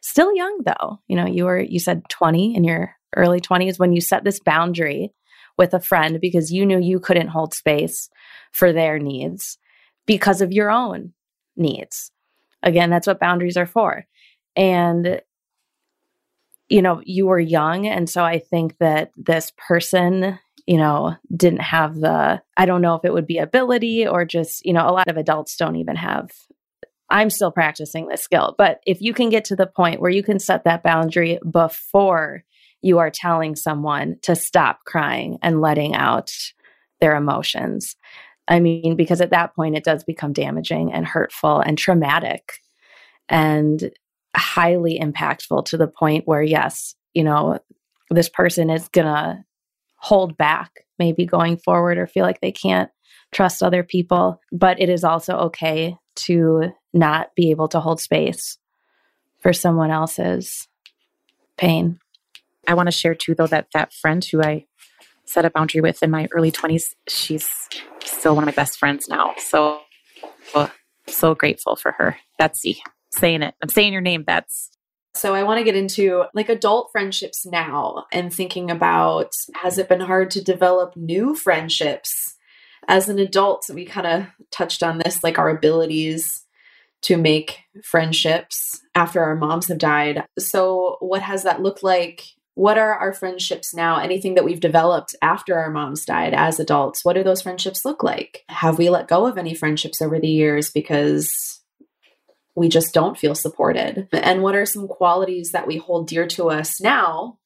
still 0.00 0.34
young 0.34 0.60
though. 0.64 1.00
You 1.06 1.16
know, 1.16 1.26
you 1.26 1.44
were, 1.44 1.60
you 1.60 1.78
said 1.78 2.02
20 2.08 2.54
in 2.54 2.64
your 2.64 2.94
early 3.14 3.40
20s 3.40 3.78
when 3.78 3.92
you 3.92 4.00
set 4.00 4.24
this 4.24 4.40
boundary 4.40 5.12
with 5.58 5.74
a 5.74 5.80
friend 5.80 6.18
because 6.20 6.52
you 6.52 6.66
knew 6.66 6.78
you 6.78 7.00
couldn't 7.00 7.28
hold 7.28 7.54
space 7.54 8.08
for 8.56 8.72
their 8.72 8.98
needs 8.98 9.58
because 10.06 10.40
of 10.40 10.52
your 10.52 10.70
own 10.70 11.12
needs. 11.56 12.10
Again, 12.62 12.90
that's 12.90 13.06
what 13.06 13.20
boundaries 13.20 13.56
are 13.56 13.66
for. 13.66 14.06
And 14.56 15.20
you 16.68 16.82
know, 16.82 17.00
you 17.04 17.26
were 17.26 17.38
young 17.38 17.86
and 17.86 18.10
so 18.10 18.24
I 18.24 18.40
think 18.40 18.78
that 18.78 19.12
this 19.16 19.52
person, 19.56 20.36
you 20.66 20.78
know, 20.78 21.14
didn't 21.34 21.60
have 21.60 22.00
the 22.00 22.42
I 22.56 22.66
don't 22.66 22.82
know 22.82 22.94
if 22.96 23.04
it 23.04 23.12
would 23.12 23.26
be 23.26 23.38
ability 23.38 24.06
or 24.06 24.24
just, 24.24 24.66
you 24.66 24.72
know, 24.72 24.88
a 24.88 24.90
lot 24.90 25.08
of 25.08 25.16
adults 25.16 25.56
don't 25.56 25.76
even 25.76 25.96
have 25.96 26.30
I'm 27.08 27.30
still 27.30 27.52
practicing 27.52 28.08
this 28.08 28.22
skill, 28.22 28.56
but 28.58 28.80
if 28.84 29.00
you 29.00 29.14
can 29.14 29.28
get 29.28 29.44
to 29.44 29.56
the 29.56 29.66
point 29.66 30.00
where 30.00 30.10
you 30.10 30.24
can 30.24 30.40
set 30.40 30.64
that 30.64 30.82
boundary 30.82 31.38
before 31.48 32.42
you 32.82 32.98
are 32.98 33.10
telling 33.10 33.56
someone 33.56 34.16
to 34.22 34.34
stop 34.34 34.84
crying 34.84 35.38
and 35.42 35.60
letting 35.60 35.94
out 35.94 36.32
their 37.00 37.16
emotions. 37.16 37.96
I 38.48 38.60
mean, 38.60 38.96
because 38.96 39.20
at 39.20 39.30
that 39.30 39.54
point 39.54 39.76
it 39.76 39.84
does 39.84 40.04
become 40.04 40.32
damaging 40.32 40.92
and 40.92 41.06
hurtful 41.06 41.60
and 41.60 41.76
traumatic 41.76 42.60
and 43.28 43.90
highly 44.36 45.00
impactful 45.00 45.64
to 45.66 45.76
the 45.76 45.88
point 45.88 46.26
where, 46.26 46.42
yes, 46.42 46.94
you 47.14 47.24
know, 47.24 47.58
this 48.10 48.28
person 48.28 48.70
is 48.70 48.88
going 48.88 49.06
to 49.06 49.44
hold 49.96 50.36
back 50.36 50.84
maybe 50.98 51.26
going 51.26 51.56
forward 51.56 51.98
or 51.98 52.06
feel 52.06 52.24
like 52.24 52.40
they 52.40 52.52
can't 52.52 52.90
trust 53.32 53.62
other 53.62 53.82
people. 53.82 54.40
But 54.52 54.80
it 54.80 54.88
is 54.88 55.04
also 55.04 55.36
okay 55.36 55.96
to 56.16 56.72
not 56.92 57.34
be 57.34 57.50
able 57.50 57.68
to 57.68 57.80
hold 57.80 58.00
space 58.00 58.58
for 59.40 59.52
someone 59.52 59.90
else's 59.90 60.68
pain. 61.58 61.98
I 62.68 62.74
want 62.74 62.86
to 62.88 62.92
share 62.92 63.14
too, 63.14 63.34
though, 63.34 63.46
that 63.46 63.68
that 63.74 63.92
friend 63.92 64.24
who 64.24 64.42
I 64.42 64.66
set 65.26 65.44
a 65.44 65.50
boundary 65.50 65.80
with 65.80 66.02
in 66.02 66.10
my 66.10 66.28
early 66.32 66.52
20s, 66.52 66.94
she's 67.08 67.50
still 68.04 68.34
one 68.34 68.44
of 68.44 68.46
my 68.46 68.52
best 68.52 68.78
friends 68.78 69.08
now. 69.08 69.34
So, 69.38 69.80
so 71.08 71.34
grateful 71.34 71.76
for 71.76 71.92
her. 71.92 72.16
Betsy, 72.38 72.82
saying 73.12 73.42
it. 73.42 73.54
I'm 73.62 73.68
saying 73.68 73.92
your 73.92 74.02
name, 74.02 74.22
Bets. 74.22 74.70
So 75.14 75.34
I 75.34 75.44
want 75.44 75.58
to 75.58 75.64
get 75.64 75.76
into 75.76 76.24
like 76.34 76.50
adult 76.50 76.90
friendships 76.92 77.46
now 77.46 78.04
and 78.12 78.32
thinking 78.32 78.70
about 78.70 79.32
has 79.62 79.78
it 79.78 79.88
been 79.88 80.00
hard 80.00 80.30
to 80.32 80.44
develop 80.44 80.94
new 80.94 81.34
friendships 81.34 82.36
as 82.86 83.08
an 83.08 83.18
adult? 83.18 83.64
We 83.72 83.86
kind 83.86 84.06
of 84.06 84.26
touched 84.50 84.82
on 84.82 84.98
this, 84.98 85.24
like 85.24 85.38
our 85.38 85.48
abilities 85.48 86.44
to 87.02 87.16
make 87.16 87.60
friendships 87.82 88.80
after 88.94 89.22
our 89.22 89.36
moms 89.36 89.68
have 89.68 89.78
died. 89.78 90.24
So, 90.38 90.98
what 91.00 91.22
has 91.22 91.44
that 91.44 91.62
looked 91.62 91.82
like? 91.82 92.22
What 92.56 92.78
are 92.78 92.94
our 92.94 93.12
friendships 93.12 93.74
now? 93.74 93.98
Anything 93.98 94.34
that 94.34 94.44
we've 94.44 94.60
developed 94.60 95.14
after 95.20 95.58
our 95.58 95.70
moms 95.70 96.06
died 96.06 96.32
as 96.32 96.58
adults? 96.58 97.04
What 97.04 97.12
do 97.12 97.22
those 97.22 97.42
friendships 97.42 97.84
look 97.84 98.02
like? 98.02 98.44
Have 98.48 98.78
we 98.78 98.88
let 98.88 99.08
go 99.08 99.26
of 99.26 99.36
any 99.36 99.54
friendships 99.54 100.00
over 100.00 100.18
the 100.18 100.26
years 100.26 100.70
because 100.70 101.60
we 102.54 102.70
just 102.70 102.94
don't 102.94 103.18
feel 103.18 103.34
supported? 103.34 104.08
And 104.10 104.42
what 104.42 104.56
are 104.56 104.64
some 104.64 104.88
qualities 104.88 105.50
that 105.52 105.66
we 105.66 105.76
hold 105.76 106.08
dear 106.08 106.26
to 106.28 106.48
us 106.48 106.80
now 106.80 107.36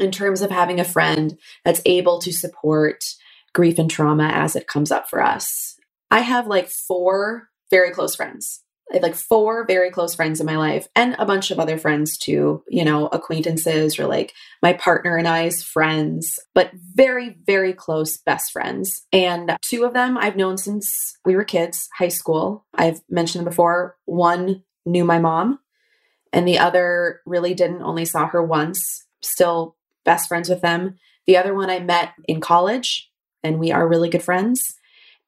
in 0.00 0.10
terms 0.10 0.42
of 0.42 0.50
having 0.50 0.80
a 0.80 0.84
friend 0.84 1.38
that's 1.64 1.80
able 1.86 2.18
to 2.22 2.32
support 2.32 2.98
grief 3.54 3.78
and 3.78 3.88
trauma 3.88 4.26
as 4.26 4.56
it 4.56 4.66
comes 4.66 4.90
up 4.90 5.08
for 5.08 5.22
us? 5.22 5.76
I 6.10 6.18
have 6.18 6.48
like 6.48 6.68
four 6.68 7.48
very 7.70 7.92
close 7.92 8.16
friends 8.16 8.61
I 8.92 8.96
have 8.96 9.02
like 9.02 9.14
four 9.14 9.64
very 9.66 9.90
close 9.90 10.14
friends 10.14 10.38
in 10.38 10.44
my 10.44 10.58
life 10.58 10.86
and 10.94 11.16
a 11.18 11.24
bunch 11.24 11.50
of 11.50 11.58
other 11.58 11.78
friends 11.78 12.18
too, 12.18 12.62
you 12.68 12.84
know, 12.84 13.06
acquaintances 13.06 13.98
or 13.98 14.06
like 14.06 14.34
my 14.60 14.74
partner 14.74 15.16
and 15.16 15.26
I's 15.26 15.62
friends, 15.62 16.38
but 16.54 16.70
very, 16.94 17.38
very 17.46 17.72
close 17.72 18.18
best 18.18 18.52
friends. 18.52 19.06
And 19.10 19.56
two 19.62 19.84
of 19.84 19.94
them 19.94 20.18
I've 20.18 20.36
known 20.36 20.58
since 20.58 21.16
we 21.24 21.36
were 21.36 21.44
kids, 21.44 21.88
high 21.96 22.08
school. 22.08 22.66
I've 22.74 23.00
mentioned 23.08 23.40
them 23.40 23.50
before. 23.50 23.96
One 24.04 24.62
knew 24.84 25.04
my 25.04 25.18
mom, 25.18 25.58
and 26.32 26.46
the 26.46 26.58
other 26.58 27.20
really 27.24 27.54
didn't, 27.54 27.82
only 27.82 28.04
saw 28.04 28.26
her 28.26 28.42
once, 28.42 29.06
still 29.22 29.76
best 30.04 30.28
friends 30.28 30.48
with 30.48 30.60
them. 30.60 30.98
The 31.26 31.36
other 31.36 31.54
one 31.54 31.70
I 31.70 31.78
met 31.78 32.12
in 32.26 32.40
college, 32.40 33.10
and 33.42 33.58
we 33.58 33.70
are 33.70 33.88
really 33.88 34.10
good 34.10 34.22
friends. 34.22 34.74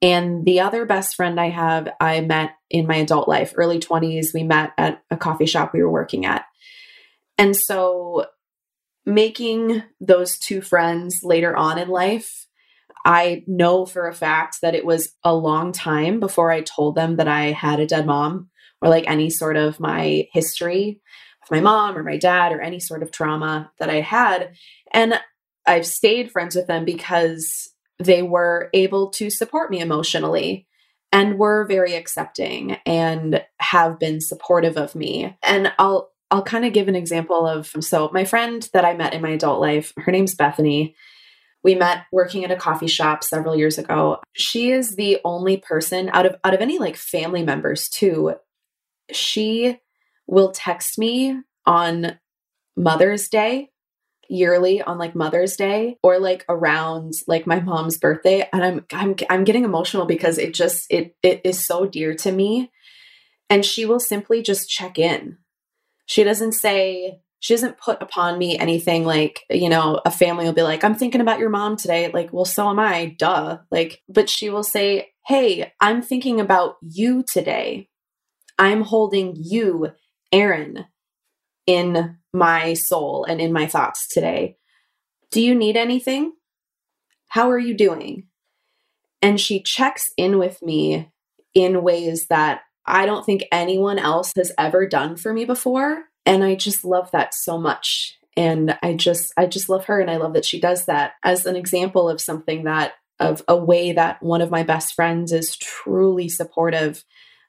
And 0.05 0.45
the 0.45 0.61
other 0.61 0.85
best 0.85 1.17
friend 1.17 1.41
I 1.41 1.49
have, 1.49 1.89
I 1.99 2.21
met 2.21 2.51
in 2.69 2.87
my 2.87 2.97
adult 2.97 3.27
life, 3.27 3.55
early 3.57 3.81
20s. 3.81 4.35
We 4.35 4.43
met 4.43 4.73
at 4.77 5.03
a 5.11 5.17
coffee 5.17 5.47
shop 5.47 5.73
we 5.73 5.83
were 5.83 5.91
working 5.91 6.27
at. 6.27 6.45
And 7.39 7.57
so 7.57 8.27
making 9.07 9.83
those 10.03 10.39
two 10.39 10.61
friends 10.61 11.21
later 11.23 11.57
on 11.57 11.79
in 11.79 11.89
life, 11.89 12.47
I 13.07 13.45
know 13.47 13.87
for 13.87 14.07
a 14.07 14.13
fact 14.13 14.59
that 14.61 14.75
it 14.75 14.85
was 14.85 15.11
a 15.25 15.35
long 15.35 15.73
time 15.73 16.21
before 16.21 16.51
I 16.51 16.61
told 16.61 16.97
them 16.97 17.17
that 17.17 17.29
I 17.29 17.53
had 17.53 17.81
a 17.81 17.87
dead 17.87 18.05
mom 18.05 18.51
or 18.83 18.91
like 18.91 19.09
any 19.09 19.31
sort 19.31 19.57
of 19.57 19.81
my 19.81 20.29
history 20.35 21.01
with 21.41 21.51
my 21.51 21.63
mom 21.63 21.97
or 21.97 22.03
my 22.03 22.19
dad 22.19 22.53
or 22.53 22.61
any 22.61 22.79
sort 22.79 23.03
of 23.03 23.11
trauma 23.11 23.73
that 23.79 23.89
I 23.89 24.03
had. 24.03 24.53
And 24.93 25.19
I've 25.67 25.87
stayed 25.87 26.31
friends 26.31 26.55
with 26.55 26.67
them 26.67 26.85
because 26.85 27.71
they 27.99 28.23
were 28.23 28.71
able 28.73 29.11
to 29.11 29.31
support 29.31 29.71
me 29.71 29.81
emotionally 29.81 30.67
and 31.13 31.39
were 31.39 31.67
very 31.67 31.95
accepting 31.95 32.77
and 32.85 33.43
have 33.61 34.01
been 34.01 34.21
supportive 34.21 34.77
of 34.77 34.95
me. 34.95 35.37
And 35.43 35.73
I'll 35.79 36.11
I'll 36.31 36.43
kind 36.43 36.65
of 36.65 36.73
give 36.73 36.89
an 36.89 36.97
example 36.97 37.47
of 37.47 37.73
so 37.81 38.11
my 38.13 38.25
friend 38.25 38.69
that 38.73 38.85
I 38.85 38.95
met 38.95 39.15
in 39.15 39.23
my 39.23 39.31
adult 39.31 39.61
life, 39.61 39.93
her 39.99 40.11
name's 40.11 40.35
Bethany. 40.35 40.97
We 41.63 41.75
met 41.75 42.05
working 42.13 42.45
at 42.45 42.51
a 42.51 42.57
coffee 42.57 42.89
shop 42.89 43.25
several 43.25 43.57
years 43.57 43.79
ago. 43.79 44.19
She 44.33 44.71
is 44.71 44.97
the 44.97 45.19
only 45.25 45.57
person 45.57 46.11
out 46.13 46.27
of 46.27 46.37
out 46.43 46.53
of 46.53 46.61
any 46.61 46.79
like 46.79 46.97
family 46.97 47.45
members 47.45 47.89
too. 47.89 48.35
She 49.13 49.79
will 50.27 50.51
text 50.51 50.99
me 50.99 51.41
on 51.65 52.19
Mother's 52.77 53.29
Day 53.29 53.71
yearly 54.29 54.83
on 54.83 54.99
like 54.99 55.15
Mother's 55.15 55.57
Day 55.57 55.97
or 56.03 56.19
like 56.19 56.45
around 56.49 57.15
like 57.27 57.47
my 57.47 57.61
mom's 57.61 57.99
birthday 57.99 58.49
and 58.53 58.65
I'm 58.65 58.87
I'm 58.93 59.15
I'm 59.31 59.45
getting 59.45 59.65
emotional 59.65 60.07
because 60.07 60.39
it 60.39 60.55
just 60.55 60.87
it 60.91 61.17
it 61.23 61.41
is 61.45 61.65
so 61.65 61.87
dear 61.87 62.15
to 62.17 62.33
me 62.33 62.71
and 63.51 63.65
she 63.65 63.87
will 63.87 64.01
simply 64.01 64.43
just 64.43 64.69
check 64.69 64.99
in. 64.99 65.39
She 66.07 66.25
doesn't 66.25 66.53
say 66.53 67.21
she 67.41 67.53
doesn't 67.53 67.77
put 67.79 68.01
upon 68.01 68.39
me 68.39 68.57
anything 68.57 69.05
like, 69.05 69.43
you 69.51 69.69
know, 69.69 70.01
a 70.07 70.11
family 70.11 70.47
will 70.47 70.55
be 70.55 70.63
like, 70.63 70.83
I'm 70.83 70.95
thinking 70.95 71.21
about 71.21 71.39
your 71.39 71.51
mom 71.51 71.77
today. 71.77 72.11
Like, 72.11 72.33
well, 72.33 72.47
so 72.47 72.71
am 72.71 72.79
I, 72.79 73.15
duh. 73.19 73.59
Like, 73.71 74.01
but 74.09 74.31
she 74.31 74.49
will 74.49 74.63
say, 74.63 75.11
Hey, 75.27 75.73
I'm 75.81 76.01
thinking 76.01 76.41
about 76.41 76.77
you 76.81 77.23
today. 77.23 77.91
I'm 78.59 78.83
holding 78.83 79.35
you, 79.37 79.93
Erin, 80.33 80.87
in 81.67 82.19
my 82.33 82.75
soul 82.75 83.25
and 83.25 83.41
in 83.41 83.53
my 83.53 83.67
thoughts 83.67 84.09
today. 84.09 84.57
Do 85.31 85.41
you 85.41 85.55
need 85.55 85.77
anything? 85.77 86.33
How 87.29 87.51
are 87.51 87.59
you 87.59 87.75
doing? 87.75 88.29
And 89.23 89.41
she 89.41 89.63
checks 89.63 90.11
in 90.17 90.39
with 90.39 90.63
me 90.63 91.11
in 91.55 91.83
ways 91.83 92.27
that 92.29 92.63
I 92.87 93.07
don't 93.07 93.25
think 93.25 93.45
anyone 93.51 93.99
else 93.99 94.33
has 94.37 94.53
ever 94.59 94.87
done 94.87 95.17
for 95.17 95.33
me 95.33 95.45
before. 95.45 96.05
And 96.27 96.45
I 96.45 96.55
just 96.55 96.85
love 96.85 97.11
that 97.13 97.35
so 97.35 97.59
much. 97.59 98.19
And 98.37 98.77
I 98.83 98.95
just, 98.95 99.33
I 99.37 99.47
just 99.47 99.69
love 99.69 99.87
her. 99.87 100.01
And 100.01 100.11
I 100.11 100.17
love 100.17 100.35
that 100.35 100.45
she 100.45 100.61
does 100.61 100.87
that 100.87 101.13
as 101.23 101.47
an 101.47 101.57
example 101.57 102.09
of 102.09 102.21
something 102.21 102.65
that, 102.65 102.93
of 103.19 103.43
a 103.49 103.57
way 103.57 103.93
that 103.93 104.23
one 104.23 104.41
of 104.41 104.51
my 104.51 104.63
best 104.65 104.95
friends 104.95 105.33
is 105.33 105.57
truly 105.57 106.29
supportive 106.29 107.05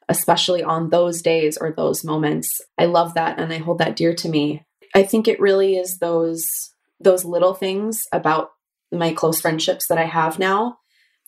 especially 0.08 0.62
on 0.62 0.90
those 0.90 1.22
days 1.22 1.56
or 1.56 1.72
those 1.72 2.04
moments. 2.04 2.60
I 2.78 2.86
love 2.86 3.14
that 3.14 3.38
and 3.38 3.52
I 3.52 3.58
hold 3.58 3.78
that 3.78 3.96
dear 3.96 4.14
to 4.14 4.28
me. 4.28 4.64
I 4.94 5.02
think 5.02 5.28
it 5.28 5.40
really 5.40 5.76
is 5.76 5.98
those 5.98 6.44
those 6.98 7.24
little 7.24 7.52
things 7.52 8.02
about 8.12 8.50
my 8.90 9.12
close 9.12 9.40
friendships 9.40 9.86
that 9.88 9.98
I 9.98 10.04
have 10.04 10.38
now 10.38 10.78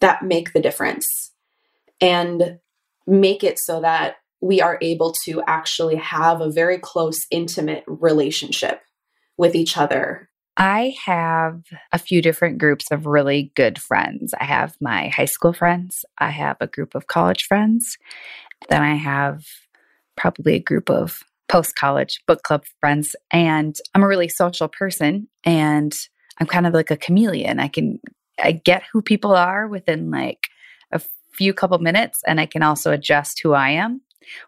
that 0.00 0.22
make 0.22 0.52
the 0.52 0.62
difference 0.62 1.06
and 2.00 2.58
make 3.06 3.44
it 3.44 3.58
so 3.58 3.80
that 3.80 4.16
we 4.40 4.62
are 4.62 4.78
able 4.80 5.12
to 5.24 5.42
actually 5.46 5.96
have 5.96 6.40
a 6.40 6.50
very 6.50 6.78
close 6.78 7.26
intimate 7.30 7.84
relationship 7.86 8.80
with 9.36 9.54
each 9.54 9.76
other 9.76 10.28
I 10.60 10.96
have 11.04 11.62
a 11.92 11.98
few 12.00 12.20
different 12.20 12.58
groups 12.58 12.86
of 12.90 13.06
really 13.06 13.52
good 13.54 13.78
friends. 13.78 14.34
I 14.40 14.44
have 14.44 14.74
my 14.80 15.06
high 15.06 15.24
school 15.24 15.52
friends, 15.52 16.04
I 16.18 16.30
have 16.30 16.56
a 16.60 16.66
group 16.66 16.96
of 16.96 17.06
college 17.06 17.44
friends, 17.44 17.96
then 18.68 18.82
I 18.82 18.94
have 18.94 19.44
probably 20.16 20.54
a 20.54 20.60
group 20.60 20.90
of 20.90 21.22
post 21.48 21.74
college 21.76 22.20
book 22.26 22.42
club 22.42 22.64
friends. 22.80 23.16
And 23.32 23.74
I'm 23.94 24.02
a 24.02 24.08
really 24.08 24.28
social 24.28 24.68
person 24.68 25.28
and 25.44 25.94
I'm 26.38 26.46
kind 26.46 26.66
of 26.66 26.74
like 26.74 26.90
a 26.90 26.96
chameleon. 26.96 27.58
I 27.58 27.68
can, 27.68 28.00
I 28.42 28.52
get 28.52 28.84
who 28.92 29.02
people 29.02 29.34
are 29.34 29.66
within 29.66 30.10
like 30.10 30.48
a 30.92 31.00
few 31.32 31.54
couple 31.54 31.78
minutes 31.78 32.20
and 32.26 32.40
I 32.40 32.46
can 32.46 32.62
also 32.62 32.92
adjust 32.92 33.40
who 33.42 33.52
I 33.52 33.70
am, 33.70 34.02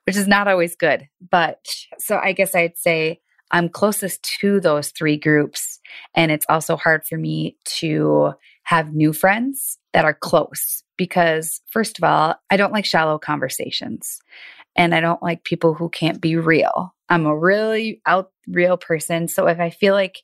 which 0.05 0.17
is 0.17 0.29
not 0.29 0.47
always 0.47 0.77
good. 0.77 1.09
But 1.31 1.65
so 1.99 2.19
I 2.23 2.33
guess 2.33 2.55
I'd 2.55 2.77
say 2.77 3.21
I'm 3.51 3.69
closest 3.69 4.23
to 4.41 4.61
those 4.61 4.91
three 4.91 5.17
groups. 5.17 5.81
And 6.15 6.31
it's 6.31 6.47
also 6.49 6.77
hard 6.77 7.05
for 7.09 7.17
me 7.19 7.57
to 7.79 8.33
have 8.65 8.95
new 8.95 9.13
friends 9.13 9.80
that 9.93 10.05
are 10.05 10.15
close 10.15 10.83
because, 10.97 11.61
first 11.71 11.99
of 11.99 12.05
all, 12.05 12.35
I 12.51 12.57
don't 12.57 12.73
like 12.73 12.85
shallow 12.85 13.19
conversations 13.19 14.21
and 14.77 14.95
I 14.95 15.01
don't 15.01 15.23
like 15.23 15.45
people 15.45 15.75
who 15.75 15.89
can't 15.89 16.21
be 16.21 16.37
real. 16.37 16.95
I'm 17.09 17.27
a 17.27 17.37
really 17.37 18.01
out 18.07 18.31
real 18.47 18.77
person. 18.77 19.29
So 19.29 19.47
if 19.47 19.59
I 19.59 19.71
feel 19.71 19.95
like, 19.95 20.23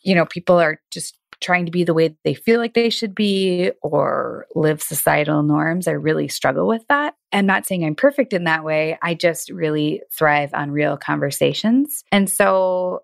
you 0.00 0.14
know, 0.14 0.26
people 0.26 0.58
are 0.58 0.80
just 0.90 1.18
trying 1.40 1.66
to 1.66 1.72
be 1.72 1.84
the 1.84 1.94
way 1.94 2.16
they 2.24 2.34
feel 2.34 2.58
like 2.58 2.74
they 2.74 2.90
should 2.90 3.14
be 3.14 3.70
or 3.82 4.46
live 4.54 4.82
societal 4.82 5.42
norms, 5.42 5.86
I 5.86 5.92
really 5.92 6.28
struggle 6.28 6.66
with 6.66 6.86
that. 6.88 7.14
I'm 7.32 7.46
not 7.46 7.64
saying 7.64 7.84
I'm 7.84 7.94
perfect 7.94 8.32
in 8.32 8.44
that 8.44 8.64
way. 8.64 8.98
I 9.02 9.14
just 9.14 9.50
really 9.50 10.02
thrive 10.12 10.50
on 10.52 10.72
real 10.72 10.96
conversations. 10.96 12.04
And 12.10 12.28
so 12.28 13.02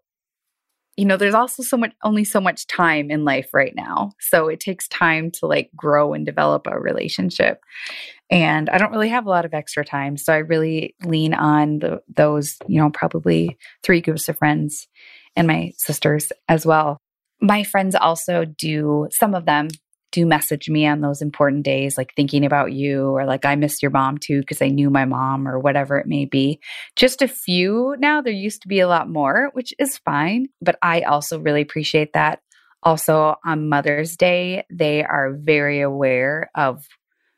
you 0.96 1.04
know, 1.04 1.16
there's 1.16 1.34
also 1.34 1.62
so 1.62 1.76
much, 1.76 1.92
only 2.02 2.24
so 2.24 2.40
much 2.40 2.66
time 2.66 3.10
in 3.10 3.24
life 3.24 3.48
right 3.52 3.74
now. 3.74 4.12
So 4.20 4.48
it 4.48 4.60
takes 4.60 4.86
time 4.88 5.30
to 5.32 5.46
like 5.46 5.70
grow 5.74 6.14
and 6.14 6.24
develop 6.24 6.66
a 6.66 6.78
relationship. 6.78 7.60
And 8.30 8.70
I 8.70 8.78
don't 8.78 8.92
really 8.92 9.08
have 9.08 9.26
a 9.26 9.30
lot 9.30 9.44
of 9.44 9.54
extra 9.54 9.84
time. 9.84 10.16
So 10.16 10.32
I 10.32 10.38
really 10.38 10.94
lean 11.04 11.34
on 11.34 11.80
the, 11.80 12.02
those, 12.14 12.56
you 12.68 12.80
know, 12.80 12.90
probably 12.90 13.58
three 13.82 14.00
groups 14.00 14.28
of 14.28 14.38
friends 14.38 14.88
and 15.36 15.46
my 15.46 15.72
sisters 15.76 16.32
as 16.48 16.64
well. 16.64 16.98
My 17.40 17.64
friends 17.64 17.94
also 17.94 18.44
do, 18.44 19.08
some 19.10 19.34
of 19.34 19.46
them 19.46 19.68
do 20.14 20.24
message 20.24 20.70
me 20.70 20.86
on 20.86 21.00
those 21.00 21.20
important 21.20 21.64
days, 21.64 21.98
like 21.98 22.14
thinking 22.14 22.44
about 22.44 22.72
you, 22.72 23.08
or 23.08 23.26
like 23.26 23.44
I 23.44 23.56
miss 23.56 23.82
your 23.82 23.90
mom 23.90 24.18
too, 24.18 24.40
because 24.40 24.62
I 24.62 24.68
knew 24.68 24.88
my 24.88 25.04
mom, 25.04 25.48
or 25.48 25.58
whatever 25.58 25.98
it 25.98 26.06
may 26.06 26.24
be. 26.24 26.60
Just 26.94 27.20
a 27.20 27.28
few 27.28 27.96
now. 27.98 28.22
There 28.22 28.32
used 28.32 28.62
to 28.62 28.68
be 28.68 28.78
a 28.78 28.86
lot 28.88 29.10
more, 29.10 29.50
which 29.54 29.74
is 29.78 29.98
fine. 29.98 30.46
But 30.62 30.78
I 30.80 31.02
also 31.02 31.40
really 31.40 31.62
appreciate 31.62 32.12
that. 32.12 32.40
Also, 32.84 33.34
on 33.44 33.68
Mother's 33.68 34.16
Day, 34.16 34.64
they 34.70 35.02
are 35.02 35.34
very 35.34 35.80
aware 35.80 36.50
of 36.54 36.86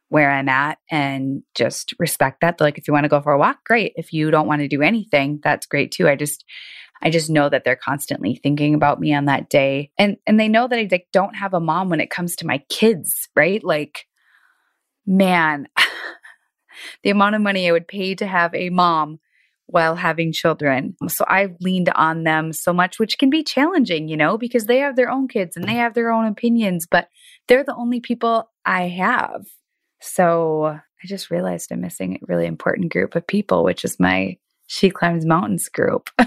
where 0.08 0.30
I'm 0.30 0.48
at 0.48 0.78
and 0.90 1.42
just 1.54 1.94
respect 1.98 2.42
that. 2.42 2.60
Like, 2.60 2.78
if 2.78 2.86
you 2.86 2.92
want 2.92 3.04
to 3.04 3.08
go 3.08 3.22
for 3.22 3.32
a 3.32 3.38
walk, 3.38 3.64
great. 3.64 3.92
If 3.96 4.12
you 4.12 4.30
don't 4.30 4.46
want 4.46 4.60
to 4.60 4.68
do 4.68 4.82
anything, 4.82 5.40
that's 5.42 5.66
great 5.66 5.92
too. 5.92 6.08
I 6.08 6.14
just, 6.14 6.44
I 7.02 7.10
just 7.10 7.30
know 7.30 7.48
that 7.48 7.64
they're 7.64 7.76
constantly 7.76 8.40
thinking 8.42 8.74
about 8.74 9.00
me 9.00 9.14
on 9.14 9.26
that 9.26 9.48
day. 9.48 9.90
And 9.98 10.16
and 10.26 10.40
they 10.40 10.48
know 10.48 10.66
that 10.68 10.78
I 10.78 10.88
like, 10.90 11.08
don't 11.12 11.36
have 11.36 11.54
a 11.54 11.60
mom 11.60 11.90
when 11.90 12.00
it 12.00 12.10
comes 12.10 12.36
to 12.36 12.46
my 12.46 12.58
kids, 12.68 13.28
right? 13.34 13.62
Like 13.62 14.06
man, 15.06 15.68
the 17.02 17.10
amount 17.10 17.36
of 17.36 17.40
money 17.40 17.68
I 17.68 17.72
would 17.72 17.88
pay 17.88 18.14
to 18.16 18.26
have 18.26 18.54
a 18.54 18.70
mom 18.70 19.20
while 19.66 19.96
having 19.96 20.32
children. 20.32 20.96
So 21.08 21.24
I've 21.26 21.56
leaned 21.60 21.88
on 21.90 22.22
them 22.22 22.52
so 22.52 22.72
much, 22.72 22.98
which 22.98 23.18
can 23.18 23.30
be 23.30 23.42
challenging, 23.42 24.08
you 24.08 24.16
know, 24.16 24.38
because 24.38 24.66
they 24.66 24.78
have 24.78 24.96
their 24.96 25.10
own 25.10 25.26
kids 25.28 25.56
and 25.56 25.66
they 25.66 25.74
have 25.74 25.94
their 25.94 26.12
own 26.12 26.26
opinions, 26.26 26.86
but 26.88 27.08
they're 27.48 27.64
the 27.64 27.74
only 27.74 28.00
people 28.00 28.50
I 28.64 28.82
have. 28.82 29.44
So 30.00 30.66
I 30.66 31.06
just 31.06 31.30
realized 31.30 31.72
I'm 31.72 31.80
missing 31.80 32.16
a 32.16 32.26
really 32.26 32.46
important 32.46 32.92
group 32.92 33.16
of 33.16 33.26
people, 33.26 33.64
which 33.64 33.84
is 33.84 33.98
my 33.98 34.36
She 34.66 34.90
Climbs 34.90 35.24
Mountains 35.24 35.68
group. 35.68 36.10
so 36.20 36.26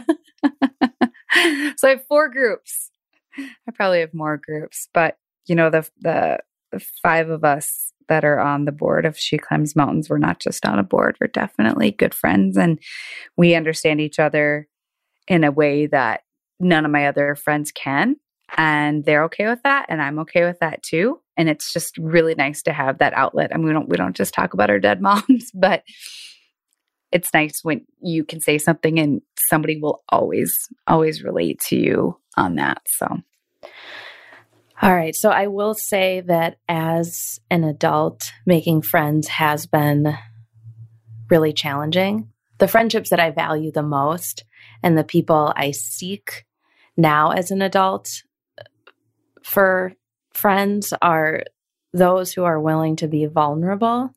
I 1.88 1.90
have 1.90 2.06
four 2.08 2.30
groups. 2.30 2.92
I 3.38 3.72
probably 3.74 4.00
have 4.00 4.14
more 4.14 4.38
groups, 4.38 4.90
but 4.94 5.18
you 5.46 5.56
know, 5.56 5.70
the, 5.70 5.90
the, 6.00 6.40
five 7.02 7.30
of 7.30 7.44
us 7.44 7.94
that 8.10 8.24
are 8.24 8.40
on 8.40 8.66
the 8.66 8.72
board 8.72 9.04
of 9.06 9.18
She 9.18 9.40
Climbs 9.40 9.76
Mountains, 9.76 10.08
we're 10.08 10.20
not 10.20 10.40
just 10.40 10.66
on 10.68 10.78
a 10.78 10.84
board, 10.84 11.18
we're 11.20 11.28
definitely 11.28 11.90
good 11.92 12.14
friends 12.14 12.58
and 12.58 12.80
we 13.38 13.56
understand 13.56 14.00
each 14.00 14.20
other 14.20 14.68
in 15.28 15.44
a 15.44 15.52
way 15.52 15.88
that 15.88 16.22
none 16.60 16.86
of 16.86 16.92
my 16.92 17.08
other 17.08 17.36
friends 17.36 17.72
can. 17.72 18.18
And 18.58 19.06
they're 19.06 19.24
okay 19.26 19.48
with 19.48 19.62
that. 19.64 19.86
And 19.90 20.02
I'm 20.02 20.20
okay 20.20 20.44
with 20.44 20.60
that 20.60 20.84
too. 20.84 21.22
And 21.38 21.50
it's 21.50 21.72
just 21.72 21.98
really 21.98 22.36
nice 22.36 22.64
to 22.64 22.74
have 22.74 22.98
that 22.98 23.14
outlet. 23.14 23.52
I 23.54 23.58
mean, 23.58 23.68
we 23.68 23.74
don't 23.74 23.90
we 23.90 23.98
don't 23.98 24.16
just 24.16 24.34
talk 24.34 24.54
about 24.54 24.70
our 24.70 24.80
dead 24.80 25.02
moms, 25.04 25.52
but 25.54 25.84
it's 27.12 27.34
nice 27.34 27.60
when 27.64 27.86
you 28.02 28.24
can 28.24 28.40
say 28.40 28.58
something 28.58 29.00
and 29.00 29.22
somebody 29.50 29.80
will 29.80 30.04
always, 30.10 30.68
always 30.88 31.24
relate 31.24 31.60
to 31.68 31.76
you 31.76 32.18
on 32.38 32.56
that. 32.56 32.82
So, 32.88 33.08
all 34.82 34.96
right. 34.96 35.16
So, 35.16 35.30
I 35.30 35.48
will 35.48 35.74
say 35.74 36.22
that 36.22 36.58
as 36.68 37.40
an 37.50 37.64
adult, 37.64 38.32
making 38.46 38.84
friends 38.84 39.28
has 39.28 39.66
been 39.66 40.16
really 41.30 41.54
challenging. 41.54 42.30
The 42.60 42.68
friendships 42.68 43.10
that 43.10 43.20
I 43.20 43.32
value 43.32 43.72
the 43.72 43.84
most 43.84 44.44
and 44.84 44.98
the 44.98 45.04
people 45.04 45.54
I 45.56 45.72
seek 45.72 46.46
now 46.98 47.32
as 47.32 47.52
an 47.52 47.62
adult 47.62 48.24
uh, 48.60 48.64
for 49.44 49.94
friends 50.34 50.94
are 51.02 51.44
those 51.94 52.34
who 52.34 52.44
are 52.44 52.60
willing 52.60 52.96
to 52.98 53.08
be 53.08 53.26
vulnerable 53.26 54.14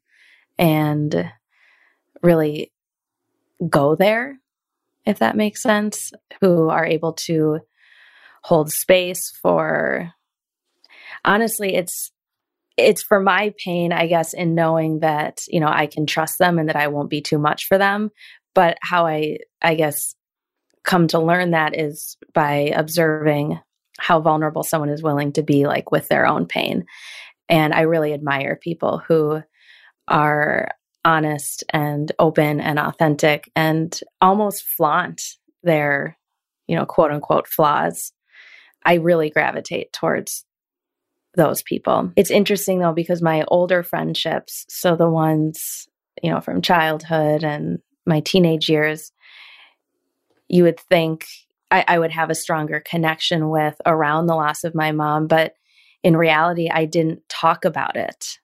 and 0.58 1.30
really 2.22 2.71
go 3.68 3.94
there, 3.94 4.38
if 5.04 5.18
that 5.18 5.36
makes 5.36 5.62
sense, 5.62 6.12
who 6.40 6.68
are 6.68 6.84
able 6.84 7.12
to 7.12 7.60
hold 8.42 8.70
space 8.70 9.30
for 9.40 10.12
honestly 11.24 11.74
it's 11.74 12.10
it's 12.76 13.02
for 13.02 13.20
my 13.20 13.54
pain 13.64 13.92
i 13.92 14.06
guess 14.06 14.34
in 14.34 14.54
knowing 14.54 15.00
that 15.00 15.38
you 15.48 15.60
know 15.60 15.68
i 15.68 15.86
can 15.86 16.06
trust 16.06 16.38
them 16.38 16.58
and 16.58 16.68
that 16.68 16.76
i 16.76 16.88
won't 16.88 17.10
be 17.10 17.20
too 17.20 17.38
much 17.38 17.66
for 17.66 17.78
them. 17.78 18.10
But 18.54 18.78
how 18.82 19.06
i 19.06 19.38
i 19.62 19.74
guess 19.74 20.14
come 20.84 21.06
to 21.08 21.20
learn 21.20 21.52
that 21.52 21.78
is 21.78 22.16
by 22.34 22.72
observing 22.74 23.60
how 23.98 24.20
vulnerable 24.20 24.64
someone 24.64 24.88
is 24.88 25.02
willing 25.02 25.32
to 25.32 25.42
be 25.42 25.66
like 25.66 25.92
with 25.92 26.08
their 26.08 26.26
own 26.26 26.46
pain. 26.46 26.86
And 27.48 27.72
i 27.72 27.82
really 27.82 28.12
admire 28.12 28.58
people 28.60 29.02
who 29.06 29.42
are 30.08 30.68
honest 31.04 31.64
and 31.70 32.12
open 32.18 32.60
and 32.60 32.78
authentic 32.78 33.50
and 33.56 33.98
almost 34.20 34.64
flaunt 34.64 35.36
their, 35.62 36.16
you 36.66 36.76
know, 36.76 36.86
quote 36.86 37.10
unquote 37.10 37.46
flaws, 37.46 38.12
I 38.84 38.94
really 38.94 39.30
gravitate 39.30 39.92
towards 39.92 40.44
those 41.34 41.62
people. 41.62 42.12
It's 42.16 42.30
interesting 42.30 42.78
though, 42.78 42.92
because 42.92 43.22
my 43.22 43.44
older 43.48 43.82
friendships, 43.82 44.66
so 44.68 44.96
the 44.96 45.08
ones, 45.08 45.88
you 46.22 46.30
know, 46.30 46.40
from 46.40 46.62
childhood 46.62 47.42
and 47.42 47.78
my 48.06 48.20
teenage 48.20 48.68
years, 48.68 49.12
you 50.48 50.64
would 50.64 50.78
think 50.78 51.26
I, 51.70 51.84
I 51.88 51.98
would 51.98 52.10
have 52.12 52.28
a 52.28 52.34
stronger 52.34 52.80
connection 52.80 53.48
with 53.48 53.80
around 53.86 54.26
the 54.26 54.34
loss 54.34 54.64
of 54.64 54.74
my 54.74 54.92
mom. 54.92 55.26
But 55.26 55.54
in 56.02 56.16
reality, 56.16 56.68
I 56.68 56.84
didn't 56.84 57.26
talk 57.28 57.64
about 57.64 57.96
it 57.96 58.38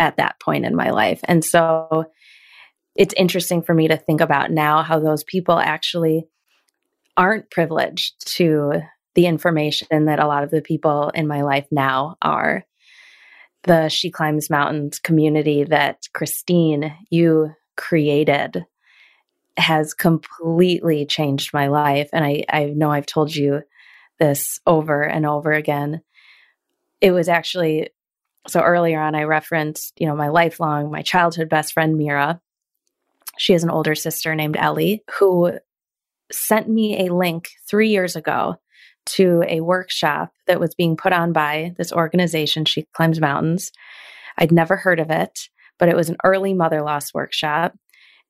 at 0.00 0.16
that 0.16 0.40
point 0.40 0.64
in 0.64 0.74
my 0.74 0.90
life. 0.90 1.20
And 1.24 1.44
so 1.44 2.06
it's 2.96 3.14
interesting 3.16 3.62
for 3.62 3.74
me 3.74 3.86
to 3.86 3.96
think 3.96 4.20
about 4.20 4.50
now 4.50 4.82
how 4.82 4.98
those 4.98 5.22
people 5.22 5.58
actually 5.58 6.26
aren't 7.16 7.50
privileged 7.50 8.26
to 8.36 8.80
the 9.14 9.26
information 9.26 10.06
that 10.06 10.18
a 10.18 10.26
lot 10.26 10.42
of 10.42 10.50
the 10.50 10.62
people 10.62 11.10
in 11.10 11.28
my 11.28 11.42
life 11.42 11.66
now 11.70 12.16
are. 12.22 12.64
The 13.64 13.88
She 13.88 14.10
Climbs 14.10 14.48
Mountains 14.48 14.98
community 14.98 15.64
that 15.64 16.08
Christine, 16.14 16.94
you 17.10 17.52
created, 17.76 18.64
has 19.58 19.92
completely 19.92 21.04
changed 21.04 21.52
my 21.52 21.66
life. 21.66 22.08
And 22.14 22.24
I, 22.24 22.44
I 22.48 22.64
know 22.66 22.90
I've 22.90 23.04
told 23.04 23.36
you 23.36 23.60
this 24.18 24.60
over 24.66 25.02
and 25.02 25.26
over 25.26 25.52
again. 25.52 26.00
It 27.02 27.12
was 27.12 27.28
actually 27.28 27.90
so 28.48 28.60
earlier 28.60 29.00
on, 29.00 29.14
I 29.14 29.24
referenced, 29.24 29.92
you 29.98 30.06
know, 30.06 30.16
my 30.16 30.28
lifelong, 30.28 30.90
my 30.90 31.02
childhood 31.02 31.48
best 31.48 31.72
friend, 31.72 31.96
Mira. 31.96 32.40
She 33.38 33.52
has 33.52 33.64
an 33.64 33.70
older 33.70 33.94
sister 33.94 34.34
named 34.34 34.56
Ellie 34.56 35.02
who 35.18 35.52
sent 36.32 36.68
me 36.68 37.06
a 37.06 37.14
link 37.14 37.50
three 37.68 37.88
years 37.88 38.16
ago 38.16 38.56
to 39.06 39.42
a 39.48 39.60
workshop 39.60 40.32
that 40.46 40.60
was 40.60 40.74
being 40.74 40.96
put 40.96 41.12
on 41.12 41.32
by 41.32 41.72
this 41.76 41.92
organization, 41.92 42.64
She 42.64 42.86
Climbs 42.92 43.20
Mountains. 43.20 43.72
I'd 44.38 44.52
never 44.52 44.76
heard 44.76 45.00
of 45.00 45.10
it, 45.10 45.48
but 45.78 45.88
it 45.88 45.96
was 45.96 46.08
an 46.08 46.16
early 46.24 46.54
mother 46.54 46.82
loss 46.82 47.12
workshop. 47.12 47.74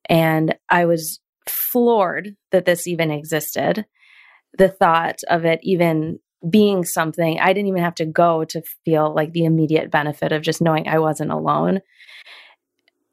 And 0.09 0.55
I 0.69 0.85
was 0.85 1.19
floored 1.47 2.35
that 2.51 2.65
this 2.65 2.87
even 2.87 3.11
existed. 3.11 3.85
The 4.57 4.69
thought 4.69 5.19
of 5.29 5.45
it 5.45 5.59
even 5.63 6.19
being 6.49 6.83
something 6.83 7.39
I 7.39 7.53
didn't 7.53 7.67
even 7.67 7.83
have 7.83 7.95
to 7.95 8.05
go 8.05 8.43
to 8.45 8.61
feel 8.83 9.13
like 9.13 9.31
the 9.31 9.45
immediate 9.45 9.91
benefit 9.91 10.31
of 10.31 10.41
just 10.41 10.61
knowing 10.61 10.87
I 10.87 10.99
wasn't 10.99 11.31
alone. 11.31 11.81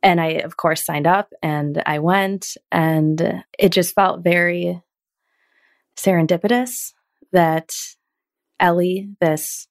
And 0.03 0.21
I, 0.21 0.27
of 0.45 0.57
course, 0.57 0.85
signed 0.85 1.07
up 1.07 1.31
and 1.43 1.83
I 1.85 1.99
went, 1.99 2.57
and 2.71 3.43
it 3.59 3.71
just 3.71 3.95
felt 3.95 4.23
very 4.23 4.81
serendipitous 5.97 6.93
that 7.33 7.71
Ellie, 8.61 9.11
this 9.21 9.67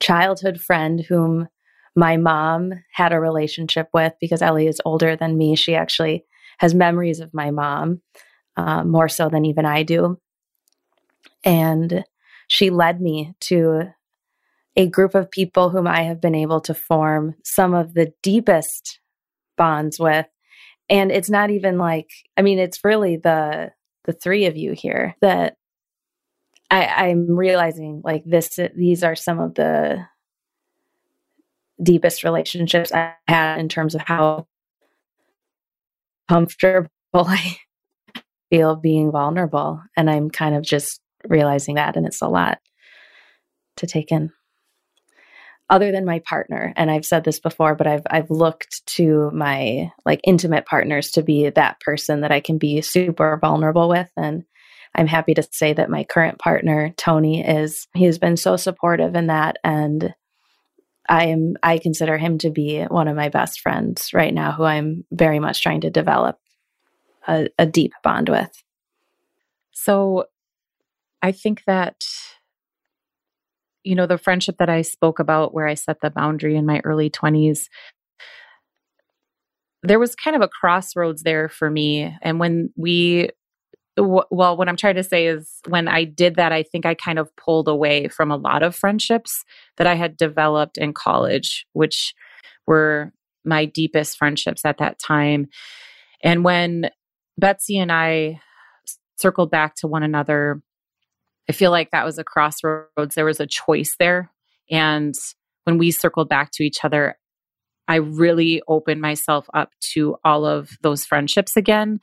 childhood 0.00 0.60
friend 0.60 1.00
whom 1.00 1.48
my 1.94 2.16
mom 2.16 2.72
had 2.92 3.12
a 3.12 3.20
relationship 3.20 3.88
with, 3.92 4.14
because 4.20 4.42
Ellie 4.42 4.66
is 4.66 4.80
older 4.84 5.16
than 5.16 5.36
me, 5.36 5.56
she 5.56 5.74
actually 5.74 6.24
has 6.58 6.74
memories 6.74 7.20
of 7.20 7.34
my 7.34 7.50
mom 7.50 8.00
uh, 8.56 8.84
more 8.84 9.08
so 9.08 9.28
than 9.28 9.44
even 9.44 9.66
I 9.66 9.82
do. 9.82 10.18
And 11.44 12.04
she 12.50 12.68
led 12.68 13.00
me 13.00 13.32
to 13.38 13.82
a 14.74 14.88
group 14.88 15.14
of 15.14 15.30
people 15.30 15.70
whom 15.70 15.86
I 15.86 16.02
have 16.02 16.20
been 16.20 16.34
able 16.34 16.60
to 16.62 16.74
form 16.74 17.36
some 17.44 17.74
of 17.74 17.94
the 17.94 18.12
deepest 18.24 18.98
bonds 19.56 20.00
with. 20.00 20.26
And 20.88 21.12
it's 21.12 21.30
not 21.30 21.50
even 21.50 21.78
like, 21.78 22.10
I 22.36 22.42
mean, 22.42 22.58
it's 22.58 22.84
really 22.84 23.16
the 23.16 23.70
the 24.04 24.12
three 24.12 24.46
of 24.46 24.56
you 24.56 24.72
here 24.72 25.14
that 25.20 25.58
I, 26.70 26.86
I'm 26.86 27.36
realizing 27.36 28.02
like 28.02 28.24
this 28.24 28.58
these 28.74 29.04
are 29.04 29.14
some 29.14 29.38
of 29.38 29.54
the 29.54 30.04
deepest 31.80 32.24
relationships 32.24 32.92
I 32.92 33.14
had 33.28 33.60
in 33.60 33.68
terms 33.68 33.94
of 33.94 34.00
how 34.00 34.48
comfortable 36.28 36.88
I 37.14 37.58
feel 38.50 38.74
being 38.74 39.12
vulnerable. 39.12 39.80
And 39.96 40.10
I'm 40.10 40.30
kind 40.30 40.56
of 40.56 40.64
just 40.64 41.00
realizing 41.28 41.76
that. 41.76 41.96
And 41.96 42.06
it's 42.06 42.22
a 42.22 42.28
lot 42.28 42.58
to 43.76 43.86
take 43.86 44.12
in. 44.12 44.30
Other 45.68 45.92
than 45.92 46.04
my 46.04 46.18
partner, 46.20 46.72
and 46.76 46.90
I've 46.90 47.06
said 47.06 47.22
this 47.22 47.38
before, 47.38 47.76
but 47.76 47.86
I've 47.86 48.02
I've 48.10 48.30
looked 48.30 48.84
to 48.96 49.30
my 49.32 49.92
like 50.04 50.20
intimate 50.24 50.66
partners 50.66 51.12
to 51.12 51.22
be 51.22 51.48
that 51.48 51.78
person 51.80 52.22
that 52.22 52.32
I 52.32 52.40
can 52.40 52.58
be 52.58 52.80
super 52.80 53.38
vulnerable 53.40 53.88
with. 53.88 54.10
And 54.16 54.42
I'm 54.96 55.06
happy 55.06 55.32
to 55.34 55.46
say 55.52 55.72
that 55.72 55.88
my 55.88 56.02
current 56.02 56.40
partner, 56.40 56.92
Tony, 56.96 57.46
is 57.46 57.86
he 57.94 58.04
has 58.06 58.18
been 58.18 58.36
so 58.36 58.56
supportive 58.56 59.14
in 59.14 59.28
that 59.28 59.58
and 59.62 60.12
I 61.08 61.26
am 61.26 61.54
I 61.62 61.78
consider 61.78 62.16
him 62.18 62.38
to 62.38 62.50
be 62.50 62.84
one 62.84 63.08
of 63.08 63.16
my 63.16 63.28
best 63.28 63.60
friends 63.60 64.12
right 64.14 64.32
now 64.32 64.52
who 64.52 64.62
I'm 64.62 65.04
very 65.10 65.40
much 65.40 65.60
trying 65.60 65.80
to 65.82 65.90
develop 65.90 66.38
a, 67.26 67.48
a 67.58 67.66
deep 67.66 67.92
bond 68.04 68.28
with. 68.28 68.50
So 69.72 70.26
I 71.22 71.32
think 71.32 71.62
that, 71.66 72.04
you 73.84 73.94
know, 73.94 74.06
the 74.06 74.18
friendship 74.18 74.56
that 74.58 74.70
I 74.70 74.82
spoke 74.82 75.18
about 75.18 75.52
where 75.54 75.66
I 75.66 75.74
set 75.74 76.00
the 76.00 76.10
boundary 76.10 76.56
in 76.56 76.66
my 76.66 76.80
early 76.84 77.10
20s, 77.10 77.66
there 79.82 79.98
was 79.98 80.14
kind 80.14 80.36
of 80.36 80.42
a 80.42 80.48
crossroads 80.48 81.22
there 81.22 81.48
for 81.48 81.70
me. 81.70 82.14
And 82.22 82.38
when 82.38 82.70
we, 82.76 83.30
well, 83.96 84.56
what 84.56 84.68
I'm 84.68 84.76
trying 84.76 84.96
to 84.96 85.02
say 85.02 85.26
is 85.26 85.60
when 85.68 85.88
I 85.88 86.04
did 86.04 86.36
that, 86.36 86.52
I 86.52 86.62
think 86.62 86.86
I 86.86 86.94
kind 86.94 87.18
of 87.18 87.34
pulled 87.36 87.68
away 87.68 88.08
from 88.08 88.30
a 88.30 88.36
lot 88.36 88.62
of 88.62 88.76
friendships 88.76 89.44
that 89.76 89.86
I 89.86 89.94
had 89.94 90.16
developed 90.16 90.78
in 90.78 90.92
college, 90.92 91.66
which 91.72 92.14
were 92.66 93.12
my 93.44 93.64
deepest 93.64 94.18
friendships 94.18 94.64
at 94.64 94.78
that 94.78 94.98
time. 94.98 95.48
And 96.22 96.44
when 96.44 96.90
Betsy 97.38 97.78
and 97.78 97.90
I 97.90 98.40
circled 99.18 99.50
back 99.50 99.74
to 99.76 99.86
one 99.86 100.02
another, 100.02 100.60
I 101.50 101.52
feel 101.52 101.72
like 101.72 101.90
that 101.90 102.04
was 102.04 102.16
a 102.16 102.22
crossroads. 102.22 103.16
There 103.16 103.24
was 103.24 103.40
a 103.40 103.46
choice 103.46 103.96
there. 103.98 104.30
And 104.70 105.16
when 105.64 105.78
we 105.78 105.90
circled 105.90 106.28
back 106.28 106.52
to 106.52 106.62
each 106.62 106.84
other, 106.84 107.18
I 107.88 107.96
really 107.96 108.62
opened 108.68 109.00
myself 109.00 109.48
up 109.52 109.72
to 109.94 110.14
all 110.24 110.46
of 110.46 110.70
those 110.82 111.04
friendships 111.04 111.56
again 111.56 111.98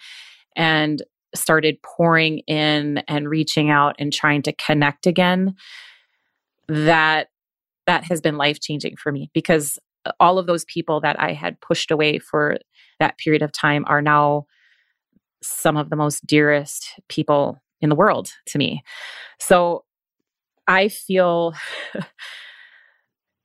and 0.58 1.02
started 1.34 1.82
pouring 1.82 2.40
in 2.40 2.98
and 3.08 3.30
reaching 3.30 3.70
out 3.70 3.96
and 4.00 4.12
trying 4.12 4.42
to 4.42 4.52
connect 4.52 5.08
again. 5.08 5.56
That 6.68 7.30
that 7.86 8.04
has 8.04 8.20
been 8.20 8.36
life 8.36 8.60
changing 8.60 8.98
for 8.98 9.14
me 9.14 9.30
because 9.34 9.80
all 10.20 10.40
of 10.40 10.46
those 10.46 10.66
people 10.66 11.00
that 11.00 11.22
I 11.22 11.32
had 11.32 11.62
pushed 11.62 11.90
away 11.90 12.20
for 12.20 12.58
that 13.00 13.18
period 13.18 13.44
of 13.44 13.54
time 13.54 13.86
are 13.88 14.02
now 14.02 14.46
some 15.42 15.78
of 15.78 15.90
the 15.90 15.96
most 15.96 16.28
dearest 16.28 17.00
people 17.08 17.62
in 17.82 17.90
the 17.90 17.96
world 17.96 18.30
to 18.48 18.58
me. 18.58 18.84
So 19.40 19.84
I 20.68 20.90
feel 20.90 21.54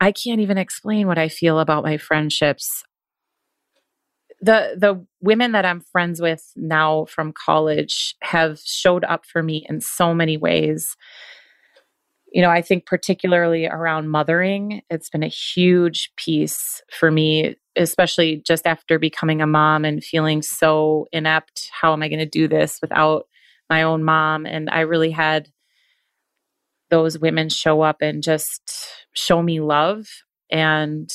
I 0.01 0.12
can't 0.12 0.41
even 0.41 0.59
explain 0.59 1.07
what 1.07 1.18
I 1.18 1.28
feel 1.28 1.59
about 1.59 1.85
my 1.85 1.97
friendships. 1.97 2.85
The 4.41 4.74
the 4.76 5.07
women 5.20 5.53
that 5.53 5.64
I'm 5.64 5.80
friends 5.80 6.20
with 6.20 6.45
now 6.57 7.05
from 7.05 7.33
college 7.33 8.16
have 8.22 8.59
showed 8.64 9.05
up 9.05 9.24
for 9.24 9.43
me 9.43 9.64
in 9.68 9.80
so 9.80 10.12
many 10.12 10.37
ways. 10.37 10.97
You 12.33 12.43
know, 12.43 12.51
I 12.51 12.62
think 12.62 12.87
particularly 12.87 13.66
around 13.66 14.09
mothering, 14.09 14.83
it's 14.91 15.11
been 15.11 15.22
a 15.22 15.28
huge 15.28 16.11
piece 16.16 16.83
for 16.91 17.11
me 17.11 17.57
especially 17.76 18.43
just 18.47 18.66
after 18.66 18.99
becoming 18.99 19.41
a 19.41 19.47
mom 19.47 19.85
and 19.85 20.05
feeling 20.05 20.43
so 20.43 21.07
inept. 21.12 21.70
How 21.72 21.93
am 21.93 22.03
I 22.03 22.09
going 22.09 22.18
to 22.18 22.26
do 22.26 22.49
this 22.49 22.78
without 22.83 23.26
my 23.73 23.85
own 23.85 24.05
mom? 24.05 24.45
And 24.45 24.68
I 24.68 24.81
really 24.81 25.11
had 25.11 25.49
those 26.91 27.18
women 27.18 27.49
show 27.49 27.81
up 27.81 28.03
and 28.03 28.23
just 28.23 28.87
show 29.14 29.41
me 29.41 29.61
love 29.61 30.07
and 30.51 31.11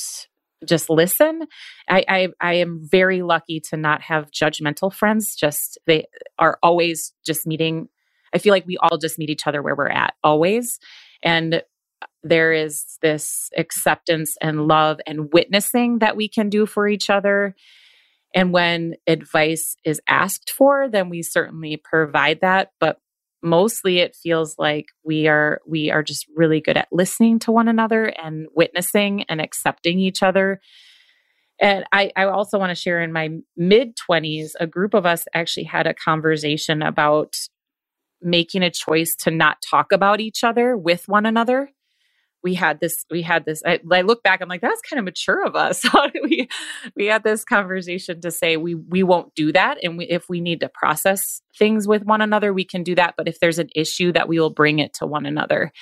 just 0.66 0.90
listen. 0.90 1.42
I, 1.88 2.04
I, 2.08 2.28
I 2.40 2.54
am 2.54 2.80
very 2.82 3.22
lucky 3.22 3.60
to 3.70 3.76
not 3.76 4.02
have 4.02 4.32
judgmental 4.32 4.92
friends. 4.92 5.36
Just 5.36 5.78
they 5.86 6.06
are 6.36 6.58
always 6.60 7.12
just 7.24 7.46
meeting. 7.46 7.88
I 8.34 8.38
feel 8.38 8.52
like 8.52 8.66
we 8.66 8.76
all 8.78 8.98
just 8.98 9.20
meet 9.20 9.30
each 9.30 9.46
other 9.46 9.62
where 9.62 9.76
we're 9.76 9.88
at 9.88 10.14
always. 10.24 10.80
And 11.22 11.62
there 12.24 12.52
is 12.52 12.98
this 13.02 13.50
acceptance 13.56 14.36
and 14.42 14.66
love 14.66 14.98
and 15.06 15.32
witnessing 15.32 16.00
that 16.00 16.16
we 16.16 16.28
can 16.28 16.48
do 16.48 16.66
for 16.66 16.88
each 16.88 17.08
other. 17.08 17.54
And 18.34 18.52
when 18.52 18.94
advice 19.06 19.76
is 19.84 20.00
asked 20.06 20.50
for, 20.50 20.88
then 20.88 21.08
we 21.08 21.22
certainly 21.22 21.80
provide 21.82 22.40
that. 22.42 22.72
But 22.78 22.98
mostly 23.42 23.98
it 23.98 24.16
feels 24.16 24.56
like 24.58 24.86
we 25.04 25.28
are 25.28 25.60
we 25.66 25.90
are 25.90 26.02
just 26.02 26.26
really 26.36 26.60
good 26.60 26.76
at 26.76 26.88
listening 26.90 27.38
to 27.38 27.52
one 27.52 27.68
another 27.68 28.06
and 28.06 28.46
witnessing 28.54 29.22
and 29.28 29.40
accepting 29.40 30.00
each 30.00 30.22
other 30.22 30.60
and 31.60 31.84
I, 31.92 32.12
I 32.16 32.24
also 32.24 32.58
want 32.58 32.70
to 32.70 32.80
share 32.80 33.00
in 33.00 33.12
my 33.12 33.30
mid 33.56 33.96
20s 33.96 34.50
a 34.60 34.66
group 34.66 34.94
of 34.94 35.06
us 35.06 35.24
actually 35.34 35.64
had 35.64 35.86
a 35.86 35.94
conversation 35.94 36.82
about 36.82 37.34
making 38.20 38.62
a 38.62 38.70
choice 38.70 39.14
to 39.20 39.30
not 39.30 39.58
talk 39.68 39.92
about 39.92 40.20
each 40.20 40.42
other 40.42 40.76
with 40.76 41.06
one 41.06 41.26
another 41.26 41.70
we 42.42 42.54
had 42.54 42.80
this 42.80 43.04
we 43.10 43.22
had 43.22 43.44
this 43.44 43.62
I, 43.66 43.80
I, 43.90 44.02
look 44.02 44.22
back 44.22 44.40
i'm 44.40 44.48
like 44.48 44.60
that's 44.60 44.80
kind 44.82 44.98
of 44.98 45.04
mature 45.04 45.44
of 45.44 45.56
us. 45.56 45.84
We 46.22 46.48
we 46.96 47.06
had 47.06 47.22
this 47.22 47.44
conversation 47.44 48.20
to 48.20 48.30
say 48.30 48.56
we 48.56 48.74
we 48.74 49.02
won't 49.02 49.34
do 49.34 49.52
that 49.52 49.78
and 49.82 49.98
we, 49.98 50.06
if 50.06 50.28
we 50.28 50.40
need 50.40 50.60
to 50.60 50.68
process 50.68 51.40
things 51.58 51.86
with 51.86 52.04
one 52.04 52.20
another 52.20 52.52
we 52.52 52.64
can 52.64 52.82
do 52.82 52.94
that 52.94 53.14
but 53.16 53.28
if 53.28 53.40
there's 53.40 53.58
an 53.58 53.68
issue 53.74 54.12
that 54.12 54.28
we 54.28 54.38
will 54.38 54.50
bring 54.50 54.78
it 54.78 54.94
to 54.94 55.06
one 55.06 55.26
another. 55.26 55.72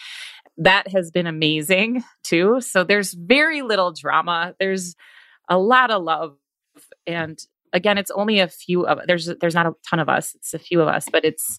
That 0.58 0.88
has 0.88 1.10
been 1.10 1.26
amazing 1.26 2.02
too. 2.24 2.60
So 2.60 2.82
there's 2.82 3.12
very 3.12 3.62
little 3.62 3.92
drama 3.92 4.54
there's 4.58 4.94
a 5.48 5.58
lot 5.58 5.90
of 5.90 6.02
love 6.02 6.36
and 7.06 7.38
again 7.72 7.98
it's 7.98 8.10
only 8.10 8.40
a 8.40 8.48
few 8.48 8.86
of 8.86 9.00
there's 9.06 9.30
there's 9.40 9.54
not 9.54 9.66
a 9.66 9.74
ton 9.88 9.98
of 9.98 10.08
us 10.08 10.34
it's 10.34 10.54
a 10.54 10.58
few 10.58 10.80
of 10.80 10.88
us 10.88 11.06
but 11.10 11.24
it's 11.24 11.58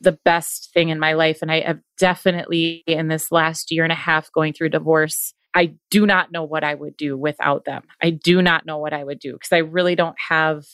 the 0.00 0.18
best 0.24 0.70
thing 0.72 0.90
in 0.90 0.98
my 0.98 1.14
life. 1.14 1.38
And 1.42 1.50
I 1.50 1.60
have 1.60 1.80
definitely, 1.98 2.84
in 2.86 3.08
this 3.08 3.32
last 3.32 3.70
year 3.70 3.84
and 3.84 3.92
a 3.92 3.96
half 3.96 4.30
going 4.32 4.52
through 4.52 4.70
divorce, 4.70 5.34
I 5.54 5.74
do 5.90 6.06
not 6.06 6.30
know 6.30 6.44
what 6.44 6.62
I 6.62 6.74
would 6.74 6.96
do 6.96 7.16
without 7.16 7.64
them. 7.64 7.82
I 8.02 8.10
do 8.10 8.42
not 8.42 8.66
know 8.66 8.78
what 8.78 8.92
I 8.92 9.02
would 9.02 9.18
do 9.18 9.32
because 9.32 9.52
I 9.52 9.58
really 9.58 9.96
don't 9.96 10.16
have 10.28 10.64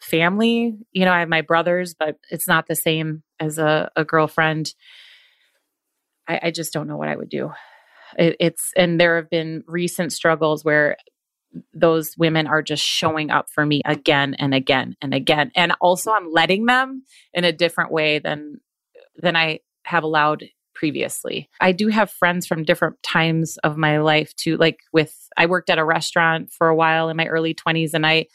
family. 0.00 0.76
You 0.92 1.04
know, 1.04 1.12
I 1.12 1.20
have 1.20 1.28
my 1.28 1.40
brothers, 1.40 1.94
but 1.98 2.16
it's 2.30 2.46
not 2.46 2.68
the 2.68 2.76
same 2.76 3.22
as 3.40 3.58
a, 3.58 3.90
a 3.96 4.04
girlfriend. 4.04 4.74
I, 6.28 6.40
I, 6.44 6.50
just 6.50 6.72
don't 6.72 6.86
know 6.86 6.96
what 6.96 7.08
I 7.08 7.16
would 7.16 7.30
do. 7.30 7.50
It, 8.16 8.36
it's, 8.38 8.70
and 8.76 9.00
there 9.00 9.16
have 9.16 9.30
been 9.30 9.64
recent 9.66 10.12
struggles 10.12 10.64
where 10.64 10.96
those 11.72 12.14
women 12.18 12.46
are 12.46 12.62
just 12.62 12.84
showing 12.84 13.30
up 13.30 13.46
for 13.50 13.64
me 13.64 13.80
again 13.84 14.34
and 14.34 14.54
again 14.54 14.96
and 15.00 15.14
again. 15.14 15.50
And 15.56 15.72
also, 15.80 16.12
I'm 16.12 16.30
letting 16.30 16.66
them 16.66 17.04
in 17.32 17.44
a 17.44 17.52
different 17.52 17.90
way 17.90 18.18
than 18.18 18.60
than 19.20 19.36
I 19.36 19.60
have 19.84 20.04
allowed 20.04 20.44
previously. 20.74 21.48
I 21.60 21.72
do 21.72 21.88
have 21.88 22.10
friends 22.10 22.46
from 22.46 22.62
different 22.62 23.02
times 23.02 23.58
of 23.58 23.76
my 23.76 23.98
life 23.98 24.34
too. 24.36 24.56
Like 24.56 24.78
with, 24.92 25.12
I 25.36 25.46
worked 25.46 25.70
at 25.70 25.78
a 25.78 25.84
restaurant 25.84 26.52
for 26.52 26.68
a 26.68 26.76
while 26.76 27.08
in 27.08 27.16
my 27.16 27.26
early 27.26 27.52
20s 27.52 27.94
and 27.94 28.06
I 28.06 28.26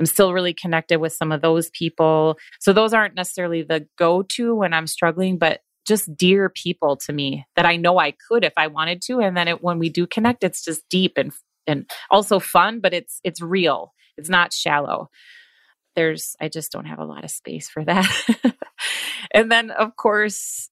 am 0.00 0.06
still 0.06 0.32
really 0.32 0.52
connected 0.52 0.98
with 0.98 1.12
some 1.12 1.30
of 1.30 1.42
those 1.42 1.70
people. 1.70 2.38
So 2.58 2.72
those 2.72 2.92
aren't 2.92 3.14
necessarily 3.14 3.62
the 3.62 3.86
go 3.98 4.22
to 4.30 4.54
when 4.54 4.74
I'm 4.74 4.88
struggling, 4.88 5.38
but 5.38 5.60
just 5.86 6.16
dear 6.16 6.48
people 6.48 6.96
to 6.96 7.12
me 7.12 7.44
that 7.54 7.66
I 7.66 7.76
know 7.76 7.98
I 7.98 8.14
could 8.28 8.44
if 8.44 8.52
I 8.56 8.66
wanted 8.66 9.00
to. 9.02 9.20
And 9.20 9.36
then 9.36 9.46
it, 9.46 9.62
when 9.62 9.78
we 9.78 9.88
do 9.88 10.06
connect, 10.06 10.42
it's 10.42 10.64
just 10.64 10.82
deep 10.88 11.12
and, 11.16 11.32
and 11.68 11.88
also 12.10 12.40
fun, 12.40 12.80
but 12.80 12.92
it's, 12.92 13.20
it's 13.22 13.40
real. 13.40 13.92
It's 14.16 14.28
not 14.28 14.52
shallow 14.52 15.08
there's 15.94 16.36
I 16.40 16.48
just 16.48 16.72
don't 16.72 16.86
have 16.86 16.98
a 16.98 17.04
lot 17.04 17.24
of 17.24 17.30
space 17.30 17.68
for 17.68 17.84
that. 17.84 18.10
and 19.32 19.50
then 19.50 19.70
of 19.70 19.96
course 19.96 20.70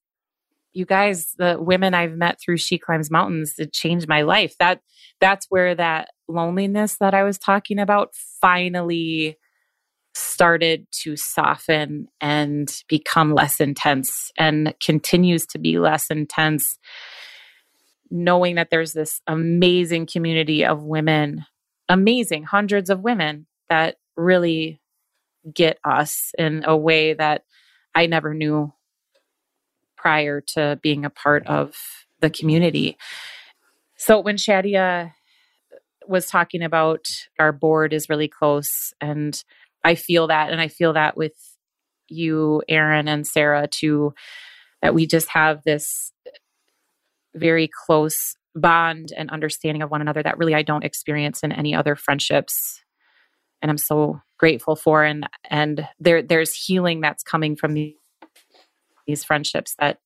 you 0.73 0.85
guys 0.85 1.33
the 1.37 1.57
women 1.59 1.93
I've 1.93 2.15
met 2.15 2.39
through 2.39 2.57
She 2.57 2.77
Climbs 2.77 3.11
Mountains 3.11 3.55
it 3.57 3.73
changed 3.73 4.07
my 4.07 4.21
life. 4.21 4.55
That 4.59 4.81
that's 5.19 5.45
where 5.49 5.75
that 5.75 6.09
loneliness 6.27 6.97
that 6.99 7.13
I 7.13 7.23
was 7.23 7.37
talking 7.37 7.79
about 7.79 8.13
finally 8.41 9.37
started 10.13 10.87
to 10.91 11.15
soften 11.15 12.07
and 12.19 12.69
become 12.89 13.33
less 13.33 13.61
intense 13.61 14.31
and 14.37 14.73
continues 14.83 15.45
to 15.47 15.59
be 15.59 15.79
less 15.79 16.09
intense 16.09 16.77
knowing 18.13 18.55
that 18.55 18.69
there's 18.69 18.91
this 18.91 19.21
amazing 19.25 20.05
community 20.05 20.65
of 20.65 20.83
women 20.83 21.45
amazing 21.87 22.43
hundreds 22.43 22.89
of 22.89 23.01
women 23.01 23.45
that 23.69 23.95
really 24.17 24.80
get 25.53 25.79
us 25.83 26.31
in 26.37 26.63
a 26.65 26.75
way 26.77 27.13
that 27.13 27.43
I 27.95 28.05
never 28.05 28.33
knew 28.33 28.73
prior 29.97 30.41
to 30.55 30.79
being 30.81 31.05
a 31.05 31.09
part 31.09 31.45
of 31.47 31.75
the 32.19 32.29
community. 32.29 32.97
So 33.97 34.19
when 34.19 34.35
Shadia 34.37 35.13
was 36.07 36.27
talking 36.27 36.63
about 36.63 37.05
our 37.39 37.51
board 37.51 37.93
is 37.93 38.09
really 38.09 38.27
close, 38.27 38.93
and 38.99 39.43
I 39.83 39.95
feel 39.95 40.27
that, 40.27 40.51
and 40.51 40.59
I 40.59 40.67
feel 40.67 40.93
that 40.93 41.15
with 41.17 41.33
you, 42.07 42.61
Aaron, 42.67 43.07
and 43.07 43.25
Sarah 43.25 43.67
too. 43.67 44.13
that 44.81 44.93
we 44.93 45.05
just 45.05 45.29
have 45.29 45.63
this 45.63 46.11
very 47.35 47.69
close 47.85 48.35
bond 48.55 49.09
and 49.15 49.29
understanding 49.29 49.81
of 49.81 49.91
one 49.91 50.01
another 50.01 50.21
that 50.23 50.37
really 50.37 50.55
I 50.55 50.63
don't 50.63 50.83
experience 50.83 51.41
in 51.43 51.51
any 51.51 51.73
other 51.73 51.95
friendships. 51.95 52.80
And 53.61 53.69
I'm 53.69 53.77
so 53.77 54.21
grateful 54.37 54.75
for 54.75 55.03
and 55.03 55.27
and 55.49 55.87
there 55.99 56.21
there's 56.21 56.55
healing 56.55 56.99
that's 56.99 57.23
coming 57.23 57.55
from 57.55 57.73
the, 57.73 57.95
these 59.05 59.23
friendships 59.23 59.75
that 59.79 59.99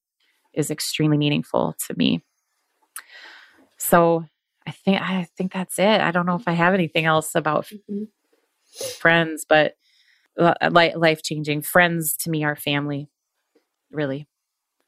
is 0.53 0.69
extremely 0.69 1.17
meaningful 1.17 1.75
to 1.87 1.97
me. 1.97 2.23
So 3.77 4.25
I 4.67 4.71
think 4.71 5.01
I 5.01 5.27
think 5.37 5.53
that's 5.53 5.79
it. 5.79 6.01
I 6.01 6.11
don't 6.11 6.25
know 6.25 6.35
if 6.35 6.47
I 6.47 6.53
have 6.53 6.73
anything 6.73 7.05
else 7.05 7.35
about 7.35 7.65
mm-hmm. 7.67 8.03
friends, 8.99 9.45
but 9.47 9.75
life 10.37 11.21
changing 11.23 11.61
friends 11.61 12.17
to 12.17 12.29
me 12.29 12.43
are 12.43 12.57
family, 12.57 13.09
really 13.91 14.27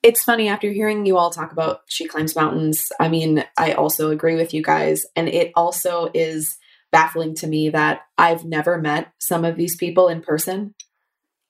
it's 0.03 0.23
funny 0.23 0.47
after 0.47 0.71
hearing 0.71 1.05
you 1.05 1.17
all 1.17 1.31
talk 1.31 1.51
about 1.51 1.81
She 1.87 2.07
Climbs 2.07 2.35
Mountains. 2.35 2.91
I 2.99 3.09
mean, 3.09 3.43
I 3.57 3.73
also 3.73 4.09
agree 4.09 4.35
with 4.35 4.53
you 4.53 4.61
guys. 4.61 5.05
And 5.15 5.27
it 5.27 5.51
also 5.55 6.09
is 6.13 6.57
baffling 6.91 7.35
to 7.35 7.47
me 7.47 7.69
that 7.69 8.01
I've 8.17 8.45
never 8.45 8.77
met 8.77 9.11
some 9.19 9.45
of 9.45 9.57
these 9.57 9.75
people 9.75 10.07
in 10.07 10.21
person. 10.21 10.73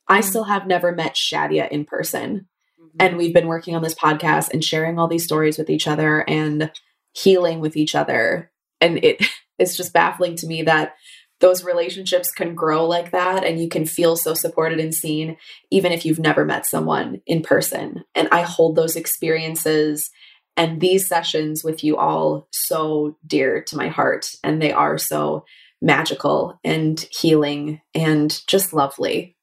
I 0.08 0.20
mm-hmm. 0.20 0.30
still 0.30 0.44
have 0.46 0.68
never 0.68 0.92
met 0.92 1.16
Shadia 1.16 1.70
in 1.70 1.86
person. 1.86 2.48
Mm-hmm. 2.80 2.98
And 3.00 3.18
we've 3.18 3.34
been 3.34 3.48
working 3.48 3.76
on 3.76 3.84
this 3.84 3.96
podcast 3.96 4.52
and 4.52 4.64
sharing 4.64 4.98
all 4.98 5.08
these 5.08 5.24
stories 5.24 5.58
with 5.58 5.70
each 5.70 5.88
other 5.88 6.24
and 6.28 6.72
healing 7.14 7.60
with 7.60 7.76
each 7.76 7.96
other. 7.96 8.52
And 8.82 9.04
it 9.04 9.26
it's 9.60 9.76
just 9.76 9.94
baffling 9.94 10.36
to 10.38 10.48
me 10.48 10.64
that 10.64 10.96
those 11.40 11.64
relationships 11.64 12.32
can 12.32 12.56
grow 12.56 12.86
like 12.86 13.12
that 13.12 13.44
and 13.44 13.60
you 13.60 13.70
can 13.70 13.86
feel 13.86 14.16
so 14.16 14.34
supported 14.34 14.80
and 14.80 14.94
seen 14.94 15.38
even 15.72 15.92
if 15.92 16.06
you've 16.06 16.20
never 16.20 16.46
met 16.46 16.66
someone 16.66 17.22
in 17.26 17.42
person 17.42 18.04
and 18.16 18.28
i 18.32 18.42
hold 18.42 18.76
those 18.76 18.96
experiences 18.96 20.10
and 20.58 20.82
these 20.82 21.08
sessions 21.08 21.64
with 21.64 21.84
you 21.84 21.96
all 21.96 22.48
so 22.52 23.16
dear 23.26 23.64
to 23.64 23.78
my 23.78 23.88
heart 23.88 24.30
and 24.44 24.62
they 24.62 24.72
are 24.72 24.98
so 24.98 25.46
magical 25.82 26.60
and 26.64 27.08
healing 27.12 27.80
and 27.94 28.42
just 28.48 28.74
lovely 28.74 29.36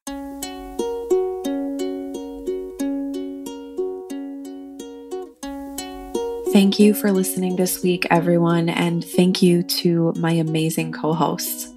Thank 6.55 6.79
you 6.79 6.93
for 6.93 7.11
listening 7.11 7.57
this 7.57 7.83
week, 7.83 8.07
everyone, 8.09 8.69
and 8.69 9.03
thank 9.03 9.41
you 9.41 9.61
to 9.61 10.13
my 10.15 10.31
amazing 10.31 10.93
co 10.93 11.11
hosts. 11.11 11.67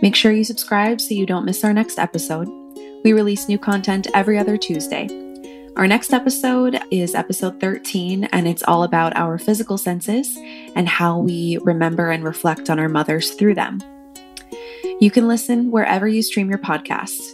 Make 0.00 0.14
sure 0.14 0.30
you 0.30 0.44
subscribe 0.44 1.00
so 1.00 1.12
you 1.12 1.26
don't 1.26 1.44
miss 1.44 1.64
our 1.64 1.72
next 1.72 1.98
episode. 1.98 2.46
We 3.02 3.12
release 3.12 3.48
new 3.48 3.58
content 3.58 4.06
every 4.14 4.38
other 4.38 4.56
Tuesday. 4.56 5.25
Our 5.76 5.86
next 5.86 6.12
episode 6.14 6.80
is 6.90 7.14
episode 7.14 7.60
13, 7.60 8.24
and 8.32 8.48
it's 8.48 8.62
all 8.62 8.82
about 8.82 9.14
our 9.14 9.36
physical 9.36 9.76
senses 9.76 10.34
and 10.74 10.88
how 10.88 11.18
we 11.18 11.58
remember 11.64 12.10
and 12.10 12.24
reflect 12.24 12.70
on 12.70 12.78
our 12.78 12.88
mothers 12.88 13.32
through 13.32 13.56
them. 13.56 13.82
You 15.00 15.10
can 15.10 15.28
listen 15.28 15.70
wherever 15.70 16.08
you 16.08 16.22
stream 16.22 16.48
your 16.48 16.60
podcasts. 16.60 17.30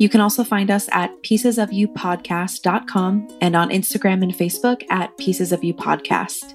You 0.00 0.08
can 0.08 0.20
also 0.20 0.42
find 0.42 0.72
us 0.72 0.88
at 0.90 1.12
piecesofyoupodcast.com 1.22 3.28
and 3.40 3.54
on 3.54 3.70
Instagram 3.70 4.24
and 4.24 4.32
Facebook 4.32 4.82
at 4.90 5.16
Pieces 5.16 5.52
of 5.52 5.62
You 5.62 5.72
Podcast. 5.72 6.52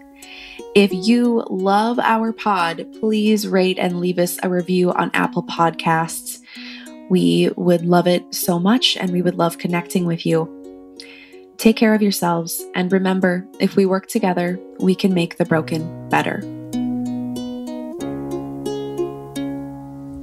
If 0.75 0.91
you 0.91 1.45
love 1.49 1.99
our 1.99 2.33
pod, 2.33 2.85
please 2.99 3.47
rate 3.47 3.79
and 3.79 4.01
leave 4.01 4.19
us 4.19 4.37
a 4.43 4.49
review 4.49 4.91
on 4.91 5.09
Apple 5.13 5.43
Podcasts. 5.43 6.39
We 7.09 7.49
would 7.55 7.85
love 7.85 8.07
it 8.07 8.35
so 8.35 8.59
much 8.59 8.97
and 8.97 9.13
we 9.13 9.21
would 9.21 9.35
love 9.35 9.57
connecting 9.57 10.05
with 10.05 10.25
you. 10.25 10.58
Take 11.59 11.75
care 11.75 11.93
of 11.93 12.01
yourselves 12.01 12.63
and 12.73 12.89
remember 12.89 13.45
if 13.59 13.75
we 13.75 13.85
work 13.85 14.07
together, 14.07 14.57
we 14.79 14.95
can 14.95 15.13
make 15.13 15.35
the 15.35 15.43
broken 15.43 16.07
better. 16.07 16.39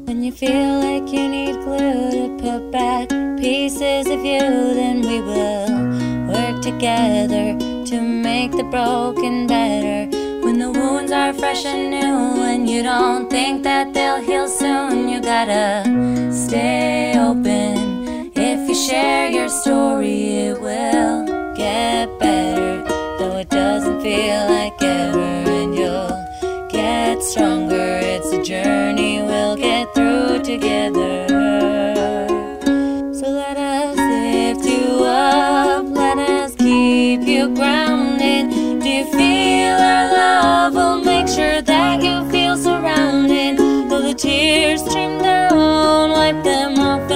When 0.07 0.23
you 0.23 0.33
feel 0.33 0.81
like 0.81 1.13
you 1.13 1.29
need 1.29 1.57
glue 1.57 2.11
to 2.11 2.43
put 2.43 2.73
back 2.73 3.11
pieces 3.39 4.07
of 4.07 4.25
you, 4.25 4.41
then 4.41 5.03
we 5.03 5.21
will 5.21 6.33
work 6.33 6.63
together 6.63 7.53
to 7.85 8.01
make 8.01 8.53
the 8.53 8.65
broken 8.71 9.47
better. 9.47 10.09
When 10.43 10.59
the 10.59 10.71
wounds 10.71 11.13
are 11.13 11.35
fresh 11.35 11.67
and 11.67 11.91
new, 11.91 12.43
and 12.45 12.67
you 12.67 12.83
don't 12.83 13.29
think 13.29 13.63
that 13.65 13.93
they'll 13.93 14.23
heal 14.23 14.49
soon, 14.49 15.11
you 15.11 15.21
gotta 15.21 16.33
stay 16.33 17.13
open. 17.15 17.86
Share 18.77 19.31
your 19.31 19.49
story, 19.49 20.49
it 20.49 20.61
will 20.61 21.25
get 21.57 22.19
better. 22.19 22.85
Though 23.19 23.39
it 23.39 23.49
doesn't 23.49 24.03
feel 24.03 24.51
like 24.51 24.81
ever, 24.83 25.19
and 25.19 25.75
you'll 25.75 26.69
get 26.69 27.23
stronger. 27.23 27.99
It's 28.03 28.31
a 28.33 28.43
journey 28.43 29.23
we'll 29.23 29.57
get 29.57 29.95
through 29.95 30.43
together. 30.45 31.27
So 33.15 33.27
let 33.31 33.57
us 33.57 33.97
lift 33.97 34.67
you 34.69 35.05
up, 35.05 35.87
let 35.89 36.19
us 36.19 36.55
keep 36.55 37.23
you 37.23 37.55
grounded. 37.55 38.51
Do 38.83 38.89
you 38.89 39.05
feel 39.11 39.75
our 39.75 40.13
love 40.13 40.75
We'll 40.75 41.03
make 41.03 41.29
sure 41.29 41.63
that 41.63 42.03
you 42.03 42.31
feel 42.31 42.59
surrounded? 42.59 43.57
Though 43.89 44.03
the 44.03 44.15
tears 44.15 44.83
stream 44.83 45.19
down, 45.19 46.11
wipe 46.11 46.45
them 46.45 46.79
off 46.79 47.09